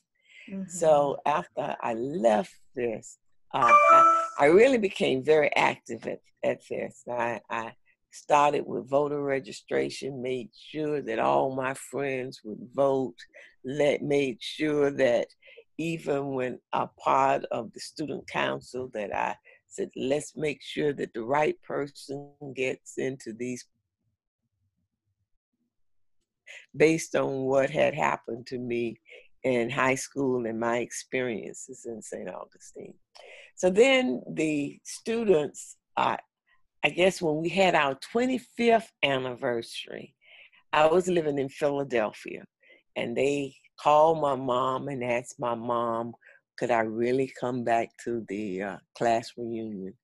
Mhm. 0.51 0.71
So 0.71 1.19
after 1.27 1.77
I 1.81 1.95
left 1.95 2.55
this, 2.75 3.19
uh, 3.55 3.73
I, 3.93 4.25
I 4.41 4.47
really 4.47 4.79
became 4.79 5.23
very 5.23 5.55
active 5.57 6.07
at, 6.07 6.21
at 6.45 6.61
this. 6.69 7.05
I, 7.11 7.41
I 7.51 7.73
started 8.11 8.65
with 8.67 8.89
voter 8.89 9.23
registration, 9.23 10.23
made 10.23 10.51
sure 10.71 11.03
that 11.03 11.19
all 11.19 11.55
my 11.55 11.75
friends 11.75 12.41
would 12.45 12.59
vote, 12.75 13.17
let 13.65 14.03
made 14.03 14.39
sure 14.41 14.91
that 14.91 15.29
even 15.79 16.35
when 16.35 16.59
a 16.73 16.87
part 16.87 17.45
of 17.51 17.73
the 17.73 17.81
student 17.81 18.27
council 18.29 18.91
that 18.95 19.15
I 19.15 19.37
said, 19.69 19.91
let's 19.97 20.37
make 20.37 20.61
sure 20.63 20.93
that 20.95 21.13
the 21.15 21.23
right 21.23 21.61
person 21.63 22.31
gets 22.55 22.99
into 22.99 23.33
these 23.33 23.65
based 26.77 27.15
on 27.15 27.43
what 27.43 27.71
had 27.71 27.95
happened 27.95 28.47
to 28.47 28.59
me 28.59 28.99
in 29.45 29.71
high 29.71 29.95
school 29.95 30.47
and 30.47 30.59
my 30.59 30.79
experiences 30.79 31.87
in 31.87 32.03
St. 32.03 32.29
Augustine. 32.29 32.95
So 33.55 33.71
then 33.71 34.23
the 34.33 34.79
students, 34.85 35.77
uh, 35.97 36.17
I 36.85 36.91
guess 36.91 37.21
when 37.21 37.37
we 37.37 37.49
had 37.49 37.75
our 37.75 37.99
25th 38.15 38.89
anniversary, 39.03 40.15
I 40.73 40.87
was 40.87 41.09
living 41.09 41.39
in 41.39 41.49
Philadelphia 41.49 42.45
and 42.97 43.17
they 43.17 43.55
called 43.81 44.21
my 44.21 44.37
mom 44.37 44.89
and 44.89 45.03
asked 45.03 45.41
my 45.41 45.55
mom, 45.55 46.13
could 46.57 46.71
I 46.71 46.81
really 46.81 47.33
come 47.41 47.65
back 47.65 47.91
to 48.05 48.25
the 48.29 48.63
uh, 48.63 48.77
class 48.97 49.33
reunion? 49.37 49.95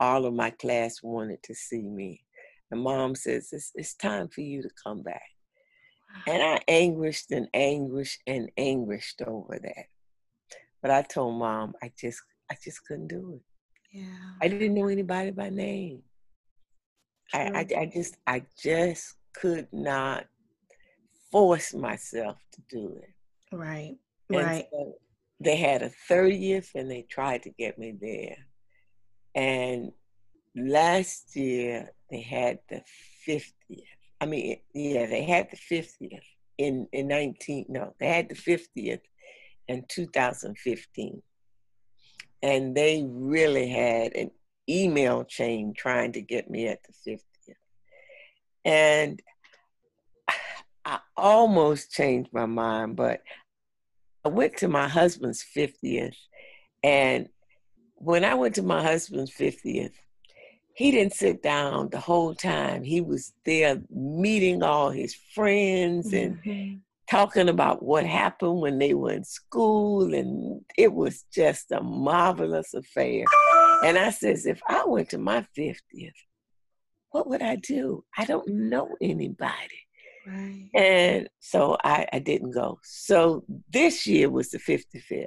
All 0.00 0.26
of 0.26 0.34
my 0.34 0.50
class 0.50 1.02
wanted 1.02 1.42
to 1.44 1.54
see 1.54 1.82
me. 1.82 2.20
And 2.70 2.80
mom 2.82 3.14
says, 3.14 3.48
it's, 3.52 3.70
it's 3.74 3.94
time 3.94 4.28
for 4.28 4.40
you 4.40 4.62
to 4.62 4.70
come 4.84 5.02
back. 5.02 5.22
And 6.26 6.42
I 6.42 6.60
anguished 6.68 7.30
and 7.32 7.48
anguished 7.52 8.22
and 8.26 8.50
anguished 8.56 9.22
over 9.22 9.58
that. 9.62 9.86
But 10.80 10.90
I 10.90 11.02
told 11.02 11.38
mom 11.38 11.74
I 11.82 11.90
just 11.98 12.20
I 12.50 12.56
just 12.62 12.84
couldn't 12.86 13.08
do 13.08 13.40
it. 13.40 13.98
Yeah. 13.98 14.06
I 14.40 14.48
didn't 14.48 14.74
know 14.74 14.88
anybody 14.88 15.30
by 15.30 15.50
name. 15.50 16.02
I, 17.32 17.38
I, 17.38 17.80
I 17.80 17.90
just 17.92 18.16
I 18.26 18.42
just 18.62 19.14
could 19.34 19.68
not 19.72 20.26
force 21.30 21.74
myself 21.74 22.38
to 22.52 22.62
do 22.70 22.96
it. 23.02 23.10
Right. 23.54 23.96
And 24.32 24.46
Right. 24.46 24.66
so 24.70 24.94
they 25.40 25.56
had 25.56 25.82
a 25.82 25.90
30th 26.10 26.74
and 26.74 26.90
they 26.90 27.02
tried 27.02 27.42
to 27.42 27.50
get 27.50 27.78
me 27.78 27.94
there. 28.00 28.36
And 29.34 29.92
last 30.56 31.34
year 31.34 31.90
they 32.10 32.20
had 32.20 32.60
the 32.68 32.82
50th. 33.28 33.82
I 34.20 34.26
mean, 34.26 34.58
yeah, 34.74 35.06
they 35.06 35.24
had 35.24 35.48
the 35.50 35.56
50th 35.56 36.22
in, 36.56 36.86
in 36.92 37.08
19, 37.08 37.66
no, 37.68 37.94
they 37.98 38.06
had 38.06 38.28
the 38.28 38.36
50th 38.36 39.00
in 39.66 39.84
2015. 39.88 41.22
And 42.42 42.76
they 42.76 43.04
really 43.08 43.68
had 43.68 44.14
an 44.14 44.30
email 44.68 45.24
chain 45.24 45.74
trying 45.76 46.12
to 46.12 46.20
get 46.20 46.50
me 46.50 46.68
at 46.68 46.80
the 46.84 47.10
50th. 47.10 47.54
And 48.64 49.20
I 50.84 50.98
almost 51.16 51.90
changed 51.90 52.30
my 52.32 52.46
mind, 52.46 52.96
but 52.96 53.22
I 54.24 54.28
went 54.28 54.58
to 54.58 54.68
my 54.68 54.88
husband's 54.88 55.44
50th. 55.56 56.16
And 56.82 57.28
when 57.94 58.24
I 58.24 58.34
went 58.34 58.56
to 58.56 58.62
my 58.62 58.82
husband's 58.82 59.30
50th, 59.30 59.92
he 60.74 60.90
didn't 60.90 61.14
sit 61.14 61.42
down 61.42 61.88
the 61.90 62.00
whole 62.00 62.34
time. 62.34 62.82
He 62.82 63.00
was 63.00 63.32
there 63.46 63.80
meeting 63.90 64.62
all 64.62 64.90
his 64.90 65.14
friends 65.34 66.12
and 66.12 66.36
Mhm. 66.42 66.80
talking 67.08 67.48
about 67.48 67.82
what 67.82 68.04
happened 68.04 68.60
when 68.60 68.78
they 68.78 68.92
were 68.92 69.12
in 69.12 69.24
school. 69.24 70.12
And 70.12 70.64
it 70.76 70.92
was 70.92 71.22
just 71.32 71.70
a 71.70 71.80
marvelous 71.80 72.74
affair. 72.74 73.24
And 73.84 73.98
I 73.98 74.10
says, 74.10 74.46
if 74.46 74.62
I 74.66 74.84
went 74.86 75.10
to 75.10 75.18
my 75.18 75.46
50th, 75.56 76.12
what 77.10 77.28
would 77.28 77.42
I 77.42 77.56
do? 77.56 78.02
I 78.16 78.24
don't 78.24 78.48
know 78.48 78.88
anybody. 79.00 79.52
Right. 80.26 80.70
And 80.74 81.28
so 81.40 81.76
I, 81.84 82.06
I 82.12 82.18
didn't 82.18 82.52
go. 82.52 82.78
So 82.82 83.44
this 83.70 84.06
year 84.06 84.30
was 84.30 84.50
the 84.50 84.58
55th. 84.58 85.26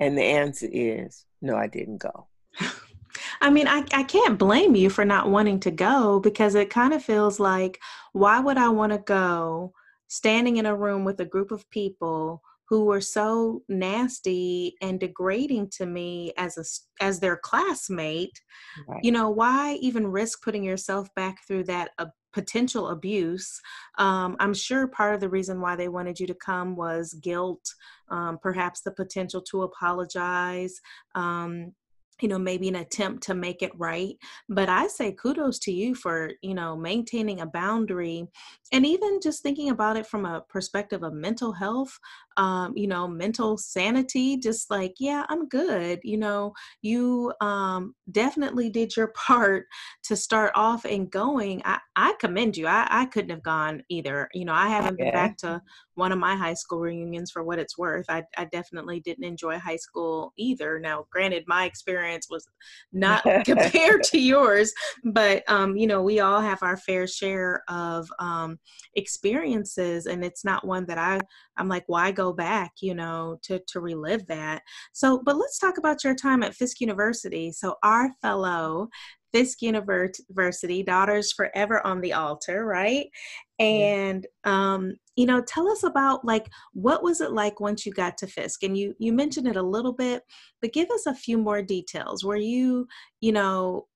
And 0.00 0.16
the 0.16 0.22
answer 0.22 0.66
is 0.72 1.26
no, 1.42 1.56
I 1.56 1.66
didn't 1.66 1.98
go. 1.98 2.28
I 3.40 3.50
mean, 3.50 3.68
I, 3.68 3.84
I 3.92 4.02
can't 4.02 4.38
blame 4.38 4.74
you 4.74 4.88
for 4.88 5.04
not 5.04 5.28
wanting 5.28 5.60
to 5.60 5.70
go 5.70 6.20
because 6.20 6.54
it 6.54 6.70
kind 6.70 6.94
of 6.94 7.04
feels 7.04 7.38
like, 7.38 7.78
why 8.12 8.40
would 8.40 8.56
I 8.56 8.70
want 8.70 8.92
to 8.92 8.98
go 8.98 9.72
standing 10.08 10.56
in 10.56 10.66
a 10.66 10.74
room 10.74 11.04
with 11.04 11.20
a 11.20 11.24
group 11.24 11.52
of 11.52 11.68
people 11.70 12.42
who 12.68 12.84
were 12.84 13.00
so 13.00 13.62
nasty 13.68 14.74
and 14.80 15.00
degrading 15.00 15.68
to 15.70 15.86
me 15.86 16.32
as 16.36 16.56
a 16.58 17.04
as 17.04 17.20
their 17.20 17.36
classmate 17.36 18.40
Right. 18.88 19.00
you 19.02 19.12
know 19.12 19.30
why 19.30 19.74
even 19.80 20.06
risk 20.06 20.42
putting 20.42 20.64
yourself 20.64 21.08
back 21.14 21.46
through 21.46 21.64
that 21.64 21.90
uh, 21.98 22.06
potential 22.32 22.88
abuse 22.88 23.60
um, 23.98 24.36
i'm 24.40 24.54
sure 24.54 24.88
part 24.88 25.14
of 25.14 25.20
the 25.20 25.28
reason 25.28 25.60
why 25.60 25.76
they 25.76 25.88
wanted 25.88 26.18
you 26.18 26.26
to 26.26 26.34
come 26.34 26.74
was 26.74 27.14
guilt 27.14 27.64
um, 28.08 28.38
perhaps 28.42 28.80
the 28.80 28.90
potential 28.90 29.40
to 29.40 29.62
apologize 29.62 30.80
um, 31.14 31.72
you 32.20 32.28
know 32.28 32.38
maybe 32.38 32.68
an 32.68 32.76
attempt 32.76 33.22
to 33.22 33.34
make 33.34 33.62
it 33.62 33.72
right 33.76 34.16
but 34.48 34.68
i 34.68 34.86
say 34.86 35.12
kudos 35.12 35.58
to 35.58 35.72
you 35.72 35.94
for 35.94 36.30
you 36.42 36.54
know 36.54 36.76
maintaining 36.76 37.40
a 37.40 37.46
boundary 37.46 38.26
and 38.72 38.86
even 38.86 39.20
just 39.22 39.42
thinking 39.42 39.70
about 39.70 39.96
it 39.96 40.06
from 40.06 40.24
a 40.24 40.42
perspective 40.48 41.02
of 41.02 41.12
mental 41.12 41.52
health 41.52 41.98
um, 42.36 42.72
you 42.76 42.86
know 42.86 43.06
mental 43.06 43.56
sanity 43.56 44.36
just 44.36 44.70
like 44.70 44.94
yeah 44.98 45.24
i'm 45.28 45.48
good 45.48 46.00
you 46.02 46.16
know 46.16 46.52
you 46.82 47.32
um, 47.40 47.94
definitely 48.10 48.68
did 48.70 48.96
your 48.96 49.08
part 49.14 49.66
to 50.02 50.16
start 50.16 50.52
off 50.54 50.84
and 50.84 51.10
going. 51.10 51.62
I, 51.64 51.78
I 51.96 52.14
commend 52.18 52.56
you. 52.56 52.66
I, 52.66 52.86
I 52.90 53.06
couldn't 53.06 53.30
have 53.30 53.42
gone 53.42 53.82
either 53.88 54.28
you 54.34 54.44
know 54.44 54.52
i 54.52 54.68
haven't 54.68 54.98
been 54.98 55.12
back 55.12 55.36
to 55.38 55.60
one 55.96 56.12
of 56.12 56.18
my 56.18 56.34
high 56.34 56.54
school 56.54 56.80
reunions 56.80 57.30
for 57.30 57.42
what 57.42 57.58
it's 57.58 57.78
worth 57.78 58.06
i, 58.08 58.22
I 58.36 58.46
definitely 58.46 59.00
didn't 59.00 59.24
enjoy 59.24 59.58
high 59.58 59.76
school 59.76 60.32
either. 60.36 60.78
Now 60.78 61.06
granted 61.10 61.44
my 61.46 61.64
experience 61.64 62.26
was 62.30 62.46
not 62.92 63.22
compared 63.44 64.02
to 64.04 64.18
yours 64.18 64.72
but 65.04 65.42
um, 65.48 65.76
you 65.76 65.86
know 65.86 66.02
we 66.02 66.20
all 66.20 66.40
have 66.40 66.62
our 66.62 66.76
fair 66.76 67.06
share 67.06 67.62
of 67.68 68.08
um, 68.18 68.58
experiences 68.94 70.06
and 70.06 70.24
it's 70.24 70.44
not 70.44 70.66
one 70.66 70.86
that 70.86 70.98
i 70.98 71.18
i'm 71.56 71.68
like 71.68 71.84
why 71.86 72.10
go 72.10 72.32
back? 72.32 72.72
you 72.80 72.94
know 72.94 73.38
to 73.42 73.60
to 73.68 73.80
relive 73.80 74.26
that. 74.26 74.62
So 74.92 75.20
but 75.24 75.36
let's 75.36 75.58
talk 75.58 75.78
about 75.78 76.04
your 76.04 76.14
time 76.14 76.42
at 76.42 76.54
fisk 76.54 76.80
university. 76.80 77.52
So 77.52 77.76
our 77.82 78.10
fellow 78.22 78.88
fisk 79.32 79.62
university 79.62 80.82
daughters 80.84 81.32
forever 81.32 81.84
on 81.84 82.00
the 82.00 82.12
altar 82.12 82.64
right 82.64 83.08
and 83.58 84.26
um 84.44 84.94
you 85.14 85.26
know 85.26 85.40
tell 85.40 85.68
us 85.68 85.84
about 85.84 86.24
like 86.24 86.48
what 86.72 87.04
was 87.04 87.20
it 87.20 87.30
like 87.30 87.60
once 87.60 87.86
you 87.86 87.92
got 87.92 88.18
to 88.18 88.26
fisk? 88.26 88.62
And 88.62 88.76
you 88.76 88.94
you 88.98 89.12
mentioned 89.12 89.46
it 89.48 89.56
a 89.56 89.62
little 89.62 89.92
bit 89.92 90.22
but 90.60 90.72
give 90.72 90.90
us 90.90 91.06
a 91.06 91.14
few 91.14 91.38
more 91.38 91.62
details. 91.62 92.24
Were 92.24 92.36
you 92.36 92.86
you 93.20 93.32
know 93.32 93.86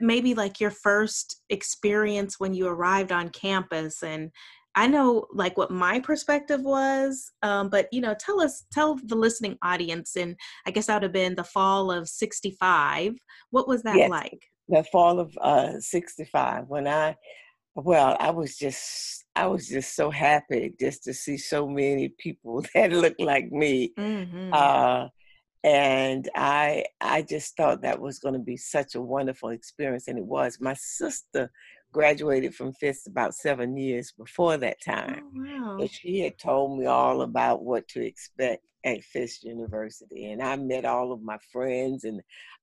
maybe 0.00 0.34
like 0.34 0.60
your 0.60 0.70
first 0.70 1.42
experience 1.50 2.38
when 2.38 2.52
you 2.52 2.66
arrived 2.66 3.12
on 3.12 3.28
campus? 3.30 4.02
And 4.02 4.30
i 4.76 4.86
know 4.86 5.26
like 5.32 5.56
what 5.56 5.70
my 5.70 6.00
perspective 6.00 6.62
was 6.62 7.30
um, 7.42 7.68
but 7.68 7.86
you 7.92 8.00
know 8.00 8.14
tell 8.18 8.40
us 8.40 8.64
tell 8.72 8.96
the 9.04 9.14
listening 9.14 9.56
audience 9.62 10.16
and 10.16 10.36
i 10.66 10.70
guess 10.70 10.86
that 10.86 10.94
would 10.94 11.02
have 11.04 11.12
been 11.12 11.34
the 11.36 11.44
fall 11.44 11.92
of 11.92 12.08
65 12.08 13.14
what 13.50 13.68
was 13.68 13.82
that 13.84 13.98
Yes. 13.98 14.10
like? 14.10 14.42
The 14.68 14.84
fall 14.90 15.20
of 15.20 15.36
uh 15.40 15.78
65 15.78 16.64
when 16.68 16.88
i 16.88 17.14
well 17.74 18.16
i 18.20 18.30
was 18.30 18.56
just 18.56 19.24
i 19.36 19.46
was 19.46 19.68
just 19.68 19.94
so 19.94 20.10
happy 20.10 20.72
just 20.78 21.04
to 21.04 21.12
see 21.12 21.36
so 21.36 21.68
many 21.68 22.08
people 22.18 22.64
that 22.74 22.92
looked 22.92 23.20
like 23.20 23.50
me 23.50 23.92
mm-hmm. 23.98 24.52
uh 24.52 25.06
and 25.64 26.28
i 26.34 26.84
i 27.00 27.22
just 27.22 27.56
thought 27.56 27.82
that 27.82 28.00
was 28.00 28.18
going 28.18 28.34
to 28.34 28.40
be 28.40 28.56
such 28.56 28.94
a 28.94 29.00
wonderful 29.00 29.50
experience 29.50 30.08
and 30.08 30.18
it 30.18 30.24
was 30.24 30.58
my 30.60 30.74
sister 30.74 31.50
graduated 31.92 32.52
from 32.52 32.72
Fisk 32.72 33.06
about 33.06 33.34
seven 33.34 33.76
years 33.76 34.12
before 34.18 34.56
that 34.56 34.76
time 34.84 35.22
oh, 35.24 35.42
wow 35.42 35.76
so 35.78 35.86
she 35.86 36.20
had 36.20 36.36
told 36.38 36.78
me 36.78 36.86
all 36.86 37.22
about 37.22 37.62
what 37.62 37.86
to 37.88 38.04
expect 38.04 38.64
at 38.84 39.02
Fisk 39.02 39.44
University, 39.44 40.30
and 40.30 40.42
I 40.42 40.56
met 40.56 40.84
all 40.84 41.12
of 41.12 41.22
my 41.22 41.38
friends, 41.50 42.04
and 42.04 42.20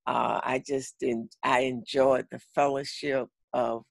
uh, 0.07 0.39
I 0.43 0.61
just 0.65 1.03
I 1.43 1.59
enjoyed 1.61 2.27
the 2.31 2.39
fellowship 2.53 3.27
of 3.53 3.83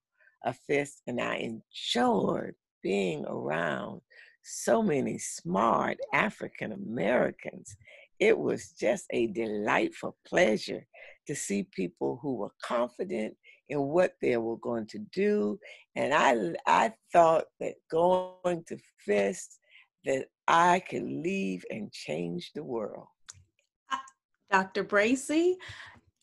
a 0.45 0.53
Fisk, 0.53 0.99
and 1.07 1.21
I 1.21 1.37
enjoyed 1.37 2.55
being 2.83 3.25
around 3.27 4.01
so 4.43 4.83
many 4.83 5.19
smart 5.19 5.99
African 6.13 6.73
Americans. 6.73 7.77
It 8.19 8.39
was 8.39 8.73
just 8.73 9.07
a 9.11 9.29
delightful 9.29 10.17
pleasure 10.27 10.87
to 11.27 11.35
see 11.35 11.67
people 11.75 12.19
who 12.23 12.37
were 12.37 12.53
confident 12.63 13.37
in 13.69 13.81
what 13.81 14.15
they 14.21 14.37
were 14.37 14.57
going 14.59 14.87
to 14.89 14.99
do, 15.13 15.59
and 15.95 16.13
I 16.13 16.35
I 16.67 16.93
thought 17.13 17.45
that 17.61 17.75
going 17.91 18.65
to 18.67 18.77
Fisk, 18.99 19.51
that 20.05 20.27
I 20.49 20.81
could 20.81 21.05
leave 21.05 21.65
and 21.71 21.93
change 21.93 22.51
the 22.55 22.65
world. 22.65 23.07
Uh, 23.93 23.99
Dr. 24.51 24.85
Bracey, 24.85 25.55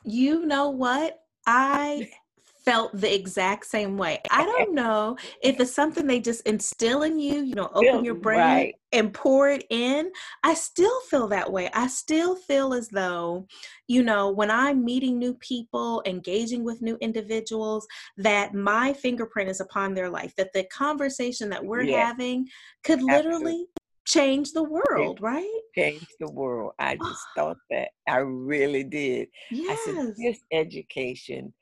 you 0.03 0.45
know 0.45 0.69
what? 0.69 1.19
I 1.45 2.09
felt 2.67 2.91
the 2.99 3.15
exact 3.15 3.65
same 3.65 3.97
way. 3.97 4.19
I 4.29 4.43
don't 4.43 4.75
know 4.75 5.15
if 5.41 5.57
it's 5.61 5.73
something 5.73 6.05
they 6.05 6.19
just 6.19 6.45
instill 6.45 7.03
in 7.03 7.17
you, 7.17 7.41
you 7.41 7.55
know, 7.55 7.71
open 7.73 8.03
your 8.03 8.15
brain 8.15 8.41
right. 8.41 8.75
and 8.91 9.13
pour 9.13 9.49
it 9.49 9.63
in. 9.69 10.11
I 10.43 10.53
still 10.53 10.99
feel 11.09 11.29
that 11.29 11.49
way. 11.49 11.69
I 11.73 11.87
still 11.87 12.35
feel 12.35 12.73
as 12.73 12.89
though, 12.89 13.47
you 13.87 14.03
know, 14.03 14.31
when 14.31 14.51
I'm 14.51 14.83
meeting 14.83 15.17
new 15.17 15.33
people, 15.35 16.03
engaging 16.05 16.65
with 16.65 16.81
new 16.81 16.97
individuals, 16.99 17.87
that 18.17 18.53
my 18.53 18.91
fingerprint 18.91 19.49
is 19.49 19.61
upon 19.61 19.93
their 19.93 20.09
life, 20.09 20.33
that 20.35 20.51
the 20.51 20.65
conversation 20.65 21.49
that 21.51 21.63
we're 21.63 21.85
Yes. 21.85 22.05
having 22.09 22.49
could 22.83 23.01
literally 23.01 23.67
change 24.05 24.51
the 24.51 24.63
world, 24.63 25.21
right? 25.21 25.61
Change 25.73 26.07
the 26.19 26.29
world. 26.31 26.73
I 26.79 26.95
just 26.95 27.25
thought 27.37 27.57
that. 27.69 27.91
I 28.09 28.17
really 28.17 28.83
did. 28.83 29.29
I 29.69 29.75
said, 29.85 29.95
Yes. 29.95 30.17
this 30.17 30.39
education 30.51 31.53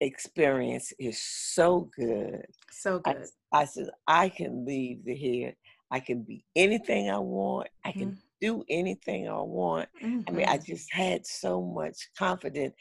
experience 0.00 0.92
is 0.98 1.20
so 1.20 1.90
good. 1.96 2.46
So 2.70 3.00
good. 3.00 3.26
I 3.52 3.64
said, 3.64 3.90
I 4.06 4.28
can 4.28 4.64
leave 4.64 5.04
the 5.04 5.14
here. 5.14 5.54
I 5.90 6.00
can 6.00 6.22
be 6.22 6.44
anything 6.54 7.10
I 7.10 7.18
want. 7.18 7.68
I 7.84 7.92
can 7.92 8.16
do 8.40 8.64
anything 8.68 9.28
I 9.28 9.40
want. 9.40 9.88
I 10.28 10.30
mean, 10.30 10.46
I 10.48 10.58
Mhm. 10.58 10.64
just 10.64 10.92
had 10.92 11.26
so 11.26 11.62
much 11.62 12.10
confidence. 12.16 12.74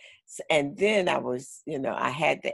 And 0.50 0.78
then 0.78 1.10
I 1.10 1.18
was, 1.18 1.62
you 1.66 1.80
know, 1.80 1.94
I 1.94 2.10
had 2.10 2.42
the, 2.44 2.54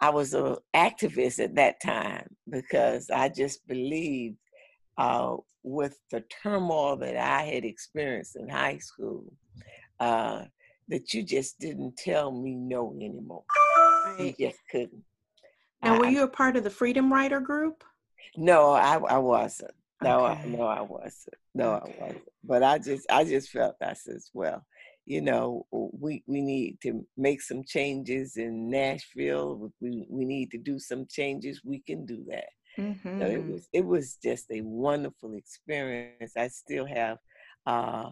I 0.00 0.10
was 0.10 0.32
an 0.32 0.56
activist 0.74 1.42
at 1.42 1.56
that 1.56 1.82
time 1.82 2.36
because 2.48 3.10
I 3.10 3.28
just 3.28 3.66
believed 3.66 4.38
uh, 4.96 5.36
with 5.62 5.98
the 6.10 6.22
turmoil 6.42 6.96
that 6.96 7.16
I 7.16 7.42
had 7.42 7.64
experienced 7.64 8.36
in 8.36 8.48
high 8.48 8.78
school, 8.78 9.24
uh, 9.98 10.44
that 10.88 11.12
you 11.12 11.22
just 11.22 11.58
didn't 11.58 11.96
tell 11.96 12.30
me 12.32 12.54
no 12.54 12.94
anymore. 12.94 13.44
You 14.18 14.34
just 14.38 14.58
couldn't. 14.70 15.04
Now, 15.82 15.98
were 15.98 16.06
you 16.06 16.24
a 16.24 16.28
part 16.28 16.56
of 16.56 16.64
the 16.64 16.70
Freedom 16.70 17.12
Rider 17.12 17.40
group? 17.40 17.84
No, 18.36 18.72
I, 18.72 18.96
I 18.96 19.18
wasn't. 19.18 19.72
No, 20.02 20.26
okay. 20.26 20.40
I, 20.42 20.46
no, 20.46 20.62
I 20.62 20.80
wasn't. 20.82 21.34
No, 21.54 21.72
okay. 21.74 21.96
I 21.98 22.02
wasn't. 22.04 22.22
But 22.44 22.62
I 22.62 22.78
just, 22.78 23.10
I 23.10 23.24
just 23.24 23.50
felt 23.50 23.76
that 23.80 23.98
as 24.08 24.30
well. 24.34 24.64
You 25.06 25.22
know, 25.22 25.66
we 25.72 26.22
we 26.26 26.40
need 26.40 26.78
to 26.82 27.04
make 27.16 27.40
some 27.40 27.64
changes 27.64 28.36
in 28.36 28.70
Nashville. 28.70 29.72
We 29.80 30.06
we 30.08 30.24
need 30.24 30.50
to 30.52 30.58
do 30.58 30.78
some 30.78 31.06
changes. 31.10 31.62
We 31.64 31.80
can 31.80 32.06
do 32.06 32.24
that. 32.28 32.50
Mm-hmm. 32.78 33.20
So 33.20 33.26
it 33.26 33.44
was 33.44 33.68
it 33.72 33.84
was 33.84 34.16
just 34.22 34.50
a 34.52 34.60
wonderful 34.60 35.34
experience. 35.34 36.34
I 36.36 36.48
still 36.48 36.86
have 36.86 37.18
uh, 37.66 38.10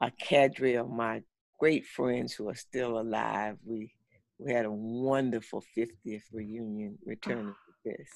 a 0.00 0.10
cadre 0.20 0.74
of 0.74 0.88
my 0.88 1.22
great 1.58 1.84
friends 1.86 2.32
who 2.32 2.48
are 2.48 2.54
still 2.54 3.00
alive. 3.00 3.56
We 3.64 3.92
we 4.38 4.52
had 4.52 4.66
a 4.66 4.70
wonderful 4.70 5.62
50th 5.76 6.22
reunion 6.32 6.98
returning 7.04 7.54
to 7.54 7.90
this. 7.90 8.08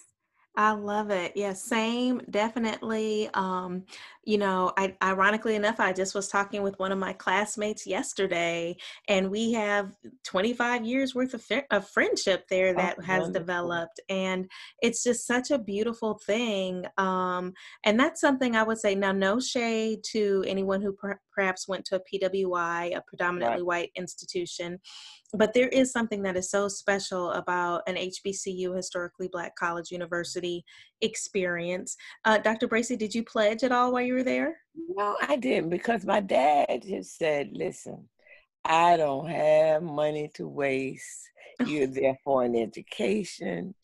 I 0.57 0.73
love 0.73 1.11
it. 1.11 1.33
Yeah, 1.37 1.53
same, 1.53 2.21
definitely. 2.29 3.31
Um, 3.35 3.85
you 4.25 4.37
know, 4.37 4.73
I, 4.77 4.97
ironically 5.03 5.55
enough, 5.55 5.79
I 5.79 5.93
just 5.93 6.15
was 6.15 6.27
talking 6.27 6.63
with 6.63 6.79
one 6.79 6.91
of 6.91 6.99
my 6.99 7.13
classmates 7.13 7.87
yesterday, 7.87 8.77
and 9.09 9.31
we 9.31 9.53
have 9.53 9.97
25 10.25 10.85
years 10.85 11.15
worth 11.15 11.35
of, 11.35 11.45
of 11.71 11.89
friendship 11.89 12.49
there 12.49 12.75
that 12.75 12.97
oh, 12.99 13.03
has 13.03 13.21
wonderful. 13.23 13.41
developed, 13.41 14.01
and 14.09 14.51
it's 14.83 15.05
just 15.05 15.25
such 15.25 15.53
a 15.53 15.59
beautiful 15.59 16.21
thing. 16.27 16.85
Um, 16.99 17.55
and 17.85 17.99
that's 17.99 18.21
something 18.21 18.57
I 18.57 18.65
would 18.65 18.79
say. 18.79 18.97
Now, 18.97 19.13
no 19.13 19.39
shade 19.39 20.01
to 20.11 20.45
anyone 20.49 20.83
who 20.83 20.93
per- 20.93 21.21
perhaps 21.41 21.69
went 21.69 21.85
to 21.87 21.97
a 21.97 22.01
PWI, 22.01 22.97
a 22.97 23.03
predominantly 23.07 23.63
right. 23.63 23.67
white 23.67 23.91
institution 23.97 24.79
but 25.35 25.55
there 25.55 25.69
is 25.69 25.93
something 25.93 26.23
that 26.23 26.37
is 26.37 26.51
so 26.51 26.69
special 26.69 27.31
about 27.33 27.83
an 27.87 27.97
HBCU, 27.97 28.75
historically 28.75 29.29
black 29.29 29.55
college 29.57 29.91
university 29.91 30.65
experience. 31.01 31.97
Uh, 32.25 32.39
Dr. 32.39 32.69
Bracey, 32.69 32.99
did 32.99 33.15
you 33.15 33.23
pledge 33.23 33.63
at 33.63 33.73
all 33.73 33.93
while 33.93 34.03
you 34.03 34.15
were 34.15 34.25
there? 34.25 34.57
No, 34.75 35.17
I 35.21 35.37
didn't 35.37 35.71
because 35.71 36.05
my 36.05 36.21
dad 36.21 36.83
just 36.87 37.17
said, 37.17 37.51
listen, 37.53 38.09
I 38.65 38.97
don't 38.97 39.29
have 39.29 39.83
money 39.83 40.31
to 40.35 40.49
waste. 40.49 41.29
You're 41.65 41.87
there 41.87 42.19
for 42.25 42.45
an 42.45 42.57
education. 42.57 43.75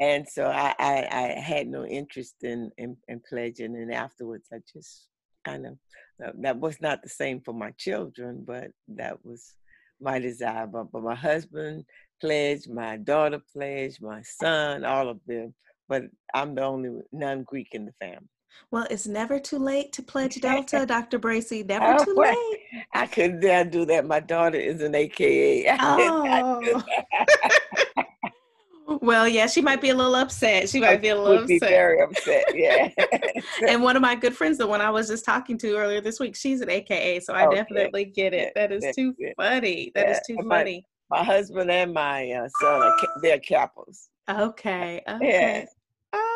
And 0.00 0.28
so 0.28 0.46
I, 0.46 0.74
I, 0.78 1.08
I 1.10 1.40
had 1.40 1.68
no 1.68 1.84
interest 1.86 2.36
in, 2.42 2.70
in, 2.76 2.96
in 3.08 3.20
pledging. 3.26 3.76
And 3.76 3.94
afterwards, 3.94 4.48
I 4.52 4.58
just 4.70 5.06
kind 5.44 5.66
of, 5.66 5.78
that 6.18 6.58
was 6.58 6.80
not 6.80 7.02
the 7.02 7.08
same 7.08 7.40
for 7.40 7.52
my 7.54 7.72
children, 7.72 8.42
but 8.46 8.70
that 8.88 9.24
was 9.24 9.54
my 10.00 10.18
desire. 10.18 10.66
But, 10.66 10.90
but 10.92 11.02
my 11.02 11.14
husband 11.14 11.84
pledged, 12.20 12.70
my 12.70 12.96
daughter 12.96 13.40
pledged, 13.52 14.02
my 14.02 14.22
son, 14.22 14.84
all 14.84 15.08
of 15.08 15.20
them. 15.26 15.54
But 15.88 16.04
I'm 16.34 16.54
the 16.54 16.62
only 16.62 17.00
non 17.12 17.44
Greek 17.44 17.68
in 17.72 17.86
the 17.86 17.92
family. 18.00 18.28
Well, 18.70 18.86
it's 18.90 19.06
never 19.06 19.38
too 19.38 19.58
late 19.58 19.92
to 19.92 20.02
pledge 20.02 20.40
Delta, 20.40 20.86
Dr. 20.88 21.18
Bracey. 21.18 21.66
Never 21.66 21.96
oh, 21.98 22.04
too 22.04 22.14
late. 22.16 22.84
I 22.94 23.06
couldn't 23.06 23.40
dare 23.40 23.64
do 23.64 23.84
that. 23.86 24.06
My 24.06 24.20
daughter 24.20 24.58
is 24.58 24.82
an 24.82 24.94
AKA. 24.94 25.76
Oh. 25.80 26.82
Well, 29.06 29.28
yeah, 29.28 29.46
she 29.46 29.60
might 29.60 29.80
be 29.80 29.90
a 29.90 29.94
little 29.94 30.16
upset. 30.16 30.68
She 30.68 30.80
might 30.80 31.00
be 31.00 31.10
a 31.10 31.16
little 31.16 31.44
upset. 31.44 31.60
very 31.60 32.00
upset. 32.00 32.44
Yeah. 32.52 32.88
and 33.68 33.80
one 33.80 33.94
of 33.94 34.02
my 34.02 34.16
good 34.16 34.36
friends, 34.36 34.58
the 34.58 34.66
one 34.66 34.80
I 34.80 34.90
was 34.90 35.06
just 35.06 35.24
talking 35.24 35.56
to 35.58 35.76
earlier 35.76 36.00
this 36.00 36.18
week, 36.18 36.34
she's 36.34 36.60
an 36.60 36.70
AKA, 36.70 37.20
so 37.20 37.32
I 37.32 37.46
okay. 37.46 37.54
definitely 37.54 38.06
get 38.06 38.34
it. 38.34 38.52
That 38.56 38.72
is 38.72 38.84
too 38.96 39.14
funny. 39.36 39.92
That 39.94 40.08
yeah. 40.08 40.12
is 40.12 40.20
too 40.26 40.36
my, 40.42 40.58
funny. 40.58 40.86
My 41.08 41.22
husband 41.22 41.70
and 41.70 41.94
my 41.94 42.28
uh, 42.32 42.48
son 42.60 42.82
are 42.82 42.96
they're 43.22 43.38
Kappas. 43.38 44.08
Okay. 44.28 45.00
Okay. 45.08 45.18
Yeah. 45.22 45.64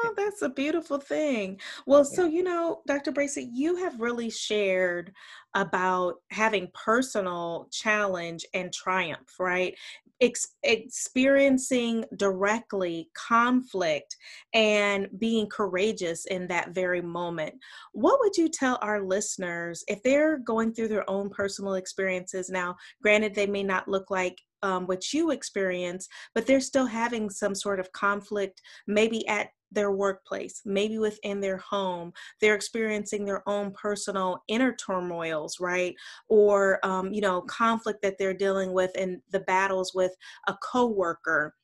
Oh, 0.02 0.14
that's 0.16 0.42
a 0.42 0.48
beautiful 0.48 0.98
thing. 0.98 1.60
Well, 1.86 2.04
so 2.04 2.26
you 2.26 2.42
know, 2.42 2.80
Dr. 2.86 3.12
Bracey, 3.12 3.48
you 3.52 3.76
have 3.76 4.00
really 4.00 4.30
shared 4.30 5.12
about 5.54 6.16
having 6.30 6.68
personal 6.74 7.68
challenge 7.70 8.46
and 8.54 8.72
triumph, 8.72 9.34
right? 9.38 9.74
ex- 10.20 10.54
experiencing 10.62 12.04
directly 12.16 13.10
conflict 13.14 14.16
and 14.54 15.08
being 15.18 15.46
courageous 15.48 16.26
in 16.26 16.46
that 16.48 16.70
very 16.70 17.00
moment. 17.00 17.54
What 17.92 18.20
would 18.20 18.36
you 18.36 18.48
tell 18.48 18.78
our 18.82 19.02
listeners 19.02 19.82
if 19.88 20.02
they're 20.02 20.38
going 20.38 20.74
through 20.74 20.88
their 20.88 21.08
own 21.08 21.30
personal 21.30 21.74
experiences? 21.74 22.50
Now, 22.50 22.76
granted, 23.02 23.34
they 23.34 23.46
may 23.46 23.62
not 23.62 23.88
look 23.88 24.10
like 24.10 24.38
um, 24.62 24.86
what 24.86 25.12
you 25.12 25.30
experience, 25.30 26.06
but 26.34 26.46
they're 26.46 26.60
still 26.60 26.86
having 26.86 27.30
some 27.30 27.54
sort 27.54 27.80
of 27.80 27.90
conflict, 27.92 28.60
maybe 28.86 29.26
at 29.26 29.48
their 29.72 29.92
workplace, 29.92 30.62
maybe 30.64 30.98
within 30.98 31.40
their 31.40 31.58
home. 31.58 32.12
They're 32.40 32.54
experiencing 32.54 33.24
their 33.24 33.48
own 33.48 33.72
personal 33.72 34.42
inner 34.48 34.74
turmoils, 34.74 35.60
right? 35.60 35.94
Or, 36.28 36.84
um, 36.84 37.12
you 37.12 37.20
know, 37.20 37.42
conflict 37.42 38.02
that 38.02 38.16
they're 38.18 38.34
dealing 38.34 38.72
with 38.72 38.90
and 38.96 39.20
the 39.30 39.40
battles 39.40 39.92
with 39.94 40.12
a 40.48 40.56
coworker. 40.62 41.54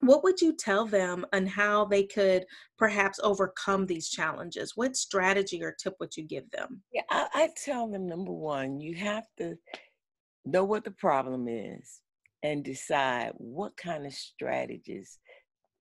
What 0.00 0.24
would 0.24 0.40
you 0.40 0.56
tell 0.56 0.86
them 0.86 1.26
and 1.34 1.46
how 1.46 1.84
they 1.84 2.04
could 2.04 2.46
perhaps 2.78 3.20
overcome 3.22 3.84
these 3.84 4.08
challenges? 4.08 4.72
What 4.74 4.96
strategy 4.96 5.62
or 5.62 5.76
tip 5.78 5.94
would 6.00 6.16
you 6.16 6.24
give 6.24 6.50
them? 6.50 6.82
Yeah, 6.92 7.02
I, 7.10 7.26
I 7.34 7.48
tell 7.62 7.86
them 7.86 8.08
number 8.08 8.32
one, 8.32 8.80
you 8.80 8.94
have 8.94 9.26
to 9.38 9.56
know 10.46 10.64
what 10.64 10.84
the 10.84 10.90
problem 10.90 11.48
is 11.48 12.00
and 12.42 12.64
decide 12.64 13.32
what 13.36 13.76
kind 13.76 14.06
of 14.06 14.14
strategies 14.14 15.18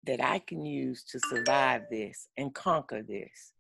that 0.05 0.23
I 0.23 0.39
can 0.39 0.65
use 0.65 1.03
to 1.05 1.19
survive 1.29 1.83
this 1.89 2.27
and 2.37 2.53
conquer 2.53 3.01
this. 3.01 3.51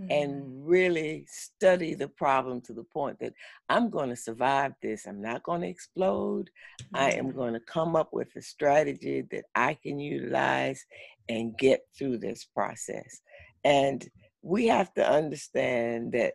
Mm-hmm. 0.00 0.10
And 0.10 0.66
really 0.66 1.26
study 1.28 1.92
the 1.94 2.08
problem 2.08 2.62
to 2.62 2.72
the 2.72 2.82
point 2.82 3.18
that 3.20 3.34
I'm 3.68 3.90
going 3.90 4.08
to 4.08 4.16
survive 4.16 4.72
this. 4.80 5.06
I'm 5.06 5.20
not 5.20 5.42
going 5.42 5.60
to 5.60 5.68
explode. 5.68 6.48
Mm-hmm. 6.82 6.96
I 6.96 7.10
am 7.10 7.30
going 7.30 7.52
to 7.52 7.60
come 7.60 7.94
up 7.94 8.08
with 8.10 8.34
a 8.34 8.40
strategy 8.40 9.22
that 9.30 9.44
I 9.54 9.74
can 9.74 10.00
utilize 10.00 10.86
and 11.28 11.56
get 11.58 11.82
through 11.96 12.18
this 12.18 12.42
process. 12.42 13.20
And 13.64 14.08
we 14.40 14.66
have 14.68 14.92
to 14.94 15.08
understand 15.08 16.12
that 16.12 16.34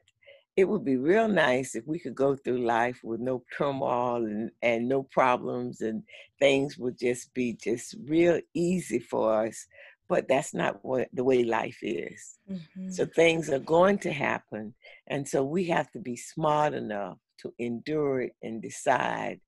it 0.58 0.68
would 0.68 0.84
be 0.84 0.98
real 0.98 1.28
nice 1.28 1.76
if 1.76 1.86
we 1.86 2.00
could 2.00 2.16
go 2.16 2.36
through 2.36 2.66
life 2.66 3.00
with 3.04 3.20
no 3.20 3.44
turmoil 3.56 4.26
and, 4.26 4.50
and 4.64 4.90
no 4.90 5.04
problems 5.04 5.82
and 5.82 6.02
things 6.40 6.80
would 6.80 6.98
just 6.98 7.32
be 7.36 7.54
just 7.54 7.96
real 8.06 8.42
easy 8.56 9.00
for 9.00 9.46
us 9.46 9.68
but 10.10 10.28
that's 10.28 10.54
not 10.54 10.80
what 10.86 11.10
the 11.12 11.24
way 11.24 11.44
life 11.44 11.80
is. 11.82 12.40
Mm-hmm. 12.50 12.90
so 12.90 13.06
things 13.06 13.50
are 13.50 13.60
going 13.60 14.00
to 14.00 14.12
happen 14.12 14.74
and 15.08 15.28
so 15.28 15.44
we 15.44 15.66
have 15.66 15.92
to 15.92 16.00
be 16.00 16.16
smart 16.16 16.74
enough 16.74 17.18
to 17.40 17.54
endure 17.60 18.22
it 18.22 18.36
and 18.42 18.62
decide 18.62 19.40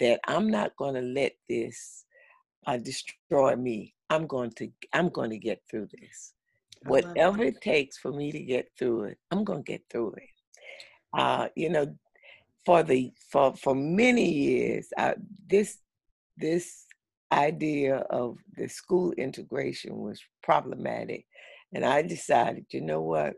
that 0.00 0.18
i'm 0.26 0.50
not 0.50 0.76
going 0.76 0.94
to 0.94 1.00
let 1.00 1.32
this 1.48 2.04
uh, 2.66 2.76
destroy 2.76 3.54
me. 3.54 3.94
I'm 4.10 4.26
going 4.26 4.50
to 4.56 4.68
i'm 4.92 5.10
going 5.10 5.30
to 5.30 5.38
get 5.38 5.62
through 5.70 5.88
this. 6.00 6.32
Whatever 6.82 7.44
it 7.44 7.60
takes 7.60 7.96
for 7.96 8.10
me 8.10 8.32
to 8.32 8.40
get 8.40 8.70
through 8.78 9.04
it 9.04 9.18
i'm 9.30 9.44
going 9.44 9.64
to 9.64 9.72
get 9.72 9.82
through 9.90 10.12
it 10.12 10.35
uh, 11.14 11.48
you 11.54 11.70
know, 11.70 11.94
for 12.64 12.82
the 12.82 13.12
for 13.30 13.54
for 13.56 13.74
many 13.74 14.30
years, 14.32 14.88
uh, 14.96 15.14
this 15.48 15.78
this 16.36 16.84
idea 17.32 17.96
of 18.10 18.36
the 18.56 18.68
school 18.68 19.12
integration 19.12 19.96
was 19.98 20.20
problematic, 20.42 21.26
and 21.72 21.84
I 21.84 22.02
decided, 22.02 22.66
you 22.70 22.80
know 22.80 23.02
what, 23.02 23.34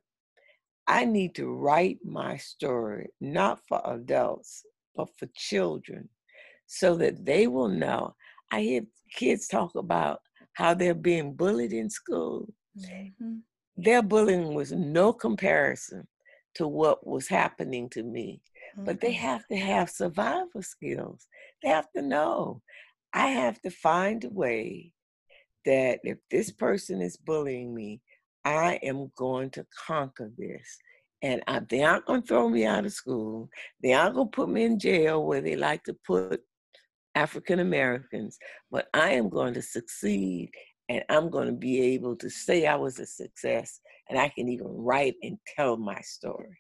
I 0.87 1.05
need 1.05 1.35
to 1.37 1.53
write 1.53 1.99
my 2.05 2.37
story 2.37 3.09
not 3.21 3.61
for 3.69 3.81
adults 3.85 4.65
but 4.97 5.09
for 5.17 5.29
children, 5.37 6.09
so 6.67 6.97
that 6.97 7.25
they 7.25 7.47
will 7.47 7.69
know. 7.69 8.15
I 8.51 8.63
hear 8.63 8.83
kids 9.15 9.47
talk 9.47 9.75
about 9.77 10.21
how 10.55 10.75
they're 10.75 10.95
being 10.95 11.35
bullied 11.35 11.73
in 11.73 11.89
school. 11.89 12.49
Mm-hmm. 12.77 13.37
Their 13.77 14.03
bullying 14.03 14.55
was 14.55 14.73
no 14.73 15.13
comparison 15.13 16.09
to 16.55 16.67
what 16.67 17.07
was 17.07 17.29
happening 17.29 17.89
to 17.91 18.03
me. 18.03 18.41
Mm-hmm. 18.75 18.85
But 18.85 19.01
they 19.01 19.13
mm-hmm. 19.13 19.27
have 19.27 19.47
to 19.49 19.57
have 19.57 19.91
survival 19.91 20.63
skills. 20.63 21.27
They 21.63 21.69
have 21.69 21.91
to 21.97 22.03
know. 22.03 22.63
I 23.13 23.29
have 23.29 23.61
to 23.63 23.71
find 23.71 24.25
a 24.25 24.31
way 24.31 24.93
that 25.65 26.01
if 26.03 26.19
this 26.31 26.51
person 26.51 27.01
is 27.01 27.17
bullying 27.17 27.75
me, 27.75 28.01
I 28.45 28.79
am 28.83 29.11
going 29.17 29.51
to 29.51 29.67
conquer 29.87 30.31
this. 30.37 30.79
And 31.23 31.43
I, 31.49 31.61
they 31.69 31.83
aren't 31.83 32.07
going 32.07 32.23
to 32.23 32.27
throw 32.27 32.49
me 32.49 32.65
out 32.65 32.87
of 32.87 32.93
school. 32.93 33.49
They 33.83 33.93
aren't 33.93 34.15
going 34.15 34.29
to 34.31 34.37
put 34.37 34.49
me 34.49 34.65
in 34.65 34.79
jail 34.79 35.25
where 35.25 35.41
they 35.41 35.57
like 35.57 35.83
to 35.85 35.97
put 36.07 36.41
African 37.15 37.59
Americans. 37.59 38.39
But 38.71 38.89
I 38.95 39.11
am 39.11 39.29
going 39.29 39.55
to 39.55 39.63
succeed 39.63 40.51
and 40.89 41.05
I'm 41.09 41.29
going 41.29 41.47
to 41.47 41.53
be 41.53 41.81
able 41.95 42.17
to 42.17 42.31
say 42.31 42.67
I 42.67 42.77
was 42.77 42.99
a 42.99 43.07
success 43.07 43.81
and 44.09 44.19
I 44.19 44.29
can 44.29 44.49
even 44.49 44.67
write 44.69 45.15
and 45.23 45.39
tell 45.57 45.77
my 45.77 46.01
story. 46.01 46.57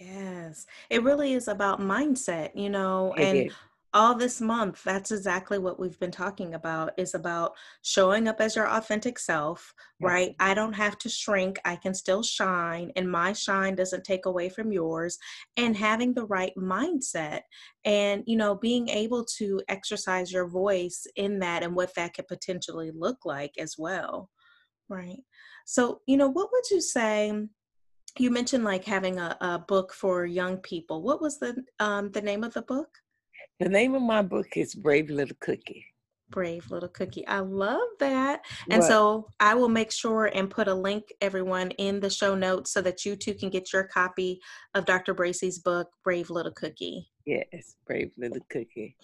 Yes, 0.00 0.66
it 0.90 1.02
really 1.02 1.32
is 1.32 1.48
about 1.48 1.80
mindset, 1.80 2.50
you 2.54 2.70
know, 2.70 3.14
it 3.16 3.22
and 3.22 3.38
is. 3.48 3.54
all 3.94 4.14
this 4.14 4.40
month 4.40 4.84
that's 4.84 5.10
exactly 5.10 5.58
what 5.58 5.80
we've 5.80 5.98
been 5.98 6.10
talking 6.10 6.54
about 6.54 6.92
is 6.98 7.14
about 7.14 7.52
showing 7.82 8.28
up 8.28 8.40
as 8.40 8.54
your 8.54 8.68
authentic 8.68 9.18
self 9.18 9.72
right 10.02 10.36
i 10.40 10.52
don't 10.52 10.74
have 10.74 10.98
to 10.98 11.08
shrink 11.08 11.58
i 11.64 11.74
can 11.74 11.94
still 11.94 12.22
shine 12.22 12.92
and 12.96 13.10
my 13.10 13.32
shine 13.32 13.74
doesn't 13.74 14.04
take 14.04 14.26
away 14.26 14.50
from 14.50 14.70
yours 14.70 15.16
and 15.56 15.74
having 15.74 16.12
the 16.12 16.26
right 16.26 16.52
mindset 16.58 17.40
and 17.86 18.22
you 18.26 18.36
know 18.36 18.54
being 18.54 18.90
able 18.90 19.24
to 19.24 19.58
exercise 19.68 20.30
your 20.30 20.46
voice 20.46 21.06
in 21.16 21.38
that 21.38 21.62
and 21.62 21.74
what 21.74 21.94
that 21.94 22.12
could 22.12 22.28
potentially 22.28 22.92
look 22.94 23.24
like 23.24 23.52
as 23.58 23.76
well 23.78 24.28
right 24.90 25.20
so 25.70 26.00
you 26.06 26.16
know 26.16 26.28
what 26.28 26.50
would 26.50 26.70
you 26.70 26.80
say 26.80 27.32
you 28.18 28.30
mentioned 28.30 28.64
like 28.64 28.84
having 28.84 29.18
a, 29.18 29.36
a 29.40 29.58
book 29.58 29.92
for 29.92 30.24
young 30.24 30.56
people 30.56 31.02
what 31.02 31.20
was 31.20 31.38
the 31.38 31.62
um, 31.78 32.10
the 32.12 32.22
name 32.22 32.42
of 32.42 32.54
the 32.54 32.62
book 32.62 32.88
the 33.60 33.68
name 33.68 33.94
of 33.96 34.02
my 34.02 34.22
book 34.22 34.56
is 34.56 34.74
Brave 34.74 35.10
Little 35.10 35.36
Cookie. 35.40 35.84
Brave 36.30 36.70
Little 36.70 36.88
Cookie. 36.88 37.26
I 37.26 37.40
love 37.40 37.88
that. 37.98 38.42
And 38.70 38.80
what? 38.80 38.88
so 38.88 39.28
I 39.40 39.54
will 39.54 39.68
make 39.68 39.90
sure 39.90 40.26
and 40.26 40.48
put 40.48 40.68
a 40.68 40.74
link, 40.74 41.12
everyone, 41.20 41.72
in 41.72 41.98
the 41.98 42.10
show 42.10 42.36
notes 42.36 42.70
so 42.70 42.80
that 42.82 43.04
you 43.04 43.16
too 43.16 43.34
can 43.34 43.50
get 43.50 43.72
your 43.72 43.84
copy 43.84 44.40
of 44.74 44.84
Dr. 44.84 45.12
Bracey's 45.12 45.58
book, 45.58 45.88
Brave 46.04 46.30
Little 46.30 46.52
Cookie. 46.52 47.08
Yes, 47.24 47.74
Brave 47.84 48.12
Little 48.16 48.44
Cookie. 48.48 48.96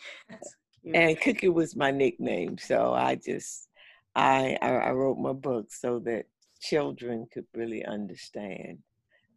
And 0.95 1.21
Cookie 1.21 1.49
was 1.49 1.75
my 1.75 1.91
nickname. 1.91 2.59
So 2.59 2.93
I 2.93 3.17
just, 3.17 3.69
I, 4.15 4.57
I 4.61 4.91
wrote 4.93 5.19
my 5.19 5.33
book 5.33 5.73
so 5.73 5.99
that 6.01 6.27
children 6.69 7.27
could 7.33 7.47
really 7.55 7.85
understand. 7.85 8.79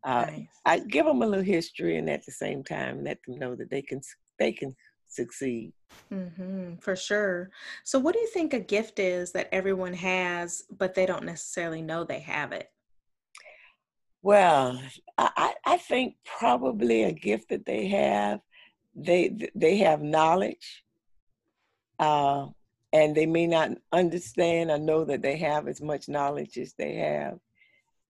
Uh, 0.03 0.25
nice. 0.25 0.47
I 0.65 0.79
give 0.79 1.05
them 1.05 1.21
a 1.21 1.27
little 1.27 1.43
history 1.43 1.97
and 1.97 2.09
at 2.09 2.25
the 2.25 2.31
same 2.31 2.63
time 2.63 3.03
let 3.03 3.19
them 3.23 3.37
know 3.37 3.55
that 3.55 3.69
they 3.69 3.81
can 3.81 4.01
they 4.39 4.51
can 4.51 4.75
succeed. 5.07 5.73
Mm-hmm, 6.13 6.75
for 6.75 6.95
sure. 6.95 7.49
So, 7.83 7.99
what 7.99 8.13
do 8.13 8.19
you 8.19 8.27
think 8.27 8.53
a 8.53 8.59
gift 8.59 8.99
is 8.99 9.31
that 9.33 9.49
everyone 9.51 9.93
has, 9.93 10.63
but 10.77 10.95
they 10.95 11.05
don't 11.05 11.25
necessarily 11.25 11.81
know 11.81 12.03
they 12.03 12.19
have 12.19 12.51
it? 12.51 12.69
Well, 14.21 14.81
I, 15.17 15.53
I 15.65 15.77
think 15.77 16.15
probably 16.25 17.03
a 17.03 17.11
gift 17.11 17.49
that 17.49 17.65
they 17.65 17.87
have, 17.87 18.39
they 18.95 19.49
they 19.55 19.77
have 19.77 20.01
knowledge, 20.01 20.83
uh, 21.99 22.47
and 22.93 23.15
they 23.15 23.25
may 23.25 23.47
not 23.47 23.71
understand 23.91 24.71
or 24.71 24.77
know 24.77 25.03
that 25.05 25.21
they 25.21 25.37
have 25.37 25.67
as 25.67 25.81
much 25.81 26.07
knowledge 26.07 26.57
as 26.57 26.73
they 26.73 26.95
have, 26.95 27.39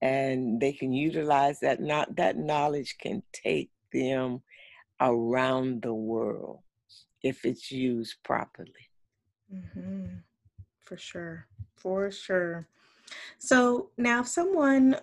and 0.01 0.59
they 0.59 0.73
can 0.73 0.93
utilize 0.93 1.59
that. 1.61 1.81
Not 1.81 2.15
that 2.17 2.37
knowledge 2.37 2.97
can 2.99 3.23
take 3.33 3.71
them 3.91 4.43
around 4.99 5.81
the 5.81 5.93
world 5.93 6.59
if 7.23 7.45
it's 7.45 7.71
used 7.71 8.15
properly. 8.23 8.71
Mm-hmm. 9.53 10.05
For 10.81 10.97
sure. 10.97 11.47
For 11.75 12.11
sure. 12.11 12.67
So 13.37 13.89
now, 13.97 14.21
if 14.21 14.27
someone 14.27 14.97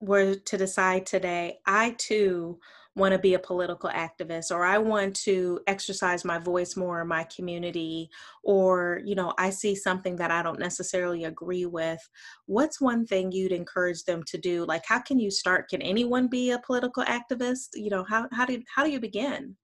were 0.00 0.34
to 0.34 0.56
decide 0.58 1.06
today, 1.06 1.58
I 1.66 1.94
too 1.98 2.60
want 2.96 3.12
to 3.12 3.18
be 3.18 3.34
a 3.34 3.38
political 3.38 3.90
activist 3.90 4.50
or 4.50 4.64
I 4.64 4.78
want 4.78 5.14
to 5.16 5.60
exercise 5.66 6.24
my 6.24 6.38
voice 6.38 6.76
more 6.76 7.02
in 7.02 7.08
my 7.08 7.24
community 7.24 8.10
or 8.42 9.00
you 9.04 9.14
know 9.14 9.32
I 9.38 9.50
see 9.50 9.74
something 9.74 10.16
that 10.16 10.30
I 10.30 10.42
don't 10.42 10.58
necessarily 10.58 11.24
agree 11.24 11.66
with 11.66 12.00
what's 12.46 12.80
one 12.80 13.06
thing 13.06 13.30
you'd 13.30 13.52
encourage 13.52 14.04
them 14.04 14.22
to 14.24 14.38
do 14.38 14.64
like 14.64 14.84
how 14.86 15.00
can 15.00 15.18
you 15.18 15.30
start 15.30 15.68
can 15.68 15.82
anyone 15.82 16.28
be 16.28 16.50
a 16.50 16.58
political 16.58 17.04
activist 17.04 17.68
you 17.74 17.90
know 17.90 18.04
how 18.08 18.26
how 18.32 18.46
do 18.46 18.60
how 18.74 18.84
do 18.84 18.90
you 18.90 19.00
begin 19.00 19.56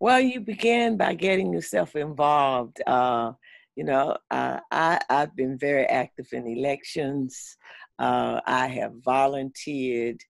well, 0.00 0.20
you 0.20 0.40
begin 0.40 0.96
by 0.96 1.14
getting 1.14 1.52
yourself 1.52 1.96
involved. 1.96 2.80
Uh, 2.86 3.32
you 3.76 3.84
know, 3.84 4.16
uh, 4.30 4.60
I, 4.70 5.00
I've 5.08 5.34
been 5.34 5.58
very 5.58 5.84
active 5.86 6.28
in 6.32 6.46
elections. 6.46 7.56
Uh, 7.98 8.40
I 8.46 8.66
have 8.66 8.92
volunteered. 9.04 10.20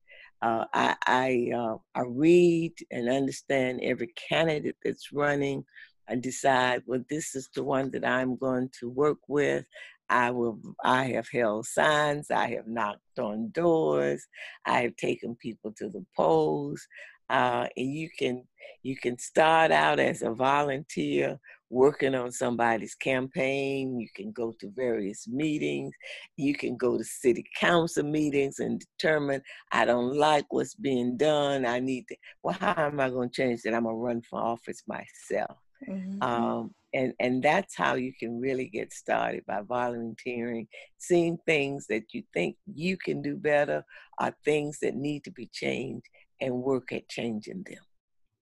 Uh, 0.45 0.67
I 0.75 0.95
I, 1.07 1.53
uh, 1.57 1.77
I 1.95 2.03
read 2.07 2.75
and 2.91 3.09
understand 3.09 3.81
every 3.83 4.13
candidate 4.29 4.77
that's 4.85 5.11
running. 5.11 5.65
I 6.07 6.17
decide, 6.17 6.83
well, 6.87 7.03
this 7.09 7.35
is 7.35 7.49
the 7.55 7.65
one 7.65 7.91
that 7.93 8.05
I'm 8.07 8.37
going 8.37 8.69
to 8.81 8.91
work 8.91 9.21
with. 9.27 9.65
I 10.11 10.33
will. 10.33 10.61
I 10.85 11.05
have 11.13 11.29
held 11.33 11.65
signs. 11.65 12.31
I 12.31 12.49
have 12.57 12.67
knocked 12.67 13.19
on 13.19 13.53
doors. 13.53 14.27
I 14.67 14.83
have 14.83 14.97
taken 14.97 15.35
people 15.35 15.73
to 15.79 15.89
the 15.89 16.05
polls 16.15 16.87
uh, 17.35 17.67
and 17.77 17.93
you 17.93 18.09
can 18.17 18.45
you 18.85 18.97
can 18.97 19.19
start 19.19 19.73
out 19.73 19.99
as 19.99 20.23
a 20.23 20.31
volunteer 20.31 21.39
working 21.69 22.15
on 22.15 22.31
somebody's 22.31 22.95
campaign. 22.95 23.99
You 23.99 24.09
can 24.15 24.31
go 24.31 24.55
to 24.61 24.71
various 24.77 25.27
meetings. 25.27 25.93
You 26.37 26.55
can 26.55 26.77
go 26.77 26.97
to 26.97 27.03
city 27.03 27.45
council 27.59 28.05
meetings 28.05 28.61
and 28.61 28.81
determine 28.81 29.43
i 29.73 29.85
don't 29.85 30.15
like 30.17 30.47
what's 30.51 30.77
being 30.77 31.17
done. 31.17 31.67
I 31.67 31.81
need 31.81 32.05
to 32.09 32.17
well 32.45 32.57
how 32.61 32.87
am 32.87 33.01
i 33.01 33.11
going 33.11 33.31
to 33.31 33.35
change 33.35 33.63
that? 33.63 33.75
I'm 33.75 33.83
going 33.83 33.97
to 33.97 34.01
run 34.01 34.23
for 34.23 34.39
office 34.41 34.83
myself. 34.87 35.59
Mm-hmm. 35.89 36.23
um, 36.23 36.75
and 36.95 37.13
and 37.19 37.43
that's 37.43 37.75
how 37.77 37.95
you 37.95 38.13
can 38.19 38.41
really 38.41 38.69
get 38.69 38.93
started 38.93 39.45
by 39.47 39.61
volunteering 39.63 40.67
seeing 40.97 41.37
things 41.45 41.87
that 41.89 42.15
you 42.15 42.23
think 42.33 42.57
you 42.73 42.97
can 42.97 43.21
do 43.21 43.37
better 43.37 43.85
are 44.19 44.35
things 44.45 44.79
that 44.81 44.95
need 44.95 45.25
to 45.25 45.33
be 45.33 45.47
changed 45.53 46.07
and 46.41 46.55
work 46.55 46.93
at 46.93 47.09
changing 47.09 47.65
them. 47.67 47.79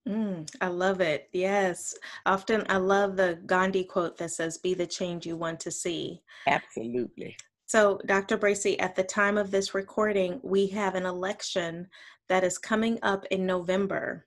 Mm, 0.08 0.50
I 0.60 0.66
love 0.66 1.00
it. 1.00 1.28
Yes. 1.32 1.94
Often 2.26 2.64
I 2.68 2.76
love 2.76 3.16
the 3.16 3.38
Gandhi 3.46 3.84
quote 3.84 4.16
that 4.18 4.30
says, 4.30 4.58
Be 4.58 4.74
the 4.74 4.86
change 4.86 5.26
you 5.26 5.36
want 5.36 5.60
to 5.60 5.70
see. 5.70 6.22
Absolutely. 6.46 7.36
So, 7.66 8.00
Dr. 8.06 8.36
Bracey, 8.36 8.76
at 8.80 8.96
the 8.96 9.04
time 9.04 9.38
of 9.38 9.50
this 9.50 9.74
recording, 9.74 10.40
we 10.42 10.66
have 10.68 10.94
an 10.94 11.06
election 11.06 11.86
that 12.28 12.44
is 12.44 12.58
coming 12.58 12.98
up 13.02 13.24
in 13.30 13.46
November. 13.46 14.26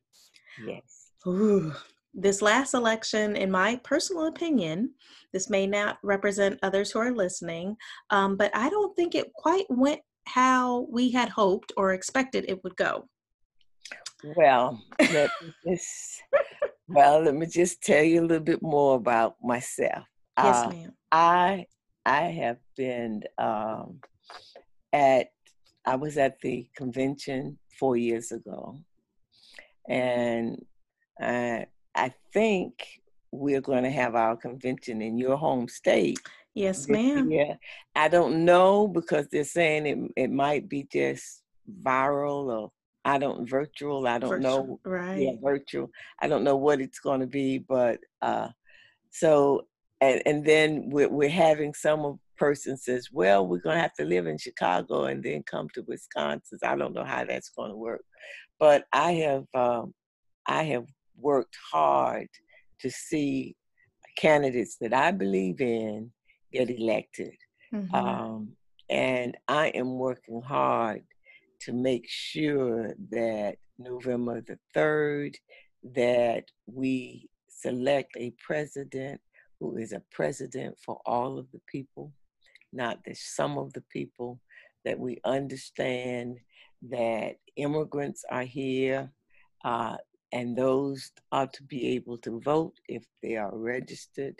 Yes. 0.65 1.11
Ooh. 1.27 1.73
This 2.13 2.41
last 2.41 2.73
election, 2.73 3.35
in 3.35 3.51
my 3.51 3.75
personal 3.83 4.27
opinion, 4.27 4.91
this 5.33 5.49
may 5.49 5.67
not 5.67 5.97
represent 6.01 6.59
others 6.63 6.91
who 6.91 6.99
are 6.99 7.11
listening, 7.11 7.75
um, 8.09 8.37
but 8.37 8.55
I 8.55 8.69
don't 8.69 8.95
think 8.95 9.15
it 9.15 9.33
quite 9.33 9.65
went 9.69 9.99
how 10.25 10.87
we 10.89 11.11
had 11.11 11.29
hoped 11.29 11.73
or 11.75 11.93
expected 11.93 12.45
it 12.47 12.63
would 12.63 12.75
go. 12.77 13.07
Well, 14.25 14.81
let 14.99 15.29
me 15.41 15.53
just 15.67 16.23
well, 16.87 17.21
let 17.21 17.35
me 17.35 17.45
just 17.45 17.81
tell 17.83 18.03
you 18.03 18.21
a 18.21 18.25
little 18.25 18.43
bit 18.43 18.61
more 18.61 18.95
about 18.95 19.35
myself. 19.43 20.05
Yes, 20.41 20.65
uh, 20.65 20.69
ma'am. 20.69 20.93
I 21.11 21.65
I 22.05 22.21
have 22.21 22.57
been 22.75 23.23
um, 23.37 23.99
at 24.91 25.27
I 25.85 25.95
was 25.95 26.17
at 26.17 26.39
the 26.41 26.67
convention 26.75 27.59
four 27.77 27.97
years 27.97 28.31
ago, 28.31 28.79
and 29.87 30.65
I 31.21 31.67
I 31.93 32.13
think 32.33 33.01
we're 33.31 33.61
going 33.61 33.83
to 33.83 33.91
have 33.91 34.15
our 34.15 34.35
convention 34.35 35.01
in 35.01 35.19
your 35.19 35.37
home 35.37 35.67
state. 35.67 36.19
Yes, 36.55 36.87
ma'am. 36.87 37.29
Yeah, 37.29 37.55
I 37.95 38.07
don't 38.07 38.43
know 38.43 38.87
because 38.87 39.27
they're 39.27 39.43
saying 39.43 39.85
it 39.85 39.99
it 40.15 40.31
might 40.31 40.67
be 40.67 40.87
just 40.91 41.43
viral 41.83 42.45
or 42.45 42.71
I 43.05 43.19
don't 43.19 43.47
virtual. 43.47 44.07
I 44.07 44.17
don't 44.17 44.29
virtual, 44.29 44.41
know. 44.67 44.79
Right. 44.83 45.21
Yeah, 45.21 45.31
virtual. 45.41 45.89
I 46.19 46.27
don't 46.27 46.43
know 46.43 46.57
what 46.57 46.81
it's 46.81 46.99
going 46.99 47.19
to 47.21 47.27
be, 47.27 47.59
but 47.59 47.99
uh, 48.23 48.49
so 49.11 49.67
and 50.01 50.21
and 50.25 50.43
then 50.43 50.89
we're 50.89 51.09
we're 51.09 51.29
having 51.29 51.73
some 51.73 52.19
person 52.37 52.75
says, 52.75 53.09
well, 53.13 53.47
we're 53.47 53.59
going 53.59 53.77
to 53.77 53.81
have 53.81 53.93
to 53.93 54.03
live 54.03 54.27
in 54.27 54.37
Chicago 54.37 55.05
and 55.05 55.23
then 55.23 55.43
come 55.43 55.69
to 55.73 55.85
Wisconsin. 55.87 56.59
I 56.63 56.75
don't 56.75 56.93
know 56.93 57.05
how 57.05 57.23
that's 57.23 57.49
going 57.49 57.69
to 57.69 57.77
work, 57.77 58.03
but 58.59 58.85
I 58.91 59.11
have 59.13 59.45
um, 59.53 59.93
I 60.47 60.63
have 60.63 60.85
worked 61.15 61.55
hard 61.71 62.27
to 62.81 62.89
see 62.89 63.55
candidates 64.17 64.77
that 64.81 64.93
I 64.93 65.11
believe 65.11 65.61
in 65.61 66.11
get 66.51 66.71
elected. 66.71 67.35
Mm-hmm. 67.73 67.93
Um, 67.95 68.49
and 68.89 69.37
I 69.47 69.67
am 69.69 69.97
working 69.97 70.41
hard 70.41 71.03
to 71.65 71.73
make 71.73 72.05
sure 72.07 72.93
that 73.11 73.57
November 73.77 74.41
the 74.41 74.57
3rd, 74.75 75.35
that 75.95 76.45
we 76.67 77.29
select 77.47 78.15
a 78.17 78.33
president 78.39 79.19
who 79.59 79.77
is 79.77 79.91
a 79.91 80.01
president 80.11 80.77
for 80.83 80.99
all 81.05 81.37
of 81.37 81.47
the 81.51 81.61
people, 81.67 82.11
not 82.71 83.03
just 83.05 83.35
some 83.35 83.57
of 83.57 83.73
the 83.73 83.83
people, 83.91 84.39
that 84.83 84.99
we 84.99 85.19
understand 85.25 86.37
that 86.89 87.37
immigrants 87.55 88.23
are 88.29 88.43
here 88.43 89.09
uh, 89.63 89.97
and 90.31 90.55
those 90.55 91.11
are 91.31 91.47
to 91.47 91.63
be 91.63 91.87
able 91.95 92.17
to 92.19 92.39
vote 92.41 92.73
if 92.87 93.03
they 93.23 93.35
are 93.35 93.55
registered. 93.57 94.35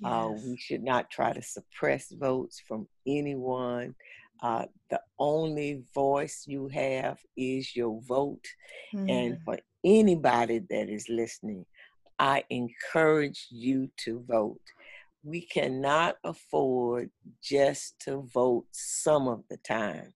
Yes. 0.00 0.12
Uh, 0.12 0.30
we 0.44 0.56
should 0.58 0.82
not 0.82 1.10
try 1.10 1.32
to 1.32 1.40
suppress 1.40 2.12
votes 2.12 2.60
from 2.66 2.86
anyone. 3.06 3.94
Uh, 4.42 4.66
the 4.90 5.00
only 5.18 5.82
voice 5.94 6.44
you 6.46 6.68
have 6.68 7.18
is 7.36 7.74
your 7.74 8.00
vote. 8.02 8.44
Mm. 8.94 9.10
And 9.10 9.38
for 9.44 9.58
anybody 9.84 10.60
that 10.70 10.88
is 10.88 11.08
listening, 11.08 11.64
I 12.18 12.44
encourage 12.50 13.46
you 13.50 13.90
to 14.04 14.24
vote. 14.26 14.60
We 15.22 15.46
cannot 15.46 16.16
afford 16.24 17.10
just 17.42 17.98
to 18.00 18.28
vote 18.32 18.66
some 18.72 19.28
of 19.28 19.42
the 19.50 19.56
time. 19.58 20.12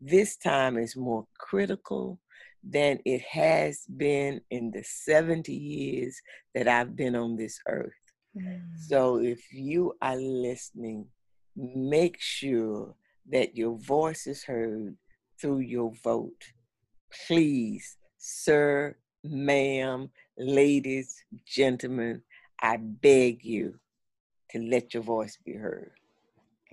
This 0.00 0.36
time 0.36 0.76
is 0.78 0.96
more 0.96 1.26
critical 1.38 2.20
than 2.62 2.98
it 3.04 3.22
has 3.22 3.84
been 3.96 4.40
in 4.50 4.70
the 4.70 4.82
70 4.82 5.52
years 5.52 6.20
that 6.54 6.66
I've 6.66 6.96
been 6.96 7.14
on 7.14 7.36
this 7.36 7.60
earth. 7.68 7.92
Mm. 8.36 8.62
So 8.88 9.18
if 9.18 9.52
you 9.52 9.94
are 10.02 10.16
listening, 10.16 11.06
make 11.54 12.16
sure 12.18 12.94
that 13.30 13.56
your 13.56 13.78
voice 13.78 14.26
is 14.26 14.44
heard 14.44 14.96
through 15.40 15.60
your 15.60 15.92
vote. 16.02 16.52
Please, 17.26 17.96
sir, 18.18 18.96
ma'am, 19.24 20.10
ladies, 20.38 21.24
gentlemen, 21.46 22.22
I 22.60 22.76
beg 22.78 23.44
you 23.44 23.78
to 24.50 24.58
let 24.58 24.94
your 24.94 25.02
voice 25.02 25.38
be 25.44 25.54
heard. 25.54 25.92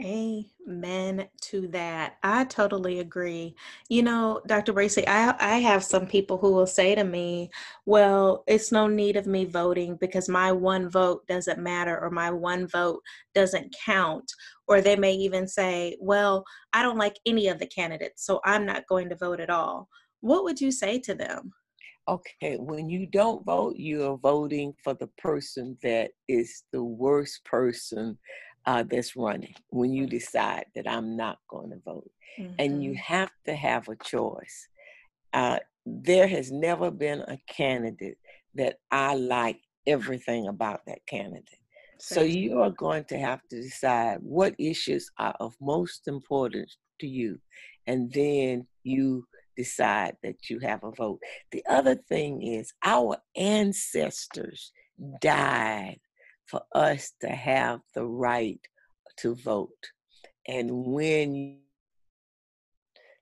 Amen 0.02 1.28
to 1.42 1.68
that. 1.68 2.18
I 2.24 2.46
totally 2.46 3.00
agree. 3.00 3.56
You 3.90 4.02
know, 4.02 4.42
Dr. 4.48 4.74
Bracey, 4.74 5.08
I 5.08 5.36
I 5.40 5.60
have 5.60 5.84
some 5.84 6.08
people 6.08 6.40
who 6.40 6.52
will 6.52 6.66
say 6.66 6.96
to 6.96 7.04
me, 7.04 7.52
"Well, 7.86 8.44
it's 8.48 8.72
no 8.72 8.88
need 8.88 9.18
of 9.18 9.28
me 9.28 9.46
voting 9.46 9.98
because 9.98 10.28
my 10.28 10.52
one 10.52 10.90
vote 10.90 11.28
doesn't 11.28 11.60
matter 11.60 12.00
or 12.00 12.10
my 12.10 12.32
one 12.32 12.68
vote 12.68 13.04
doesn't 13.36 13.76
count." 13.86 14.32
Or 14.68 14.82
they 14.82 14.96
may 14.96 15.14
even 15.14 15.48
say, 15.48 15.96
"Well, 16.02 16.44
I 16.74 16.82
don't 16.82 16.98
like 16.98 17.20
any 17.28 17.48
of 17.48 17.60
the 17.60 17.68
candidates, 17.68 18.26
so 18.26 18.42
I'm 18.46 18.66
not 18.66 18.88
going 18.88 19.10
to 19.10 19.16
vote 19.16 19.40
at 19.40 19.52
all." 19.52 19.90
What 20.22 20.44
would 20.44 20.60
you 20.60 20.72
say 20.72 20.98
to 21.02 21.14
them? 21.14 21.54
Okay, 22.08 22.58
when 22.58 22.90
you 22.90 23.06
don't 23.06 23.46
vote, 23.46 23.76
you 23.76 24.04
are 24.10 24.18
voting 24.18 24.74
for 24.84 24.94
the 24.96 25.08
person 25.18 25.78
that 25.84 26.12
is 26.28 26.64
the 26.72 26.84
worst 26.84 27.46
person 27.46 28.18
uh, 28.66 28.84
that's 28.84 29.16
running 29.16 29.56
when 29.70 29.94
you 29.94 30.08
decide 30.08 30.66
that 30.76 30.88
I'm 30.88 31.16
not 31.18 31.40
going 31.50 31.72
to 31.72 31.80
vote. 31.84 32.10
Mm-hmm. 32.40 32.54
And 32.60 32.84
you 32.84 32.92
mm-hmm. 32.92 33.14
have 33.14 33.32
to 33.46 33.56
have 33.56 33.88
a 33.88 33.96
choice. 33.96 34.68
Uh, 35.34 35.60
there 35.86 36.28
has 36.28 36.52
never 36.52 36.92
been 36.92 37.22
a 37.22 37.38
candidate 37.48 38.18
that 38.56 38.78
I 38.92 39.16
like 39.16 39.60
everything 39.86 40.48
about 40.48 40.82
that 40.88 41.06
candidate. 41.08 41.60
So 42.00 42.22
you 42.22 42.62
are 42.62 42.72
going 42.72 43.06
to 43.06 43.18
have 43.18 43.42
to 43.50 43.62
decide 43.62 44.18
what 44.22 44.56
issues 44.60 45.10
are 45.18 45.36
of 45.40 45.56
most 45.62 46.08
importance 46.08 46.78
to 47.00 47.08
you. 47.08 47.40
And 47.88 48.12
then 48.12 48.68
you 48.84 49.26
decide 49.56 50.18
that 50.24 50.50
you 50.50 50.60
have 50.60 50.84
a 50.84 50.92
vote. 50.92 51.20
The 51.52 51.64
other 51.70 51.96
thing 51.96 52.42
is, 52.42 52.74
our 52.84 53.18
ancestors 53.38 54.72
died 55.22 56.00
for 56.46 56.62
us 56.74 57.12
to 57.22 57.30
have 57.30 57.80
the 57.96 58.06
right 58.06 58.60
to 59.18 59.36
vote. 59.36 59.70
And 60.48 60.70
when 60.72 61.36
you, 61.36 61.58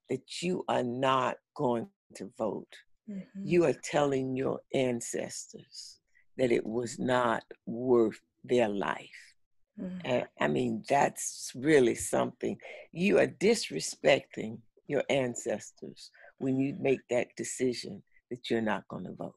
that 0.10 0.42
you 0.42 0.64
are 0.68 0.84
not 0.84 1.38
going 1.56 1.88
to 2.16 2.32
vote, 2.38 2.74
mm-hmm. 3.10 3.42
you 3.44 3.66
are 3.66 3.76
telling 3.84 4.36
your 4.36 4.60
ancestors 4.74 6.00
that 6.38 6.52
it 6.52 6.66
was 6.66 6.98
not 7.00 7.44
worth 7.66 8.20
their 8.44 8.70
life. 8.70 9.36
Mm-hmm. 9.80 10.00
And 10.06 10.26
I 10.40 10.48
mean, 10.48 10.84
that's 10.90 11.52
really 11.56 11.96
something. 11.96 12.58
You 12.92 13.20
are 13.20 13.28
disrespecting 13.28 14.60
your 14.88 15.04
ancestors 15.10 16.12
when 16.40 16.60
you 16.60 16.76
make 16.80 17.02
that 17.10 17.28
decision 17.38 18.04
that 18.30 18.50
you're 18.50 18.62
not 18.62 18.88
going 18.88 19.06
to 19.06 19.14
vote. 19.14 19.36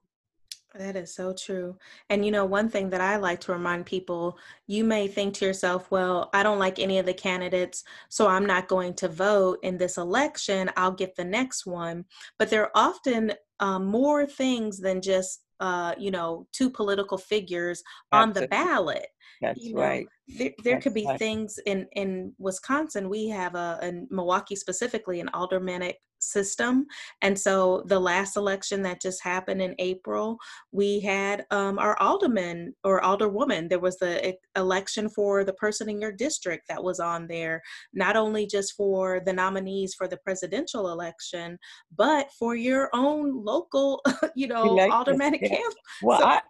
That 0.77 0.97
is 0.97 1.15
so 1.15 1.33
true. 1.33 1.77
And 2.11 2.25
you 2.25 2.33
know, 2.33 2.45
one 2.45 2.69
thing 2.69 2.91
that 2.91 3.01
I 3.01 3.17
like 3.17 3.41
to 3.43 3.53
remind 3.53 3.87
people 3.87 4.39
you 4.67 4.83
may 4.83 5.07
think 5.07 5.35
to 5.35 5.45
yourself, 5.45 5.89
well, 5.91 6.31
I 6.35 6.43
don't 6.43 6.59
like 6.59 6.81
any 6.81 6.99
of 6.99 7.07
the 7.07 7.15
candidates, 7.15 7.85
so 8.09 8.27
I'm 8.27 8.45
not 8.45 8.67
going 8.67 8.95
to 8.95 9.09
vote 9.09 9.61
in 9.63 9.79
this 9.79 9.99
election. 9.99 10.71
I'll 10.77 10.93
get 10.93 11.15
the 11.15 11.25
next 11.25 11.65
one. 11.65 12.05
But 12.39 12.51
there 12.51 12.65
are 12.65 12.73
often 12.75 13.35
um, 13.61 13.87
more 13.87 14.27
things 14.27 14.81
than 14.81 15.01
just, 15.01 15.45
uh, 15.61 15.95
you 15.97 16.11
know, 16.11 16.49
two 16.53 16.71
political 16.71 17.19
figures 17.19 17.83
on 18.11 18.33
the 18.33 18.49
ballot. 18.49 19.07
That's 19.41 19.63
you 19.63 19.75
know, 19.75 19.81
right. 19.81 20.07
There, 20.27 20.51
there 20.65 20.81
could 20.81 20.95
be 20.95 21.07
right. 21.07 21.19
things 21.19 21.59
in 21.67 21.87
in 21.93 22.33
Wisconsin. 22.39 23.09
We 23.09 23.29
have 23.29 23.55
a 23.55 23.79
in 23.83 24.09
Milwaukee 24.11 24.57
specifically 24.57 25.21
an 25.21 25.31
aldermanic 25.35 25.99
system, 26.25 26.87
and 27.23 27.39
so 27.39 27.83
the 27.87 28.01
last 28.01 28.37
election 28.37 28.83
that 28.83 29.01
just 29.01 29.23
happened 29.23 29.63
in 29.63 29.75
April, 29.79 30.39
we 30.73 31.01
had 31.01 31.47
um, 31.51 31.79
our 31.79 31.99
alderman 32.01 32.75
or 32.85 33.01
alderwoman. 33.01 33.69
There 33.69 33.81
was 33.81 33.99
the 33.99 34.37
election 34.57 35.09
for 35.09 35.45
the 35.45 35.53
person 35.55 35.89
in 35.89 36.01
your 36.01 36.13
district 36.13 36.69
that 36.69 36.83
was 36.83 37.01
on 37.01 37.27
there, 37.27 37.63
not 37.93 38.17
only 38.17 38.47
just 38.47 38.75
for 38.75 39.21
the 39.25 39.33
nominees 39.33 39.95
for 39.95 40.09
the 40.09 40.19
presidential 40.19 40.91
election, 40.91 41.59
but 41.97 42.31
for 42.39 42.55
your 42.55 42.91
own 42.93 43.45
local, 43.45 44.03
you 44.35 44.47
know, 44.47 44.79
aldermanic 44.91 45.43
camp. 45.43 45.75
Well, 46.03 46.21
so, 46.21 46.27
I, 46.27 46.41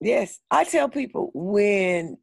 yes, 0.00 0.40
I 0.50 0.64
tell 0.64 0.88
people 0.88 1.30
when 1.34 2.18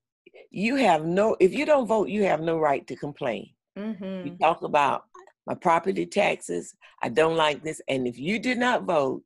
you 0.52 0.76
have 0.76 1.06
no 1.06 1.36
if 1.40 1.54
you 1.54 1.66
don't 1.66 1.88
vote 1.88 2.10
you 2.10 2.24
have 2.24 2.42
no 2.42 2.58
right 2.58 2.86
to 2.88 2.96
complain 2.96 3.50
mm-hmm. 3.78 4.28
you 4.28 4.38
talk 4.40 4.62
about 4.64 5.06
my 5.48 5.56
property 5.56 6.06
taxes 6.06 6.74
i 7.02 7.10
don't 7.10 7.36
like 7.36 7.64
this 7.64 7.82
and 7.88 8.08
if 8.08 8.18
you 8.18 8.40
did 8.40 8.58
not 8.58 8.84
vote 8.84 9.24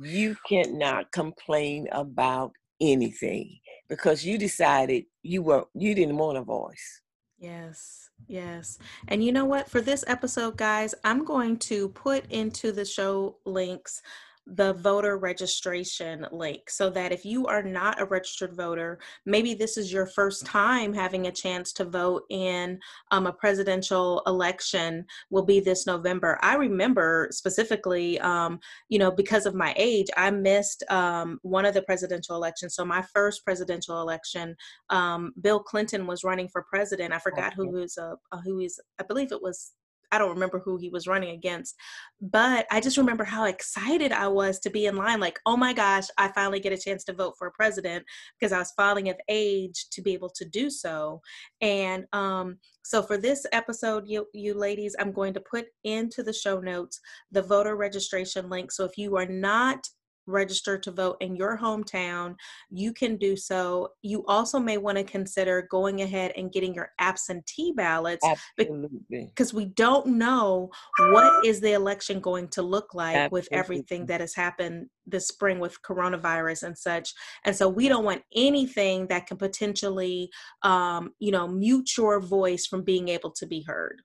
you 0.00 0.36
cannot 0.48 1.10
complain 1.12 1.86
about 1.92 2.52
anything 2.80 3.58
because 3.88 4.24
you 4.24 4.38
decided 4.38 5.04
you 5.22 5.42
were 5.42 5.64
you 5.74 5.94
didn't 5.94 6.16
want 6.16 6.38
a 6.38 6.42
voice. 6.42 7.02
Yes 7.38 8.10
yes. 8.26 8.78
And 9.08 9.24
you 9.24 9.32
know 9.32 9.44
what? 9.44 9.68
For 9.68 9.80
this 9.80 10.04
episode 10.06 10.56
guys 10.56 10.94
i'm 11.04 11.24
going 11.24 11.56
to 11.58 11.88
put 11.90 12.30
into 12.30 12.72
the 12.72 12.84
show 12.84 13.36
links 13.44 14.02
the 14.46 14.74
voter 14.74 15.16
registration 15.16 16.26
link 16.30 16.68
so 16.68 16.90
that 16.90 17.12
if 17.12 17.24
you 17.24 17.46
are 17.46 17.62
not 17.62 18.00
a 18.00 18.04
registered 18.04 18.54
voter, 18.54 18.98
maybe 19.24 19.54
this 19.54 19.76
is 19.76 19.92
your 19.92 20.06
first 20.06 20.44
time 20.44 20.92
having 20.92 21.26
a 21.26 21.32
chance 21.32 21.72
to 21.72 21.84
vote 21.84 22.24
in 22.30 22.78
um, 23.10 23.26
a 23.26 23.32
presidential 23.32 24.22
election, 24.26 25.04
will 25.30 25.44
be 25.44 25.60
this 25.60 25.86
November. 25.86 26.38
I 26.42 26.56
remember 26.56 27.28
specifically, 27.30 28.20
um, 28.20 28.58
you 28.88 28.98
know, 28.98 29.10
because 29.10 29.46
of 29.46 29.54
my 29.54 29.72
age, 29.76 30.08
I 30.16 30.30
missed 30.30 30.84
um, 30.90 31.38
one 31.42 31.64
of 31.64 31.74
the 31.74 31.82
presidential 31.82 32.36
elections. 32.36 32.74
So 32.74 32.84
my 32.84 33.02
first 33.14 33.44
presidential 33.44 34.00
election, 34.00 34.56
um, 34.90 35.32
Bill 35.40 35.60
Clinton 35.60 36.06
was 36.06 36.24
running 36.24 36.48
for 36.48 36.62
president. 36.62 37.12
I 37.12 37.18
forgot 37.18 37.54
who 37.54 37.70
was 37.70 37.96
uh, 37.96 38.16
who 38.44 38.60
is. 38.60 38.80
I 39.00 39.04
believe 39.04 39.32
it 39.32 39.42
was 39.42 39.72
I 40.14 40.18
don't 40.18 40.30
remember 40.30 40.60
who 40.60 40.76
he 40.76 40.90
was 40.90 41.08
running 41.08 41.30
against, 41.30 41.74
but 42.20 42.66
I 42.70 42.80
just 42.80 42.96
remember 42.96 43.24
how 43.24 43.46
excited 43.46 44.12
I 44.12 44.28
was 44.28 44.60
to 44.60 44.70
be 44.70 44.86
in 44.86 44.96
line. 44.96 45.18
Like, 45.18 45.40
oh 45.44 45.56
my 45.56 45.72
gosh, 45.72 46.06
I 46.16 46.28
finally 46.28 46.60
get 46.60 46.72
a 46.72 46.78
chance 46.78 47.02
to 47.04 47.12
vote 47.12 47.34
for 47.36 47.48
a 47.48 47.52
president 47.52 48.04
because 48.38 48.52
I 48.52 48.58
was 48.60 48.72
filing 48.76 49.08
of 49.08 49.16
age 49.28 49.86
to 49.90 50.02
be 50.02 50.12
able 50.12 50.30
to 50.36 50.44
do 50.44 50.70
so. 50.70 51.20
And 51.60 52.04
um, 52.12 52.58
so 52.84 53.02
for 53.02 53.16
this 53.16 53.44
episode, 53.50 54.04
you, 54.06 54.26
you 54.32 54.54
ladies, 54.54 54.94
I'm 55.00 55.10
going 55.10 55.34
to 55.34 55.40
put 55.40 55.66
into 55.82 56.22
the 56.22 56.32
show 56.32 56.60
notes 56.60 57.00
the 57.32 57.42
voter 57.42 57.74
registration 57.74 58.48
link. 58.48 58.70
So 58.70 58.84
if 58.84 58.96
you 58.96 59.16
are 59.16 59.26
not 59.26 59.84
register 60.26 60.78
to 60.78 60.90
vote 60.90 61.16
in 61.20 61.36
your 61.36 61.58
hometown, 61.58 62.36
you 62.70 62.92
can 62.92 63.16
do 63.16 63.36
so. 63.36 63.90
You 64.02 64.24
also 64.26 64.58
may 64.58 64.78
want 64.78 64.98
to 64.98 65.04
consider 65.04 65.66
going 65.70 66.02
ahead 66.02 66.32
and 66.36 66.52
getting 66.52 66.74
your 66.74 66.90
absentee 66.98 67.72
ballots 67.72 68.26
because 68.56 69.54
we 69.54 69.66
don't 69.66 70.06
know 70.06 70.70
what 70.98 71.44
is 71.44 71.60
the 71.60 71.72
election 71.72 72.20
going 72.20 72.48
to 72.48 72.62
look 72.62 72.94
like 72.94 73.16
Absolutely. 73.16 73.38
with 73.38 73.48
everything 73.52 74.06
that 74.06 74.20
has 74.20 74.34
happened 74.34 74.88
this 75.06 75.28
spring 75.28 75.58
with 75.58 75.80
coronavirus 75.82 76.62
and 76.62 76.78
such. 76.78 77.12
And 77.44 77.54
so 77.54 77.68
we 77.68 77.88
don't 77.88 78.04
want 78.04 78.22
anything 78.34 79.06
that 79.08 79.26
can 79.26 79.36
potentially 79.36 80.30
um, 80.62 81.12
you 81.18 81.30
know, 81.30 81.46
mute 81.46 81.96
your 81.96 82.20
voice 82.20 82.66
from 82.66 82.82
being 82.82 83.08
able 83.08 83.30
to 83.32 83.46
be 83.46 83.62
heard. 83.62 84.02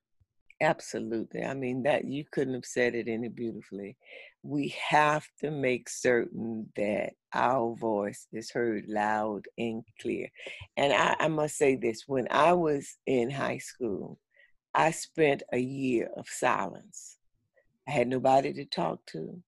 Absolutely. 0.62 1.42
I 1.42 1.54
mean, 1.54 1.82
that 1.84 2.04
you 2.04 2.24
couldn't 2.30 2.54
have 2.54 2.66
said 2.66 2.94
it 2.94 3.08
any 3.08 3.28
beautifully. 3.28 3.96
We 4.42 4.74
have 4.90 5.26
to 5.40 5.50
make 5.50 5.88
certain 5.88 6.70
that 6.76 7.14
our 7.32 7.74
voice 7.76 8.26
is 8.32 8.50
heard 8.50 8.84
loud 8.86 9.46
and 9.56 9.82
clear. 10.00 10.28
And 10.76 10.92
I, 10.92 11.16
I 11.18 11.28
must 11.28 11.56
say 11.56 11.76
this 11.76 12.04
when 12.06 12.28
I 12.30 12.52
was 12.52 12.98
in 13.06 13.30
high 13.30 13.58
school, 13.58 14.18
I 14.74 14.90
spent 14.92 15.42
a 15.52 15.58
year 15.58 16.10
of 16.16 16.28
silence. 16.28 17.16
I 17.88 17.92
had 17.92 18.08
nobody 18.08 18.52
to 18.54 18.64
talk 18.66 19.06
to, 19.08 19.42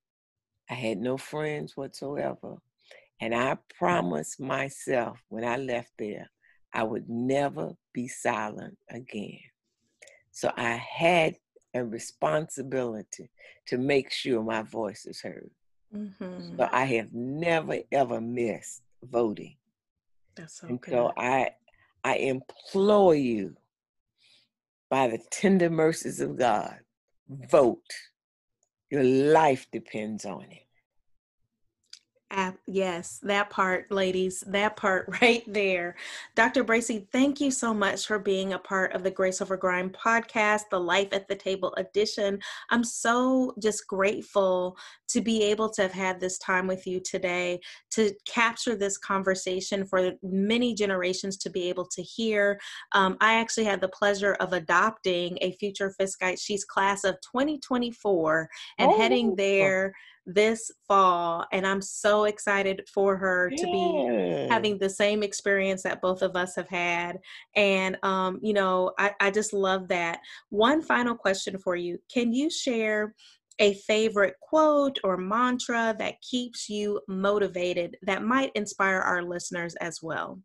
I 0.71 0.75
had 0.75 0.99
no 0.99 1.19
friends 1.19 1.77
whatsoever. 1.77 2.57
And 3.21 3.35
I 3.35 3.59
promised 3.79 4.41
myself 4.41 5.21
when 5.29 5.45
I 5.45 5.57
left 5.57 5.93
there, 5.99 6.31
I 6.75 6.85
would 6.85 7.09
never 7.09 7.75
be 7.95 8.09
silent 8.09 8.79
again. 8.91 9.41
So 10.33 10.51
I 10.57 10.73
had 10.73 11.37
a 11.75 11.85
responsibility 11.85 13.31
to 13.67 13.79
make 13.79 14.11
sure 14.11 14.43
my 14.43 14.63
voice 14.63 15.07
is 15.07 15.21
heard. 15.21 15.51
Mm-hmm. 15.95 16.57
So 16.57 16.69
I 16.73 16.85
have 16.85 17.13
never 17.13 17.79
ever 17.93 18.21
missed 18.21 18.83
voting. 19.03 19.57
That's 20.35 20.61
so 20.61 20.69
and 20.69 20.81
good. 20.81 20.93
so 20.93 21.13
I 21.17 21.51
I 22.03 22.17
implore 22.17 23.15
you 23.15 23.57
by 24.91 25.09
the 25.09 25.19
tender 25.31 25.71
mercies 25.71 26.21
of 26.21 26.37
God, 26.37 26.77
vote. 27.29 27.81
Your 28.91 29.05
life 29.05 29.67
depends 29.71 30.25
on 30.25 30.43
it 30.43 30.67
yes, 32.67 33.19
that 33.23 33.51
part, 33.51 33.91
ladies, 33.91 34.41
that 34.47 34.77
part 34.77 35.09
right 35.23 35.43
there. 35.47 35.97
Dr. 36.35 36.65
Bracey, 36.65 37.07
thank 37.13 37.41
you 37.41 37.51
so 37.51 37.75
much 37.75 38.07
for 38.07 38.19
being 38.19 38.53
a 38.53 38.59
part 38.59 38.93
of 38.95 39.03
the 39.03 39.11
Grace 39.11 39.41
Over 39.41 39.57
Grind 39.57 39.93
podcast, 39.93 40.63
the 40.71 40.81
Life 40.81 41.09
at 41.13 41.29
the 41.29 41.35
Table 41.35 41.75
edition. 41.77 42.39
I'm 42.71 42.85
so 42.85 43.55
just 43.61 43.87
grateful 43.87 44.77
to 45.09 45.21
be 45.21 45.43
able 45.43 45.69
to 45.69 45.83
have 45.83 45.93
had 45.93 46.21
this 46.21 46.39
time 46.39 46.67
with 46.67 46.87
you 46.87 46.99
today, 46.99 47.61
to 47.91 48.13
capture 48.27 48.75
this 48.75 48.97
conversation 48.97 49.85
for 49.85 50.13
many 50.23 50.75
generations 50.75 51.37
to 51.37 51.51
be 51.51 51.69
able 51.69 51.87
to 51.87 52.03
hear. 52.03 52.59
Um, 52.93 53.19
I 53.21 53.35
actually 53.35 53.65
had 53.65 53.81
the 53.81 53.89
pleasure 53.89 54.35
of 54.35 54.55
adopting 54.55 55.37
a 55.43 55.53
future 55.53 55.95
Fiskite. 56.01 56.41
She's 56.41 56.65
class 56.65 57.05
of 57.05 57.17
2024 57.21 58.49
and 58.79 58.91
oh. 58.91 58.97
heading 58.97 59.37
there 59.37 59.93
this 60.25 60.71
fall 60.87 61.45
and 61.53 61.67
i'm 61.67 61.83
so 61.83 62.25
excited 62.25 62.83
for 62.93 63.17
her 63.17 63.51
yeah. 63.51 63.57
to 63.57 63.67
be 63.67 64.47
having 64.49 64.79
the 64.79 64.89
same 64.89 65.23
experience 65.23 65.83
that 65.83 66.01
both 66.01 66.23
of 66.23 66.37
us 66.37 66.55
have 66.55 66.69
had 66.69 67.19
and 67.57 67.97
um, 68.05 68.39
you 68.41 68.53
know 68.53 68.93
I, 68.99 69.13
I 69.21 69.31
just 69.31 69.53
love 69.53 69.89
that. 69.89 70.21
One 70.51 70.83
final 70.83 71.15
question 71.15 71.59
for 71.59 71.77
you. 71.77 71.99
Can 72.13 72.33
you 72.33 72.51
share 72.51 73.15
a 73.59 73.75
favorite 73.75 74.35
quote 74.41 74.99
or 75.05 75.17
mantra 75.17 75.95
that 75.99 76.21
keeps 76.23 76.69
you 76.69 77.01
motivated 77.09 77.97
that 78.03 78.23
might 78.23 78.53
inspire 78.55 79.01
our 79.01 79.23
listeners 79.23 79.75
as 79.77 80.01
well? 80.03 80.41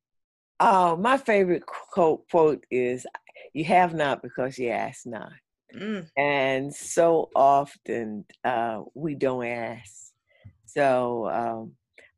Oh 0.60 0.98
my 0.98 1.18
favorite 1.18 1.66
quote 1.66 2.28
quote 2.30 2.66
is 2.72 3.06
you 3.54 3.66
have 3.66 3.94
not 3.94 4.22
because 4.22 4.58
you 4.58 4.70
ask 4.70 5.06
not 5.06 5.32
Mm. 5.76 6.10
And 6.18 6.74
so 6.74 7.30
often 7.36 8.26
uh, 8.44 8.82
we 8.94 9.16
don't 9.16 9.46
ask. 9.46 10.12
So 10.66 11.30
um, 11.30 11.74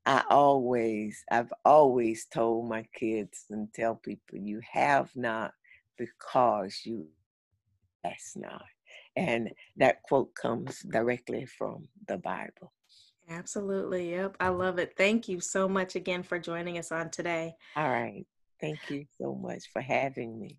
I 0.05 0.23
always, 0.29 1.23
I've 1.31 1.53
always 1.65 2.25
told 2.25 2.69
my 2.69 2.85
kids 2.93 3.45
and 3.49 3.71
tell 3.73 3.95
people, 3.95 4.39
you 4.39 4.61
have 4.71 5.09
not 5.15 5.53
because 5.97 6.81
you 6.85 7.07
ask 8.03 8.35
not. 8.35 8.63
And 9.15 9.49
that 9.77 10.03
quote 10.03 10.33
comes 10.35 10.79
directly 10.89 11.45
from 11.45 11.87
the 12.07 12.17
Bible. 12.17 12.73
Absolutely. 13.29 14.11
Yep. 14.11 14.37
I 14.39 14.49
love 14.49 14.79
it. 14.79 14.93
Thank 14.97 15.27
you 15.27 15.39
so 15.39 15.67
much 15.67 15.95
again 15.95 16.23
for 16.23 16.39
joining 16.39 16.77
us 16.77 16.91
on 16.91 17.11
today. 17.11 17.55
All 17.75 17.89
right. 17.89 18.25
Thank 18.59 18.89
you 18.89 19.05
so 19.21 19.35
much 19.35 19.65
for 19.71 19.81
having 19.81 20.39
me. 20.39 20.57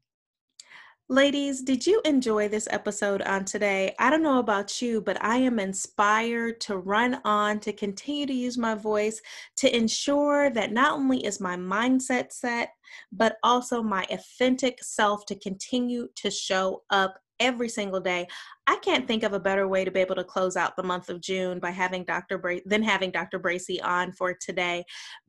Ladies, 1.11 1.63
did 1.63 1.89
you 1.89 2.01
enjoy 2.05 2.47
this 2.47 2.69
episode 2.71 3.21
on 3.23 3.45
today? 3.45 3.97
I 3.99 4.11
don't 4.11 4.23
know 4.23 4.39
about 4.39 4.81
you, 4.81 5.01
but 5.01 5.21
I 5.21 5.39
am 5.39 5.59
inspired 5.59 6.61
to 6.61 6.77
run 6.79 7.21
on, 7.25 7.59
to 7.61 7.73
continue 7.73 8.27
to 8.27 8.33
use 8.33 8.57
my 8.57 8.77
voice, 8.77 9.21
to 9.57 9.77
ensure 9.77 10.51
that 10.51 10.71
not 10.71 10.93
only 10.93 11.27
is 11.27 11.41
my 11.41 11.57
mindset 11.57 12.31
set, 12.31 12.75
but 13.11 13.39
also 13.43 13.83
my 13.83 14.07
authentic 14.09 14.85
self 14.85 15.27
to 15.27 15.35
continue 15.35 16.07
to 16.15 16.31
show 16.31 16.85
up 16.91 17.19
every 17.41 17.69
single 17.69 18.01
day. 18.01 18.29
I 18.71 18.77
can't 18.77 19.09
think 19.09 19.25
of 19.25 19.33
a 19.33 19.41
better 19.41 19.67
way 19.67 19.85
to 19.85 19.91
be 19.91 19.99
able 19.99 20.15
to 20.15 20.23
close 20.23 20.57
out 20.57 20.77
the 20.77 20.85
month 20.85 21.09
of 21.09 21.21
June 21.21 21.59
by 21.59 21.73
having 21.73 22.05
Dr. 22.05 22.39
Bra- 22.39 22.61
than 22.65 22.85
having 22.85 23.11
Dr. 23.11 23.41
Bracey 23.41 23.83
on 23.83 24.13
for 24.13 24.33
today. 24.33 24.85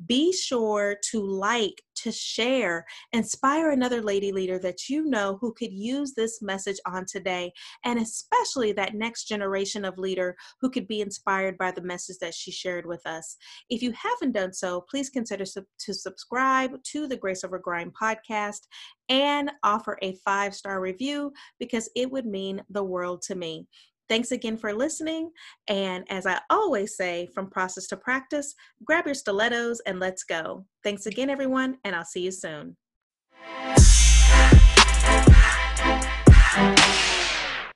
Be 0.06 0.32
sure 0.32 0.98
to 1.10 1.26
like, 1.26 1.82
to 2.04 2.12
share, 2.12 2.86
inspire 3.14 3.72
another 3.72 4.00
lady 4.00 4.32
leader 4.32 4.60
that 4.60 4.90
you 4.90 5.06
know 5.06 5.40
who 5.42 5.54
could 5.54 5.74
use 5.74 6.14
this 6.14 6.40
message 6.44 6.78
on 6.86 7.06
today, 7.08 7.52
and 7.84 7.98
especially 7.98 8.74
that 8.74 8.94
next 8.94 9.24
generation 9.24 9.86
of 9.86 9.98
leader 9.98 10.36
who 10.60 10.70
could 10.70 10.88
be 10.88 11.02
inspired 11.02 11.58
by 11.58 11.72
the 11.72 11.82
message 11.82 12.18
that 12.22 12.36
she 12.36 12.52
shared 12.52 12.86
with 12.86 13.06
us. 13.08 13.38
If 13.72 13.82
you 13.82 13.92
haven't 13.94 14.34
done 14.34 14.54
so, 14.54 14.82
please 14.82 15.10
consider 15.10 15.46
to 15.46 15.94
subscribe 15.94 16.82
to 16.84 17.08
the 17.08 17.18
Grace 17.18 17.44
Over 17.44 17.58
Grind 17.58 17.94
podcast 18.00 18.68
and 19.12 19.52
offer 19.62 19.98
a 20.02 20.16
five 20.24 20.56
star 20.56 20.80
review 20.80 21.34
because 21.60 21.90
it 21.98 22.10
would 22.10 22.26
mean 22.26 22.62
the 22.70 22.84
world 22.84 23.22
to 23.32 23.36
me. 23.36 23.66
Thanks 24.10 24.32
again 24.32 24.58
for 24.58 24.74
listening. 24.74 25.32
And 25.70 26.04
as 26.10 26.26
I 26.26 26.40
always 26.50 26.98
say, 26.98 27.30
from 27.34 27.50
process 27.50 27.88
to 27.88 27.98
practice, 27.98 28.54
grab 28.84 29.06
your 29.06 29.16
stilettos 29.16 29.82
and 29.86 30.02
let's 30.02 30.24
go. 30.24 30.66
Thanks 30.84 31.06
again, 31.06 31.30
everyone, 31.30 31.78
and 31.86 31.96
I'll 31.96 32.04
see 32.04 32.22
you 32.22 32.32
soon. 32.32 32.76